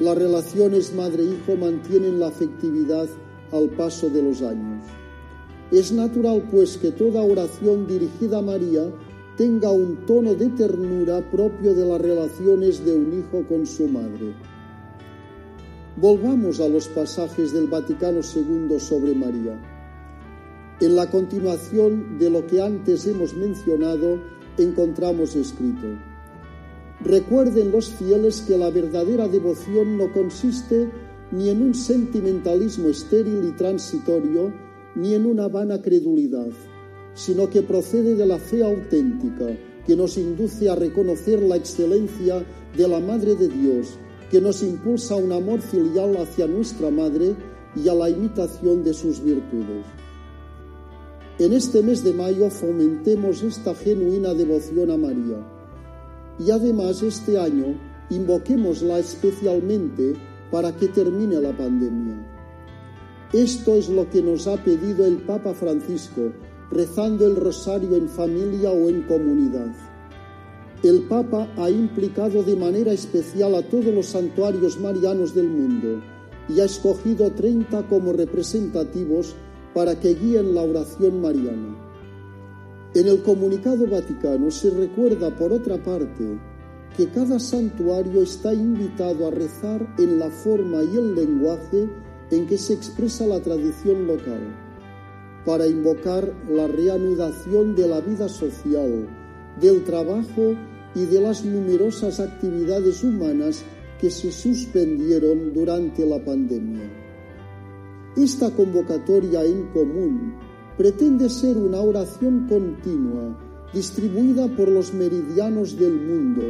Las 0.00 0.16
relaciones 0.16 0.94
madre-hijo 0.94 1.56
mantienen 1.56 2.18
la 2.18 2.28
afectividad 2.28 3.08
al 3.52 3.68
paso 3.70 4.08
de 4.08 4.22
los 4.22 4.42
años. 4.42 4.84
Es 5.70 5.92
natural, 5.92 6.48
pues, 6.50 6.76
que 6.78 6.92
toda 6.92 7.22
oración 7.22 7.86
dirigida 7.86 8.38
a 8.38 8.42
María 8.42 8.90
tenga 9.36 9.70
un 9.70 10.06
tono 10.06 10.34
de 10.34 10.48
ternura 10.50 11.20
propio 11.30 11.74
de 11.74 11.84
las 11.84 12.00
relaciones 12.00 12.84
de 12.84 12.94
un 12.94 13.18
hijo 13.18 13.46
con 13.48 13.66
su 13.66 13.86
madre. 13.88 14.34
Volvamos 15.96 16.60
a 16.60 16.68
los 16.68 16.88
pasajes 16.88 17.52
del 17.52 17.68
Vaticano 17.68 18.20
II 18.20 18.78
sobre 18.78 19.14
María. 19.14 19.58
En 20.80 20.94
la 20.94 21.10
continuación 21.10 22.18
de 22.18 22.28
lo 22.28 22.46
que 22.46 22.60
antes 22.60 23.06
hemos 23.06 23.34
mencionado, 23.34 24.20
encontramos 24.58 25.34
escrito, 25.36 25.86
Recuerden 27.00 27.72
los 27.72 27.90
fieles 27.90 28.42
que 28.42 28.56
la 28.56 28.70
verdadera 28.70 29.28
devoción 29.28 29.98
no 29.98 30.12
consiste 30.12 30.90
ni 31.30 31.50
en 31.50 31.60
un 31.60 31.74
sentimentalismo 31.74 32.88
estéril 32.88 33.44
y 33.44 33.52
transitorio, 33.52 34.52
ni 34.94 35.14
en 35.14 35.26
una 35.26 35.48
vana 35.48 35.82
credulidad 35.82 36.48
sino 37.16 37.48
que 37.48 37.62
procede 37.62 38.14
de 38.14 38.26
la 38.26 38.38
fe 38.38 38.62
auténtica, 38.62 39.46
que 39.86 39.96
nos 39.96 40.18
induce 40.18 40.68
a 40.68 40.76
reconocer 40.76 41.40
la 41.42 41.56
excelencia 41.56 42.44
de 42.76 42.86
la 42.86 43.00
Madre 43.00 43.34
de 43.34 43.48
Dios, 43.48 43.98
que 44.30 44.40
nos 44.40 44.62
impulsa 44.62 45.14
un 45.16 45.32
amor 45.32 45.60
filial 45.60 46.16
hacia 46.16 46.46
nuestra 46.46 46.90
Madre 46.90 47.34
y 47.74 47.88
a 47.88 47.94
la 47.94 48.08
imitación 48.10 48.82
de 48.82 48.94
sus 48.94 49.22
virtudes. 49.22 49.84
En 51.38 51.52
este 51.52 51.82
mes 51.82 52.02
de 52.02 52.14
mayo 52.14 52.48
fomentemos 52.48 53.42
esta 53.42 53.74
genuina 53.74 54.32
devoción 54.32 54.90
a 54.90 54.96
María 54.96 55.36
y 56.38 56.50
además 56.50 57.02
este 57.02 57.38
año 57.38 57.78
invoquémosla 58.10 58.98
especialmente 58.98 60.14
para 60.50 60.74
que 60.74 60.88
termine 60.88 61.40
la 61.40 61.56
pandemia. 61.56 62.26
Esto 63.32 63.74
es 63.74 63.88
lo 63.88 64.08
que 64.08 64.22
nos 64.22 64.46
ha 64.46 64.56
pedido 64.56 65.04
el 65.04 65.18
Papa 65.18 65.52
Francisco 65.52 66.32
rezando 66.70 67.26
el 67.26 67.36
rosario 67.36 67.96
en 67.96 68.08
familia 68.08 68.70
o 68.70 68.88
en 68.88 69.02
comunidad. 69.02 69.74
El 70.86 71.02
Papa 71.02 71.52
ha 71.56 71.68
implicado 71.68 72.44
de 72.44 72.54
manera 72.54 72.92
especial 72.92 73.56
a 73.56 73.62
todos 73.62 73.86
los 73.86 74.06
santuarios 74.06 74.78
marianos 74.78 75.34
del 75.34 75.48
mundo 75.48 76.00
y 76.48 76.60
ha 76.60 76.64
escogido 76.64 77.28
30 77.32 77.88
como 77.88 78.12
representativos 78.12 79.34
para 79.74 79.98
que 79.98 80.14
guíen 80.14 80.54
la 80.54 80.62
oración 80.62 81.20
mariana. 81.20 81.76
En 82.94 83.08
el 83.08 83.20
comunicado 83.24 83.84
vaticano 83.88 84.48
se 84.52 84.70
recuerda, 84.70 85.34
por 85.34 85.52
otra 85.52 85.76
parte, 85.82 86.38
que 86.96 87.08
cada 87.08 87.40
santuario 87.40 88.22
está 88.22 88.54
invitado 88.54 89.26
a 89.26 89.32
rezar 89.32 89.92
en 89.98 90.20
la 90.20 90.30
forma 90.30 90.84
y 90.84 90.98
el 90.98 91.16
lenguaje 91.16 91.90
en 92.30 92.46
que 92.46 92.58
se 92.58 92.74
expresa 92.74 93.26
la 93.26 93.40
tradición 93.40 94.06
local 94.06 94.54
para 95.44 95.66
invocar 95.66 96.32
la 96.48 96.68
reanudación 96.68 97.74
de 97.74 97.88
la 97.88 98.00
vida 98.00 98.28
social, 98.28 99.08
del 99.60 99.82
trabajo 99.82 100.54
y 100.96 101.04
de 101.04 101.20
las 101.20 101.44
numerosas 101.44 102.20
actividades 102.20 103.04
humanas 103.04 103.62
que 104.00 104.10
se 104.10 104.32
suspendieron 104.32 105.52
durante 105.52 106.06
la 106.06 106.24
pandemia. 106.24 106.90
Esta 108.16 108.50
convocatoria 108.50 109.44
en 109.44 109.66
común 109.66 110.34
pretende 110.78 111.28
ser 111.28 111.58
una 111.58 111.80
oración 111.82 112.46
continua, 112.48 113.38
distribuida 113.74 114.48
por 114.56 114.68
los 114.68 114.94
meridianos 114.94 115.78
del 115.78 116.00
mundo, 116.00 116.42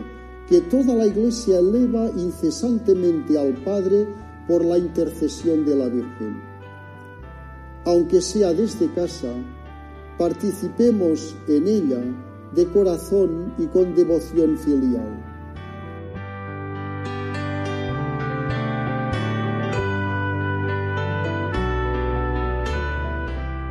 que 0.49 0.61
toda 0.61 0.94
la 0.94 1.07
Iglesia 1.07 1.59
eleva 1.59 2.09
incesantemente 2.16 3.36
al 3.36 3.55
Padre 3.64 4.07
por 4.47 4.64
la 4.64 4.78
intercesión 4.78 5.66
de 5.66 5.74
la 5.74 5.88
Virgen. 5.88 6.40
Aunque 7.84 8.20
sea 8.20 8.53
desde 8.53 8.92
casa, 8.92 9.32
participemos 10.18 11.34
en 11.49 11.66
ella 11.66 12.26
de 12.57 12.67
corazón 12.69 13.53
y 13.59 13.67
con 13.67 13.95
devoción 13.95 14.57
filial. 14.57 15.37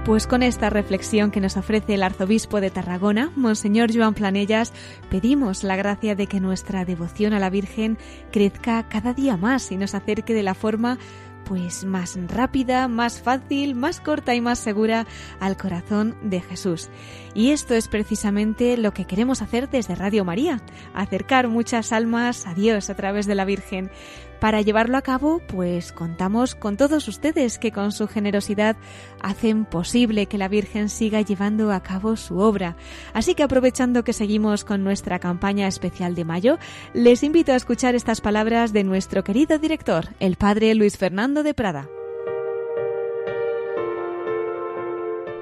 Pues 0.06 0.28
con 0.28 0.44
esta 0.44 0.70
reflexión 0.70 1.32
que 1.32 1.42
nos 1.42 1.58
ofrece 1.58 1.96
el 1.96 2.04
arzobispo 2.04 2.62
de 2.62 2.70
Tarragona, 2.70 3.32
Monseñor 3.36 3.90
Joan 3.92 4.14
Planellas, 4.14 4.72
pedimos 5.10 5.64
la 5.64 5.76
gracia 5.76 6.14
de 6.14 6.28
que 6.28 6.40
nuestra 6.40 6.86
devoción 6.86 7.34
a 7.34 7.40
la 7.40 7.50
Virgen 7.50 7.98
crezca 8.32 8.88
cada 8.88 9.16
día 9.16 9.36
más 9.36 9.72
y 9.72 9.78
nos 9.78 9.96
acerque 9.96 10.36
de 10.36 10.44
la 10.44 10.54
forma 10.54 11.00
pues 11.46 11.86
más 11.86 12.18
rápida, 12.28 12.88
más 12.88 13.22
fácil, 13.22 13.76
más 13.76 14.00
corta 14.00 14.36
y 14.36 14.41
más 14.41 14.60
segura 14.60 15.06
al 15.39 15.58
corazón 15.58 16.18
de 16.22 16.41
Jesús. 16.41 16.89
Y 17.34 17.52
esto 17.52 17.74
es 17.74 17.88
precisamente 17.88 18.78
lo 18.78 18.93
que 18.93 19.06
queremos 19.06 19.41
hacer 19.41 19.70
desde 19.70 19.96
Radio 19.96 20.26
María, 20.26 20.62
acercar 20.93 21.48
muchas 21.48 21.91
almas 21.91 22.48
a 22.48 22.54
Dios 22.54 22.89
a 22.89 22.96
través 22.96 23.26
de 23.26 23.36
la 23.36 23.46
Virgen. 23.46 23.91
Para 24.40 24.62
llevarlo 24.62 24.98
a 24.98 25.02
cabo, 25.02 25.42
pues 25.48 25.92
contamos 25.92 26.56
con 26.56 26.78
todos 26.78 27.08
ustedes 27.08 27.58
que 27.58 27.72
con 27.72 27.92
su 27.92 28.08
generosidad 28.08 28.76
hacen 29.22 29.66
posible 29.66 30.28
que 30.28 30.38
la 30.38 30.48
Virgen 30.48 30.90
siga 30.90 31.22
llevando 31.22 31.72
a 31.72 31.82
cabo 31.82 32.16
su 32.16 32.40
obra. 32.40 32.76
Así 33.14 33.34
que 33.34 33.44
aprovechando 33.44 34.04
que 34.04 34.14
seguimos 34.14 34.64
con 34.66 34.84
nuestra 34.84 35.20
campaña 35.20 35.68
especial 35.68 36.16
de 36.16 36.26
mayo, 36.26 36.58
les 36.94 37.24
invito 37.24 37.54
a 37.54 37.56
escuchar 37.56 37.96
estas 37.96 38.22
palabras 38.22 38.74
de 38.74 38.84
nuestro 38.84 39.24
querido 39.24 39.58
director, 39.58 40.10
el 40.20 40.36
Padre 40.36 40.76
Luis 40.76 40.98
Fernando 40.98 41.42
de 41.42 41.54
Prada. 41.54 41.88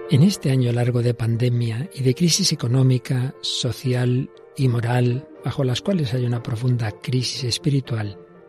En 0.10 0.22
este 0.22 0.52
año 0.52 0.72
largo 0.72 1.02
de 1.02 1.16
pandemia 1.16 1.90
y 1.94 2.04
de 2.04 2.14
crisis 2.14 2.52
económica, 2.52 3.34
social 3.42 4.30
y 4.56 4.68
moral, 4.68 5.28
bajo 5.44 5.64
las 5.64 5.82
cuales 5.82 6.14
hay 6.14 6.26
una 6.26 6.44
profunda 6.44 6.92
crisis 6.92 7.46
espiritual, 7.46 8.23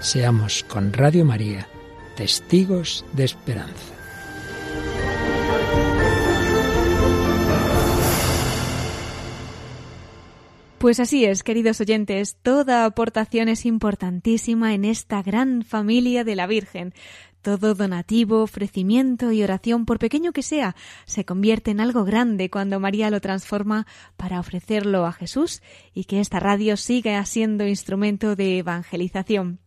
Seamos 0.00 0.64
con 0.64 0.92
Radio 0.92 1.24
María 1.24 1.68
testigos 2.16 3.04
de 3.12 3.24
esperanza. 3.24 3.94
Pues 10.78 11.00
así 11.00 11.24
es, 11.24 11.42
queridos 11.42 11.80
oyentes, 11.80 12.36
toda 12.42 12.84
aportación 12.84 13.48
es 13.48 13.64
importantísima 13.66 14.74
en 14.74 14.84
esta 14.84 15.22
gran 15.22 15.62
familia 15.62 16.22
de 16.24 16.36
la 16.36 16.46
Virgen. 16.46 16.92
Todo 17.42 17.74
donativo, 17.74 18.42
ofrecimiento 18.42 19.32
y 19.32 19.42
oración, 19.42 19.86
por 19.86 19.98
pequeño 19.98 20.32
que 20.32 20.42
sea, 20.42 20.76
se 21.06 21.24
convierte 21.24 21.70
en 21.70 21.80
algo 21.80 22.04
grande 22.04 22.50
cuando 22.50 22.80
María 22.80 23.10
lo 23.10 23.20
transforma 23.20 23.86
para 24.16 24.40
ofrecerlo 24.40 25.06
a 25.06 25.12
Jesús 25.12 25.62
y 25.94 26.04
que 26.04 26.20
esta 26.20 26.40
radio 26.40 26.76
siga 26.76 27.24
siendo 27.24 27.66
instrumento 27.66 28.36
de 28.36 28.58
evangelización. 28.58 29.60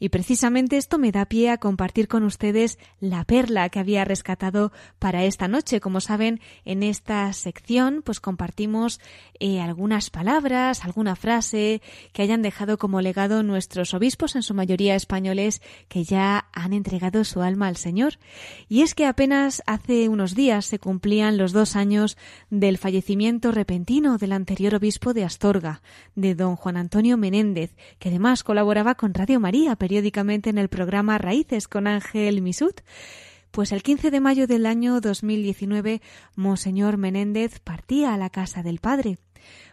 Y 0.00 0.08
precisamente 0.08 0.78
esto 0.78 0.98
me 0.98 1.12
da 1.12 1.26
pie 1.26 1.50
a 1.50 1.58
compartir 1.58 2.08
con 2.08 2.24
ustedes 2.24 2.78
la 2.98 3.22
perla 3.24 3.68
que 3.68 3.78
había 3.78 4.04
rescatado 4.04 4.72
para 4.98 5.24
esta 5.24 5.46
noche. 5.46 5.80
Como 5.80 6.00
saben, 6.00 6.40
en 6.64 6.82
esta 6.82 7.32
sección 7.34 8.02
pues 8.02 8.18
compartimos 8.18 8.98
eh, 9.38 9.60
algunas 9.60 10.10
palabras, 10.10 10.84
alguna 10.84 11.16
frase 11.16 11.82
que 12.12 12.22
hayan 12.22 12.42
dejado 12.42 12.78
como 12.78 13.02
legado 13.02 13.42
nuestros 13.42 13.94
obispos, 13.94 14.36
en 14.36 14.42
su 14.42 14.54
mayoría 14.54 14.94
españoles, 14.94 15.60
que 15.88 16.04
ya 16.04 16.48
han 16.52 16.72
entregado 16.72 17.24
su 17.24 17.42
alma 17.42 17.68
al 17.68 17.76
Señor. 17.76 18.14
Y 18.68 18.80
es 18.82 18.94
que 18.94 19.06
apenas 19.06 19.62
hace 19.66 20.08
unos 20.08 20.34
días 20.34 20.64
se 20.64 20.78
cumplían 20.78 21.36
los 21.36 21.52
dos 21.52 21.76
años 21.76 22.16
del 22.48 22.78
fallecimiento 22.78 23.52
repentino 23.52 24.16
del 24.16 24.32
anterior 24.32 24.76
obispo 24.76 25.12
de 25.12 25.24
Astorga, 25.24 25.82
de 26.14 26.34
don 26.34 26.56
Juan 26.56 26.78
Antonio 26.78 27.16
Menéndez, 27.18 27.76
que 27.98 28.08
además 28.08 28.42
colaboraba 28.42 28.94
con 28.94 29.12
Radio 29.12 29.40
María, 29.40 29.76
periódicamente 29.90 30.50
en 30.50 30.58
el 30.58 30.68
programa 30.68 31.18
Raíces 31.18 31.66
con 31.66 31.88
Ángel 31.88 32.42
Misut. 32.42 32.82
Pues 33.50 33.72
el 33.72 33.82
15 33.82 34.12
de 34.12 34.20
mayo 34.20 34.46
del 34.46 34.66
año 34.66 35.00
2019, 35.00 36.00
Monseñor 36.36 36.96
Menéndez 36.96 37.58
partía 37.58 38.14
a 38.14 38.16
la 38.16 38.30
casa 38.30 38.62
del 38.62 38.78
Padre. 38.78 39.18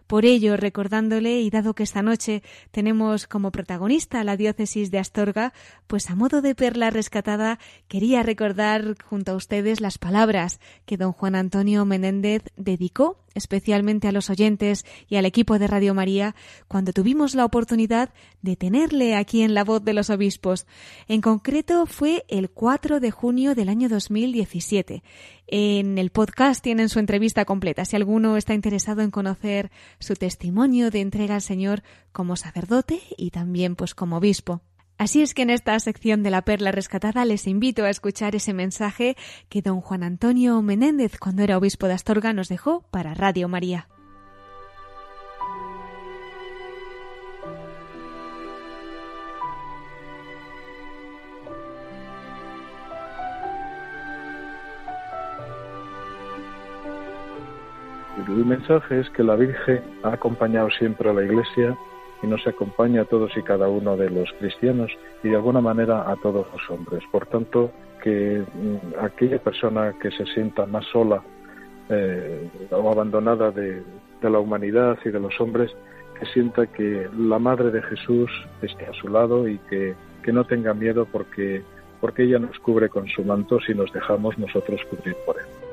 Por 0.07 0.25
ello, 0.25 0.57
recordándole 0.57 1.41
y 1.41 1.51
dado 1.51 1.75
que 1.75 1.83
esta 1.83 2.01
noche 2.01 2.41
tenemos 2.71 3.27
como 3.27 3.51
protagonista 3.51 4.23
la 4.23 4.37
diócesis 4.37 4.89
de 4.89 4.97
Astorga, 4.97 5.53
pues 5.85 6.09
a 6.09 6.15
modo 6.15 6.41
de 6.41 6.55
perla 6.55 6.89
rescatada 6.89 7.59
quería 7.87 8.23
recordar 8.23 8.95
junto 9.03 9.33
a 9.33 9.35
ustedes 9.35 9.81
las 9.81 9.99
palabras 9.99 10.59
que 10.87 10.97
don 10.97 11.11
Juan 11.11 11.35
Antonio 11.35 11.85
Menéndez 11.85 12.41
dedicó 12.55 13.19
especialmente 13.37 14.07
a 14.07 14.11
los 14.11 14.29
oyentes 14.29 14.85
y 15.07 15.15
al 15.15 15.25
equipo 15.25 15.57
de 15.57 15.67
Radio 15.67 15.93
María 15.93 16.35
cuando 16.67 16.91
tuvimos 16.91 17.35
la 17.35 17.45
oportunidad 17.45 18.09
de 18.41 18.55
tenerle 18.55 19.15
aquí 19.15 19.41
en 19.41 19.53
la 19.53 19.63
voz 19.63 19.83
de 19.83 19.93
los 19.93 20.09
obispos. 20.09 20.67
En 21.07 21.21
concreto 21.21 21.85
fue 21.85 22.25
el 22.27 22.49
4 22.49 22.99
de 22.99 23.11
junio 23.11 23.55
del 23.55 23.69
año 23.69 23.87
2017. 23.89 25.03
En 25.47 25.97
el 25.97 26.09
podcast 26.09 26.61
tienen 26.61 26.89
su 26.89 26.99
entrevista 26.99 27.45
completa 27.45 27.85
si 27.85 27.95
alguno 27.95 28.35
está 28.35 28.53
interesado 28.53 29.01
en 29.01 29.11
conocer 29.11 29.71
su 29.99 30.15
testimonio 30.15 30.91
de 30.91 31.01
entrega 31.01 31.35
al 31.35 31.41
Señor 31.41 31.83
como 32.11 32.35
sacerdote 32.35 33.01
y 33.17 33.31
también 33.31 33.75
pues 33.75 33.95
como 33.95 34.17
obispo. 34.17 34.61
Así 34.97 35.21
es 35.21 35.35
que 35.35 35.43
en 35.43 35.51
esta 35.51 35.79
sección 35.79 36.23
de 36.23 36.31
la 36.31 36.41
perla 36.41 36.71
rescatada 36.71 37.23
les 37.23 37.45
invito 37.45 37.83
a 37.83 37.89
escuchar 37.89 38.35
ese 38.35 38.53
mensaje 38.53 39.15
que 39.47 39.61
don 39.61 39.79
Juan 39.79 40.01
Antonio 40.01 40.59
Menéndez, 40.63 41.19
cuando 41.19 41.43
era 41.43 41.57
obispo 41.57 41.87
de 41.87 41.93
Astorga, 41.93 42.33
nos 42.33 42.49
dejó 42.49 42.81
para 42.89 43.13
Radio 43.13 43.47
María. 43.47 43.87
El 58.27 58.45
mensaje 58.45 58.99
es 58.99 59.09
que 59.11 59.23
la 59.23 59.35
Virgen 59.35 59.81
ha 60.03 60.13
acompañado 60.13 60.69
siempre 60.71 61.09
a 61.09 61.13
la 61.13 61.23
Iglesia 61.23 61.77
y 62.21 62.27
nos 62.27 62.45
acompaña 62.47 63.01
a 63.01 63.05
todos 63.05 63.35
y 63.37 63.41
cada 63.41 63.67
uno 63.67 63.95
de 63.97 64.09
los 64.09 64.31
cristianos 64.39 64.91
y 65.23 65.29
de 65.29 65.35
alguna 65.35 65.61
manera 65.61 66.09
a 66.09 66.15
todos 66.17 66.47
los 66.51 66.69
hombres. 66.69 67.03
Por 67.11 67.25
tanto, 67.27 67.71
que 68.03 68.43
mm, 68.53 69.03
aquella 69.03 69.39
persona 69.39 69.93
que 70.01 70.11
se 70.11 70.25
sienta 70.27 70.65
más 70.65 70.85
sola 70.85 71.21
eh, 71.89 72.49
o 72.71 72.91
abandonada 72.91 73.51
de, 73.51 73.83
la 74.21 74.39
humanidad 74.39 74.97
y 75.05 75.09
de 75.09 75.19
los 75.19 75.39
hombres, 75.39 75.71
que 76.19 76.25
sienta 76.27 76.65
que 76.67 77.07
la 77.17 77.37
Madre 77.37 77.69
de 77.69 77.81
Jesús 77.83 78.31
esté 78.61 78.85
a 78.87 78.93
su 78.93 79.07
lado 79.07 79.47
y 79.47 79.59
que, 79.69 79.93
que 80.23 80.33
no 80.33 80.43
tenga 80.43 80.73
miedo 80.73 81.05
porque, 81.05 81.61
porque 82.01 82.23
ella 82.23 82.39
nos 82.39 82.57
cubre 82.59 82.89
con 82.89 83.07
su 83.07 83.23
manto 83.23 83.59
si 83.61 83.75
nos 83.75 83.93
dejamos 83.93 84.37
nosotros 84.39 84.81
cubrir 84.89 85.15
por 85.25 85.37
él. 85.37 85.66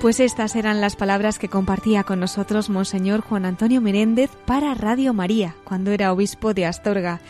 Pues 0.00 0.20
estas 0.20 0.54
eran 0.56 0.80
las 0.80 0.94
palabras 0.94 1.38
que 1.38 1.48
compartía 1.48 2.04
con 2.04 2.20
nosotros 2.20 2.68
Monseñor 2.68 3.22
Juan 3.22 3.46
Antonio 3.46 3.80
Menéndez 3.80 4.30
para 4.44 4.74
Radio 4.74 5.14
María, 5.14 5.56
cuando 5.64 5.90
era 5.90 6.12
obispo 6.12 6.52
de 6.52 6.66
Astorga. 6.66 7.20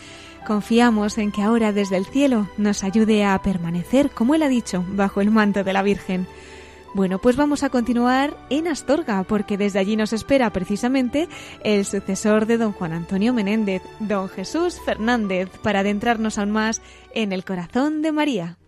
Confiamos 0.47 1.17
en 1.17 1.33
que 1.33 1.43
ahora 1.43 1.73
desde 1.73 1.97
el 1.97 2.07
cielo 2.07 2.49
nos 2.59 2.83
ayude 2.83 3.25
a 3.25 3.41
permanecer, 3.41 4.11
como 4.11 4.35
él 4.35 4.43
ha 4.43 4.49
dicho, 4.49 4.85
bajo 4.89 5.21
el 5.21 5.31
manto 5.31 5.63
de 5.63 5.73
la 5.73 5.83
Virgen. 5.83 6.27
Bueno, 6.93 7.21
pues 7.21 7.37
vamos 7.37 7.63
a 7.63 7.71
continuar 7.71 8.37
en 8.51 8.67
Astorga, 8.67 9.23
porque 9.23 9.57
desde 9.57 9.79
allí 9.79 9.97
nos 9.97 10.13
espera 10.13 10.51
precisamente 10.51 11.29
el 11.63 11.85
sucesor 11.85 12.47
de 12.47 12.59
don 12.59 12.73
Juan 12.73 12.93
Antonio 12.93 13.33
Menéndez, 13.33 13.83
don 14.01 14.29
Jesús 14.29 14.81
Fernández, 14.85 15.51
para 15.63 15.81
adentrarnos 15.81 16.37
aún 16.37 16.51
más 16.51 16.83
en 17.15 17.33
el 17.33 17.45
corazón 17.45 18.03
de 18.03 18.13
María. 18.13 18.59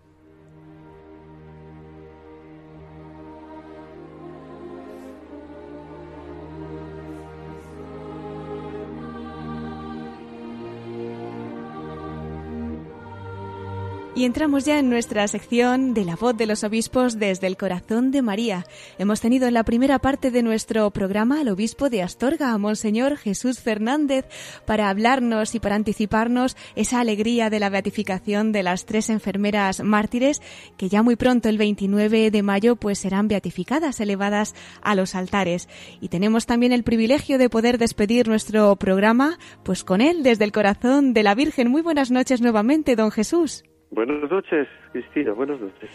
Y 14.19 14.25
entramos 14.25 14.65
ya 14.65 14.79
en 14.79 14.89
nuestra 14.89 15.25
sección 15.29 15.93
de 15.93 16.03
la 16.03 16.17
voz 16.17 16.35
de 16.35 16.45
los 16.45 16.65
obispos 16.65 17.19
desde 17.19 17.47
el 17.47 17.55
corazón 17.55 18.11
de 18.11 18.21
María. 18.21 18.65
Hemos 18.97 19.21
tenido 19.21 19.47
en 19.47 19.53
la 19.53 19.63
primera 19.63 19.97
parte 19.99 20.29
de 20.29 20.43
nuestro 20.43 20.91
programa 20.91 21.39
al 21.39 21.47
obispo 21.47 21.89
de 21.89 22.01
Astorga, 22.01 22.57
Monseñor 22.57 23.15
Jesús 23.15 23.61
Fernández, 23.61 24.25
para 24.65 24.89
hablarnos 24.89 25.55
y 25.55 25.61
para 25.61 25.75
anticiparnos 25.75 26.57
esa 26.75 26.99
alegría 26.99 27.49
de 27.49 27.61
la 27.61 27.69
beatificación 27.69 28.51
de 28.51 28.61
las 28.61 28.85
tres 28.85 29.09
enfermeras 29.09 29.81
mártires 29.85 30.41
que 30.75 30.89
ya 30.89 31.01
muy 31.01 31.15
pronto, 31.15 31.47
el 31.47 31.57
29 31.57 32.29
de 32.29 32.43
mayo, 32.43 32.75
pues 32.75 32.99
serán 32.99 33.29
beatificadas, 33.29 34.01
elevadas 34.01 34.53
a 34.81 34.95
los 34.95 35.15
altares. 35.15 35.69
Y 36.01 36.09
tenemos 36.09 36.45
también 36.45 36.73
el 36.73 36.83
privilegio 36.83 37.37
de 37.37 37.49
poder 37.49 37.77
despedir 37.77 38.27
nuestro 38.27 38.75
programa, 38.75 39.39
pues 39.63 39.85
con 39.85 40.01
él, 40.01 40.23
desde 40.23 40.43
el 40.43 40.51
corazón 40.51 41.13
de 41.13 41.23
la 41.23 41.35
Virgen. 41.35 41.71
Muy 41.71 41.81
buenas 41.81 42.11
noches 42.11 42.41
nuevamente, 42.41 42.97
don 42.97 43.11
Jesús. 43.11 43.63
Buenas 43.91 44.29
noches, 44.29 44.67
Cristina, 44.91 45.33
buenas 45.33 45.59
noches. 45.59 45.89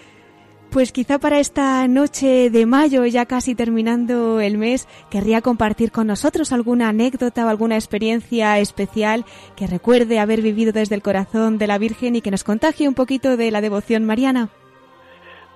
Pues 0.71 0.91
quizá 0.91 1.21
para 1.21 1.39
esta 1.39 1.87
noche 1.87 2.51
de 2.51 2.67
mayo, 2.67 3.05
ya 3.07 3.27
casi 3.27 3.55
terminando 3.55 4.41
el 4.41 4.59
mes, 4.59 4.89
querría 5.09 5.41
compartir 5.41 5.93
con 5.93 6.09
nosotros 6.09 6.53
alguna 6.53 6.89
anécdota 6.89 7.47
o 7.47 7.49
alguna 7.49 7.77
experiencia 7.77 8.59
especial 8.59 9.25
que 9.57 9.69
recuerde 9.69 10.19
haber 10.19 10.43
vivido 10.43 10.73
desde 10.73 10.97
el 10.97 11.03
corazón 11.03 11.59
de 11.59 11.69
la 11.69 11.79
Virgen 11.79 12.17
y 12.17 12.23
que 12.23 12.33
nos 12.33 12.43
contagie 12.43 12.89
un 12.89 12.95
poquito 12.95 13.37
de 13.37 13.53
la 13.53 13.61
devoción 13.61 14.05
mariana. 14.05 14.49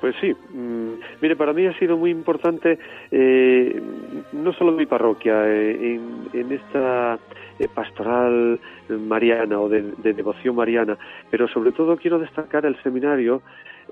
Pues 0.01 0.15
sí, 0.21 0.33
mm, 0.33 0.93
mire, 1.21 1.35
para 1.35 1.53
mí 1.53 1.67
ha 1.67 1.77
sido 1.79 1.97
muy 1.97 2.11
importante, 2.11 2.79
eh, 3.11 3.83
no 4.33 4.53
solo 4.53 4.71
mi 4.71 4.87
parroquia, 4.87 5.35
eh, 5.49 6.01
en, 6.33 6.53
esta 6.53 7.19
eh, 7.59 7.69
pastoral 7.73 8.61
mariana 8.89 9.61
o 9.61 9.69
de, 9.69 9.83
devoción 10.13 10.57
mariana, 10.57 10.97
pero 11.31 11.49
sobre 11.49 11.73
todo 11.73 11.97
quiero 11.97 12.19
destacar 12.19 12.67
el 12.67 12.81
seminario, 12.83 13.43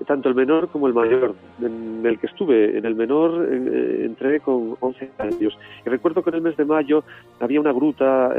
tanto 0.05 0.29
el 0.29 0.35
menor 0.35 0.69
como 0.69 0.87
el 0.87 0.93
mayor, 0.93 1.35
en 1.61 2.01
el 2.05 2.19
que 2.19 2.27
estuve. 2.27 2.77
En 2.77 2.85
el 2.85 2.95
menor 2.95 3.51
entré 3.51 4.39
con 4.41 4.77
11 4.79 5.11
años. 5.17 5.57
Y 5.85 5.89
recuerdo 5.89 6.23
que 6.23 6.29
en 6.29 6.35
el 6.35 6.41
mes 6.43 6.55
de 6.55 6.65
mayo 6.65 7.03
había 7.39 7.59
una 7.59 7.71
gruta 7.71 8.31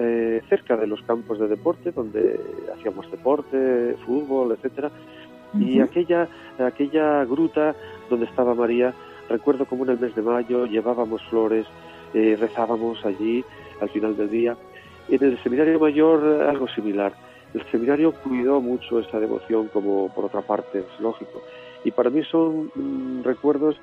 cerca 0.49 0.77
de 0.77 0.87
los 0.87 1.03
campos 1.03 1.41
de 1.41 1.49
deporte, 1.49 1.91
donde 1.91 2.39
hacíamos 2.73 3.11
deporte, 3.11 3.97
fútbol, 4.07 4.53
etcétera 4.53 4.91
y 5.55 5.81
aquella, 5.81 6.29
aquella 6.59 7.25
gruta 7.25 7.75
donde 8.11 8.27
estaba 8.27 8.55
María, 8.55 8.93
recuerdo 9.29 9.65
como 9.67 9.85
en 9.85 9.91
el 9.91 10.01
mes 10.01 10.15
de 10.15 10.23
mayo 10.23 10.67
llevábamos 10.67 11.23
flores, 11.29 11.67
eh, 12.15 12.37
rezábamos 12.39 13.05
allí 13.05 13.45
al 13.81 13.89
final 13.91 14.17
del 14.17 14.31
día. 14.31 14.57
En 15.09 15.25
el 15.25 15.43
seminario 15.43 15.79
mayor 15.79 16.43
algo 16.49 16.69
similar. 16.69 17.13
El 17.55 17.65
seminario 17.71 18.13
cuidó 18.13 18.61
mucho 18.61 19.01
esa 19.01 19.19
devoción 19.19 19.69
como 19.69 20.13
por 20.15 20.27
otra 20.27 20.43
parte, 20.43 20.81
es 20.81 21.01
lógico. 21.01 21.43
Y 21.85 21.91
para 21.91 22.11
mí 22.11 22.23
son 22.25 22.71
mm, 22.75 23.23
recuerdos 23.23 23.77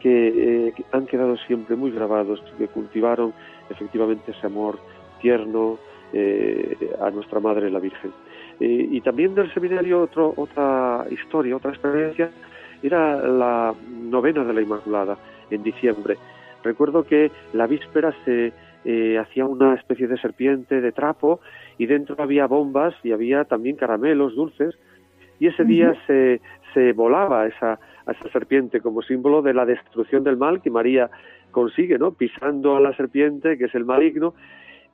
que, 0.00 0.68
eh, 0.68 0.72
que, 0.76 0.84
han 0.92 1.06
quedado 1.06 1.36
siempre 1.38 1.74
muy 1.74 1.90
grabados, 1.90 2.40
que 2.56 2.68
cultivaron 2.68 3.32
efectivamente 3.68 4.30
ese 4.30 4.46
amor 4.46 4.78
tierno 5.20 5.78
eh, 6.12 6.76
a 7.00 7.10
nuestra 7.10 7.40
Madre 7.40 7.70
la 7.70 7.80
Virgen. 7.80 8.12
Eh, 8.60 8.88
y 8.90 9.00
también 9.00 9.34
del 9.34 9.52
seminario 9.52 10.02
otro, 10.02 10.32
otra 10.36 11.04
historia, 11.10 11.56
otra 11.56 11.70
experiencia, 11.70 12.30
era 12.82 13.16
la 13.26 13.74
novena 13.88 14.44
de 14.44 14.54
la 14.54 14.62
Inmaculada 14.62 15.18
en 15.50 15.62
diciembre. 15.62 16.16
Recuerdo 16.62 17.04
que 17.04 17.30
la 17.52 17.66
víspera 17.66 18.14
se 18.24 18.52
eh, 18.84 19.18
hacía 19.18 19.44
una 19.44 19.74
especie 19.74 20.06
de 20.06 20.18
serpiente 20.18 20.80
de 20.80 20.92
trapo 20.92 21.40
y 21.78 21.86
dentro 21.86 22.16
había 22.18 22.46
bombas 22.46 22.94
y 23.02 23.12
había 23.12 23.44
también 23.44 23.76
caramelos 23.76 24.34
dulces 24.34 24.78
y 25.40 25.46
ese 25.46 25.64
día 25.64 25.94
se, 26.06 26.40
se 26.74 26.92
volaba 26.92 27.46
esa, 27.46 27.78
esa 28.06 28.28
serpiente 28.32 28.80
como 28.80 29.02
símbolo 29.02 29.42
de 29.42 29.54
la 29.54 29.64
destrucción 29.64 30.24
del 30.24 30.36
mal 30.36 30.60
que 30.60 30.70
María 30.70 31.10
consigue, 31.50 31.98
¿no? 31.98 32.12
Pisando 32.12 32.76
a 32.76 32.80
la 32.80 32.94
serpiente, 32.96 33.56
que 33.56 33.66
es 33.66 33.74
el 33.74 33.84
maligno, 33.84 34.34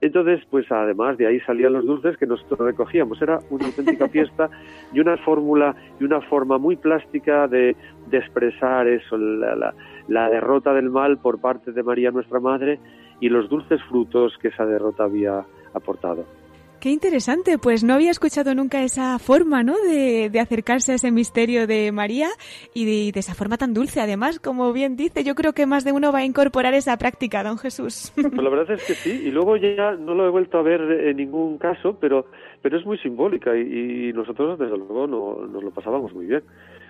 entonces, 0.00 0.44
pues 0.50 0.70
además 0.70 1.16
de 1.16 1.26
ahí 1.26 1.40
salían 1.40 1.72
los 1.72 1.86
dulces 1.86 2.18
que 2.18 2.26
nosotros 2.26 2.60
recogíamos. 2.60 3.22
Era 3.22 3.38
una 3.48 3.66
auténtica 3.66 4.06
fiesta 4.10 4.50
y 4.92 5.00
una 5.00 5.16
fórmula 5.16 5.74
y 5.98 6.04
una 6.04 6.20
forma 6.20 6.58
muy 6.58 6.76
plástica 6.76 7.48
de, 7.48 7.74
expresar 8.12 8.86
eso, 8.86 9.16
la, 9.16 9.74
la, 10.06 10.28
derrota 10.28 10.74
del 10.74 10.90
mal 10.90 11.18
por 11.18 11.40
parte 11.40 11.72
de 11.72 11.82
María 11.82 12.10
nuestra 12.10 12.38
Madre 12.38 12.78
y 13.20 13.28
los 13.28 13.48
dulces 13.48 13.80
frutos 13.88 14.32
que 14.40 14.48
esa 14.48 14.64
derrota 14.66 15.04
había 15.04 15.44
aportado. 15.72 16.24
Qué 16.84 16.90
interesante, 16.90 17.56
pues 17.56 17.82
no 17.82 17.94
había 17.94 18.10
escuchado 18.10 18.54
nunca 18.54 18.82
esa 18.82 19.18
forma, 19.18 19.62
¿no? 19.62 19.72
De, 19.88 20.30
acercarse 20.38 20.92
a 20.92 20.96
ese 20.96 21.10
misterio 21.10 21.66
de 21.66 21.90
María 21.92 22.28
y 22.74 23.10
de, 23.10 23.18
esa 23.18 23.32
forma 23.32 23.56
tan 23.56 23.72
dulce. 23.72 24.02
Además, 24.02 24.38
como 24.38 24.70
bien 24.74 24.94
dice, 24.94 25.24
yo 25.24 25.34
creo 25.34 25.54
que 25.54 25.64
más 25.64 25.86
de 25.86 25.92
uno 25.92 26.12
va 26.12 26.18
a 26.18 26.24
incorporar 26.26 26.74
esa 26.74 26.98
práctica, 26.98 27.42
don 27.42 27.56
Jesús. 27.56 28.12
Pues 28.14 28.34
la 28.34 28.50
verdad 28.50 28.70
es 28.72 28.84
que 28.84 28.92
sí, 28.92 29.22
y 29.28 29.30
luego 29.30 29.56
ya 29.56 29.92
no 29.92 30.12
lo 30.12 30.26
he 30.26 30.30
vuelto 30.30 30.58
a 30.58 30.62
ver 30.62 30.82
en 30.82 31.16
ningún 31.16 31.56
caso, 31.56 31.96
pero, 31.98 32.26
pero 32.60 32.76
es 32.76 32.84
muy 32.84 32.98
simbólica 32.98 33.56
y, 33.56 34.12
nosotros, 34.12 34.58
desde 34.58 34.76
luego, 34.76 35.06
no, 35.06 35.46
nos 35.46 35.64
lo 35.64 35.70
pasábamos 35.70 36.12
muy 36.12 36.26
bien 36.26 36.42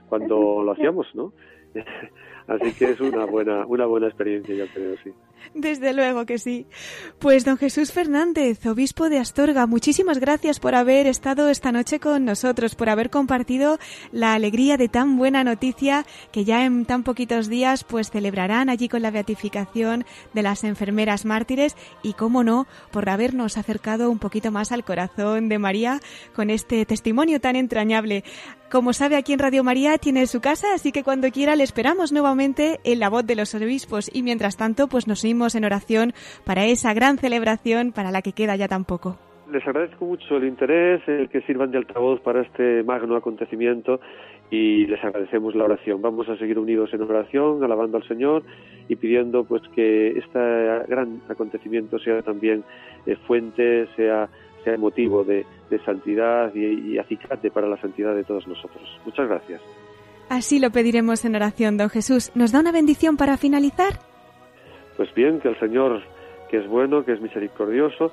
cuando 0.08 0.60
lo 0.64 0.72
hacíamos, 0.72 1.06
¿no? 1.14 1.32
Así 2.48 2.74
que 2.76 2.86
es 2.86 3.00
una 3.00 3.26
buena, 3.26 3.64
una 3.64 3.86
buena 3.86 4.08
experiencia, 4.08 4.56
yo 4.56 4.66
creo, 4.74 4.96
sí. 5.04 5.12
Desde 5.54 5.92
luego 5.92 6.26
que 6.26 6.38
sí. 6.38 6.66
Pues 7.18 7.44
don 7.44 7.56
Jesús 7.56 7.92
Fernández, 7.92 8.64
obispo 8.66 9.08
de 9.08 9.18
Astorga, 9.18 9.66
muchísimas 9.66 10.18
gracias 10.18 10.58
por 10.58 10.74
haber 10.74 11.06
estado 11.06 11.48
esta 11.48 11.70
noche 11.70 12.00
con 12.00 12.24
nosotros, 12.24 12.74
por 12.74 12.88
haber 12.88 13.10
compartido 13.10 13.78
la 14.10 14.34
alegría 14.34 14.76
de 14.76 14.88
tan 14.88 15.16
buena 15.16 15.44
noticia 15.44 16.06
que 16.32 16.44
ya 16.44 16.64
en 16.64 16.86
tan 16.86 17.04
poquitos 17.04 17.48
días 17.48 17.84
pues 17.84 18.10
celebrarán 18.10 18.68
allí 18.68 18.88
con 18.88 19.02
la 19.02 19.10
beatificación 19.10 20.04
de 20.32 20.42
las 20.42 20.64
enfermeras 20.64 21.24
mártires 21.24 21.76
y 22.02 22.14
cómo 22.14 22.42
no, 22.42 22.66
por 22.90 23.08
habernos 23.08 23.56
acercado 23.56 24.10
un 24.10 24.18
poquito 24.18 24.50
más 24.50 24.72
al 24.72 24.84
corazón 24.84 25.48
de 25.48 25.58
María 25.58 26.00
con 26.34 26.50
este 26.50 26.84
testimonio 26.84 27.40
tan 27.40 27.56
entrañable. 27.56 28.24
Como 28.70 28.92
sabe, 28.92 29.14
aquí 29.14 29.32
en 29.32 29.38
Radio 29.38 29.62
María 29.62 29.98
tiene 29.98 30.26
su 30.26 30.40
casa, 30.40 30.74
así 30.74 30.90
que 30.90 31.04
cuando 31.04 31.30
quiera 31.30 31.54
le 31.54 31.62
esperamos 31.62 32.10
nuevamente 32.10 32.80
en 32.82 32.98
la 32.98 33.08
voz 33.08 33.24
de 33.24 33.36
los 33.36 33.54
obispos 33.54 34.10
y 34.12 34.22
mientras 34.22 34.56
tanto 34.56 34.88
pues 34.88 35.06
nos 35.06 35.23
unimos 35.24 35.54
en 35.54 35.64
oración 35.64 36.12
para 36.44 36.66
esa 36.66 36.92
gran 36.92 37.16
celebración 37.16 37.92
para 37.92 38.10
la 38.10 38.20
que 38.20 38.32
queda 38.32 38.56
ya 38.56 38.68
tan 38.68 38.84
poco. 38.84 39.16
Les 39.50 39.66
agradezco 39.66 40.04
mucho 40.04 40.36
el 40.36 40.44
interés, 40.44 41.00
el 41.06 41.28
que 41.28 41.40
sirvan 41.42 41.70
de 41.70 41.78
altavoz 41.78 42.20
para 42.20 42.42
este 42.42 42.82
magno 42.82 43.16
acontecimiento 43.16 44.00
y 44.50 44.86
les 44.86 45.02
agradecemos 45.02 45.54
la 45.54 45.64
oración. 45.64 46.02
Vamos 46.02 46.28
a 46.28 46.36
seguir 46.36 46.58
unidos 46.58 46.92
en 46.92 47.02
oración, 47.02 47.62
alabando 47.62 47.96
al 47.96 48.06
Señor 48.06 48.42
y 48.88 48.96
pidiendo 48.96 49.44
pues 49.44 49.62
que 49.74 50.18
este 50.18 50.38
gran 50.88 51.20
acontecimiento 51.28 51.98
sea 51.98 52.22
también 52.22 52.64
eh, 53.06 53.16
fuente, 53.26 53.86
sea 53.96 54.28
sea 54.64 54.78
motivo 54.78 55.24
de, 55.24 55.44
santidad 55.84 56.54
y, 56.54 56.92
y 56.92 56.98
acicate 56.98 57.50
para 57.50 57.68
la 57.68 57.76
santidad 57.76 58.14
de 58.14 58.24
todos 58.24 58.46
nosotros. 58.46 58.82
Muchas 59.04 59.28
gracias. 59.28 59.60
Así 60.30 60.58
lo 60.58 60.70
pediremos 60.70 61.24
en 61.26 61.36
oración, 61.36 61.76
don 61.76 61.90
Jesús. 61.90 62.30
¿Nos 62.34 62.50
da 62.50 62.60
una 62.60 62.72
bendición 62.72 63.18
para 63.18 63.36
finalizar? 63.36 64.13
Pues 64.96 65.12
bien, 65.14 65.40
que 65.40 65.48
el 65.48 65.58
Señor, 65.58 66.02
que 66.50 66.58
es 66.58 66.66
bueno, 66.66 67.04
que 67.04 67.12
es 67.12 67.20
misericordioso, 67.20 68.12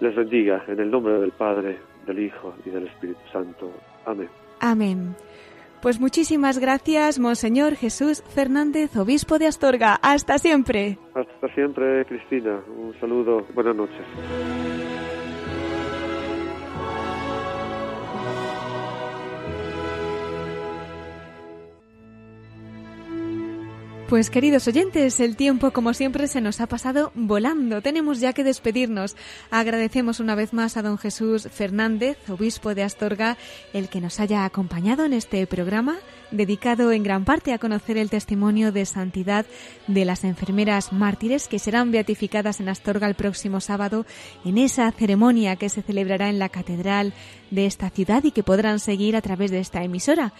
les 0.00 0.14
bendiga 0.14 0.64
en 0.66 0.80
el 0.80 0.90
nombre 0.90 1.18
del 1.20 1.32
Padre, 1.32 1.78
del 2.06 2.18
Hijo 2.18 2.54
y 2.64 2.70
del 2.70 2.86
Espíritu 2.86 3.20
Santo. 3.32 3.70
Amén. 4.06 4.28
Amén. 4.60 5.14
Pues 5.82 5.98
muchísimas 5.98 6.58
gracias, 6.58 7.18
Monseñor 7.18 7.74
Jesús 7.74 8.22
Fernández, 8.34 8.94
obispo 8.96 9.38
de 9.38 9.46
Astorga. 9.46 9.98
Hasta 10.02 10.36
siempre. 10.36 10.98
Hasta 11.14 11.54
siempre, 11.54 12.04
Cristina. 12.04 12.60
Un 12.76 12.94
saludo. 13.00 13.46
Buenas 13.54 13.76
noches. 13.76 15.09
Pues 24.10 24.28
queridos 24.28 24.66
oyentes, 24.66 25.20
el 25.20 25.36
tiempo 25.36 25.70
como 25.70 25.94
siempre 25.94 26.26
se 26.26 26.40
nos 26.40 26.60
ha 26.60 26.66
pasado 26.66 27.12
volando. 27.14 27.80
Tenemos 27.80 28.18
ya 28.18 28.32
que 28.32 28.42
despedirnos. 28.42 29.14
Agradecemos 29.52 30.18
una 30.18 30.34
vez 30.34 30.52
más 30.52 30.76
a 30.76 30.82
don 30.82 30.98
Jesús 30.98 31.46
Fernández, 31.48 32.18
obispo 32.28 32.74
de 32.74 32.82
Astorga, 32.82 33.36
el 33.72 33.88
que 33.88 34.00
nos 34.00 34.18
haya 34.18 34.44
acompañado 34.44 35.04
en 35.04 35.12
este 35.12 35.46
programa, 35.46 35.96
dedicado 36.32 36.90
en 36.90 37.04
gran 37.04 37.24
parte 37.24 37.52
a 37.52 37.58
conocer 37.58 37.98
el 37.98 38.10
testimonio 38.10 38.72
de 38.72 38.84
santidad 38.84 39.46
de 39.86 40.04
las 40.04 40.24
enfermeras 40.24 40.92
mártires 40.92 41.46
que 41.46 41.60
serán 41.60 41.92
beatificadas 41.92 42.58
en 42.58 42.68
Astorga 42.68 43.06
el 43.06 43.14
próximo 43.14 43.60
sábado 43.60 44.06
en 44.44 44.58
esa 44.58 44.90
ceremonia 44.90 45.54
que 45.54 45.68
se 45.68 45.82
celebrará 45.82 46.30
en 46.30 46.40
la 46.40 46.48
catedral 46.48 47.12
de 47.52 47.66
esta 47.66 47.90
ciudad 47.90 48.24
y 48.24 48.32
que 48.32 48.42
podrán 48.42 48.80
seguir 48.80 49.14
a 49.14 49.22
través 49.22 49.52
de 49.52 49.60
esta 49.60 49.84
emisora. 49.84 50.32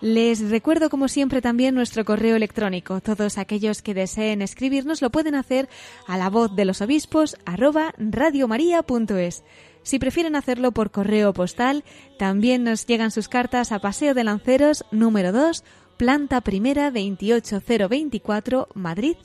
Les 0.00 0.48
recuerdo, 0.48 0.90
como 0.90 1.08
siempre, 1.08 1.42
también 1.42 1.74
nuestro 1.74 2.04
correo 2.04 2.36
electrónico. 2.36 3.00
Todos 3.00 3.36
aquellos 3.36 3.82
que 3.82 3.94
deseen 3.94 4.42
escribirnos 4.42 5.02
lo 5.02 5.10
pueden 5.10 5.34
hacer 5.34 5.68
a 6.06 6.16
la 6.16 6.30
voz 6.30 6.54
de 6.54 6.64
los 6.64 6.80
obispos 6.80 7.36
arroba 7.44 7.94
radiomaria.es. 7.98 9.42
Si 9.82 9.98
prefieren 9.98 10.36
hacerlo 10.36 10.70
por 10.70 10.92
correo 10.92 11.32
postal, 11.32 11.82
también 12.16 12.62
nos 12.62 12.86
llegan 12.86 13.10
sus 13.10 13.28
cartas 13.28 13.72
a 13.72 13.80
Paseo 13.80 14.14
de 14.14 14.22
Lanceros 14.22 14.84
número 14.92 15.32
2, 15.32 15.64
planta 15.96 16.42
primera 16.42 16.92
28024, 16.92 18.68
Madrid. 18.74 19.16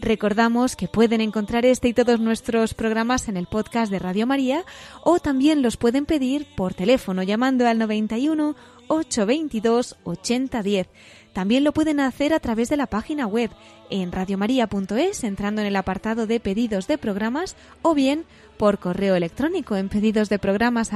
Recordamos 0.00 0.76
que 0.76 0.88
pueden 0.88 1.22
encontrar 1.22 1.64
este 1.64 1.88
y 1.88 1.94
todos 1.94 2.20
nuestros 2.20 2.74
programas 2.74 3.28
en 3.28 3.36
el 3.36 3.46
podcast 3.46 3.90
de 3.90 3.98
Radio 3.98 4.26
María 4.26 4.64
o 5.02 5.18
también 5.18 5.62
los 5.62 5.76
pueden 5.78 6.04
pedir 6.04 6.46
por 6.56 6.74
teléfono 6.74 7.22
llamando 7.22 7.66
al 7.66 7.78
91 7.78 8.54
822 8.88 9.96
8010. 10.04 10.88
También 11.32 11.64
lo 11.64 11.72
pueden 11.72 12.00
hacer 12.00 12.32
a 12.32 12.40
través 12.40 12.68
de 12.68 12.76
la 12.76 12.86
página 12.86 13.26
web 13.26 13.50
en 13.90 14.12
radiomaria.es 14.12 15.24
entrando 15.24 15.60
en 15.60 15.66
el 15.66 15.76
apartado 15.76 16.26
de 16.26 16.40
pedidos 16.40 16.86
de 16.86 16.96
programas 16.96 17.56
o 17.82 17.94
bien 17.94 18.24
por 18.56 18.78
correo 18.78 19.16
electrónico 19.16 19.76
en 19.76 19.88
pedidos 19.88 20.28
de 20.28 20.38
programas 20.38 20.92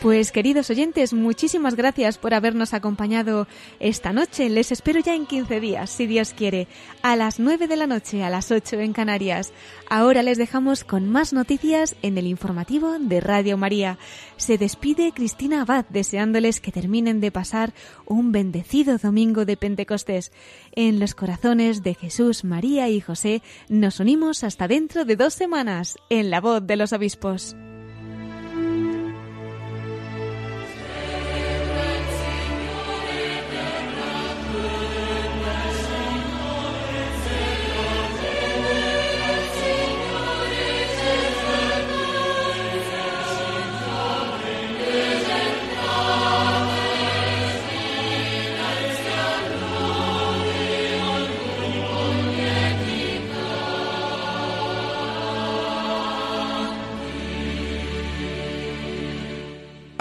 pues 0.00 0.32
queridos 0.32 0.70
oyentes, 0.70 1.12
muchísimas 1.12 1.74
gracias 1.74 2.18
por 2.18 2.34
habernos 2.34 2.74
acompañado 2.74 3.46
esta 3.80 4.12
noche. 4.12 4.48
Les 4.48 4.72
espero 4.72 5.00
ya 5.00 5.14
en 5.14 5.26
15 5.26 5.60
días, 5.60 5.90
si 5.90 6.06
Dios 6.06 6.32
quiere, 6.32 6.68
a 7.02 7.16
las 7.16 7.40
9 7.40 7.68
de 7.68 7.76
la 7.76 7.86
noche, 7.86 8.22
a 8.22 8.30
las 8.30 8.50
8 8.50 8.80
en 8.80 8.92
Canarias. 8.92 9.52
Ahora 9.88 10.22
les 10.22 10.38
dejamos 10.38 10.84
con 10.84 11.08
más 11.08 11.32
noticias 11.32 11.96
en 12.02 12.18
el 12.18 12.26
informativo 12.26 12.98
de 12.98 13.20
Radio 13.20 13.56
María. 13.56 13.98
Se 14.36 14.58
despide 14.58 15.12
Cristina 15.12 15.62
Abad 15.62 15.84
deseándoles 15.88 16.60
que 16.60 16.72
terminen 16.72 17.20
de 17.20 17.32
pasar 17.32 17.72
un 18.06 18.32
bendecido 18.32 18.98
domingo 18.98 19.44
de 19.44 19.56
Pentecostés. 19.56 20.32
En 20.72 21.00
los 21.00 21.14
corazones 21.14 21.82
de 21.82 21.94
Jesús, 21.94 22.44
María 22.44 22.88
y 22.88 23.00
José 23.00 23.42
nos 23.68 24.00
unimos 24.00 24.44
hasta 24.44 24.68
dentro 24.68 25.04
de 25.04 25.16
dos 25.16 25.34
semanas 25.34 25.96
en 26.08 26.30
la 26.30 26.40
voz 26.40 26.66
de 26.66 26.76
los 26.76 26.92
obispos. 26.92 27.56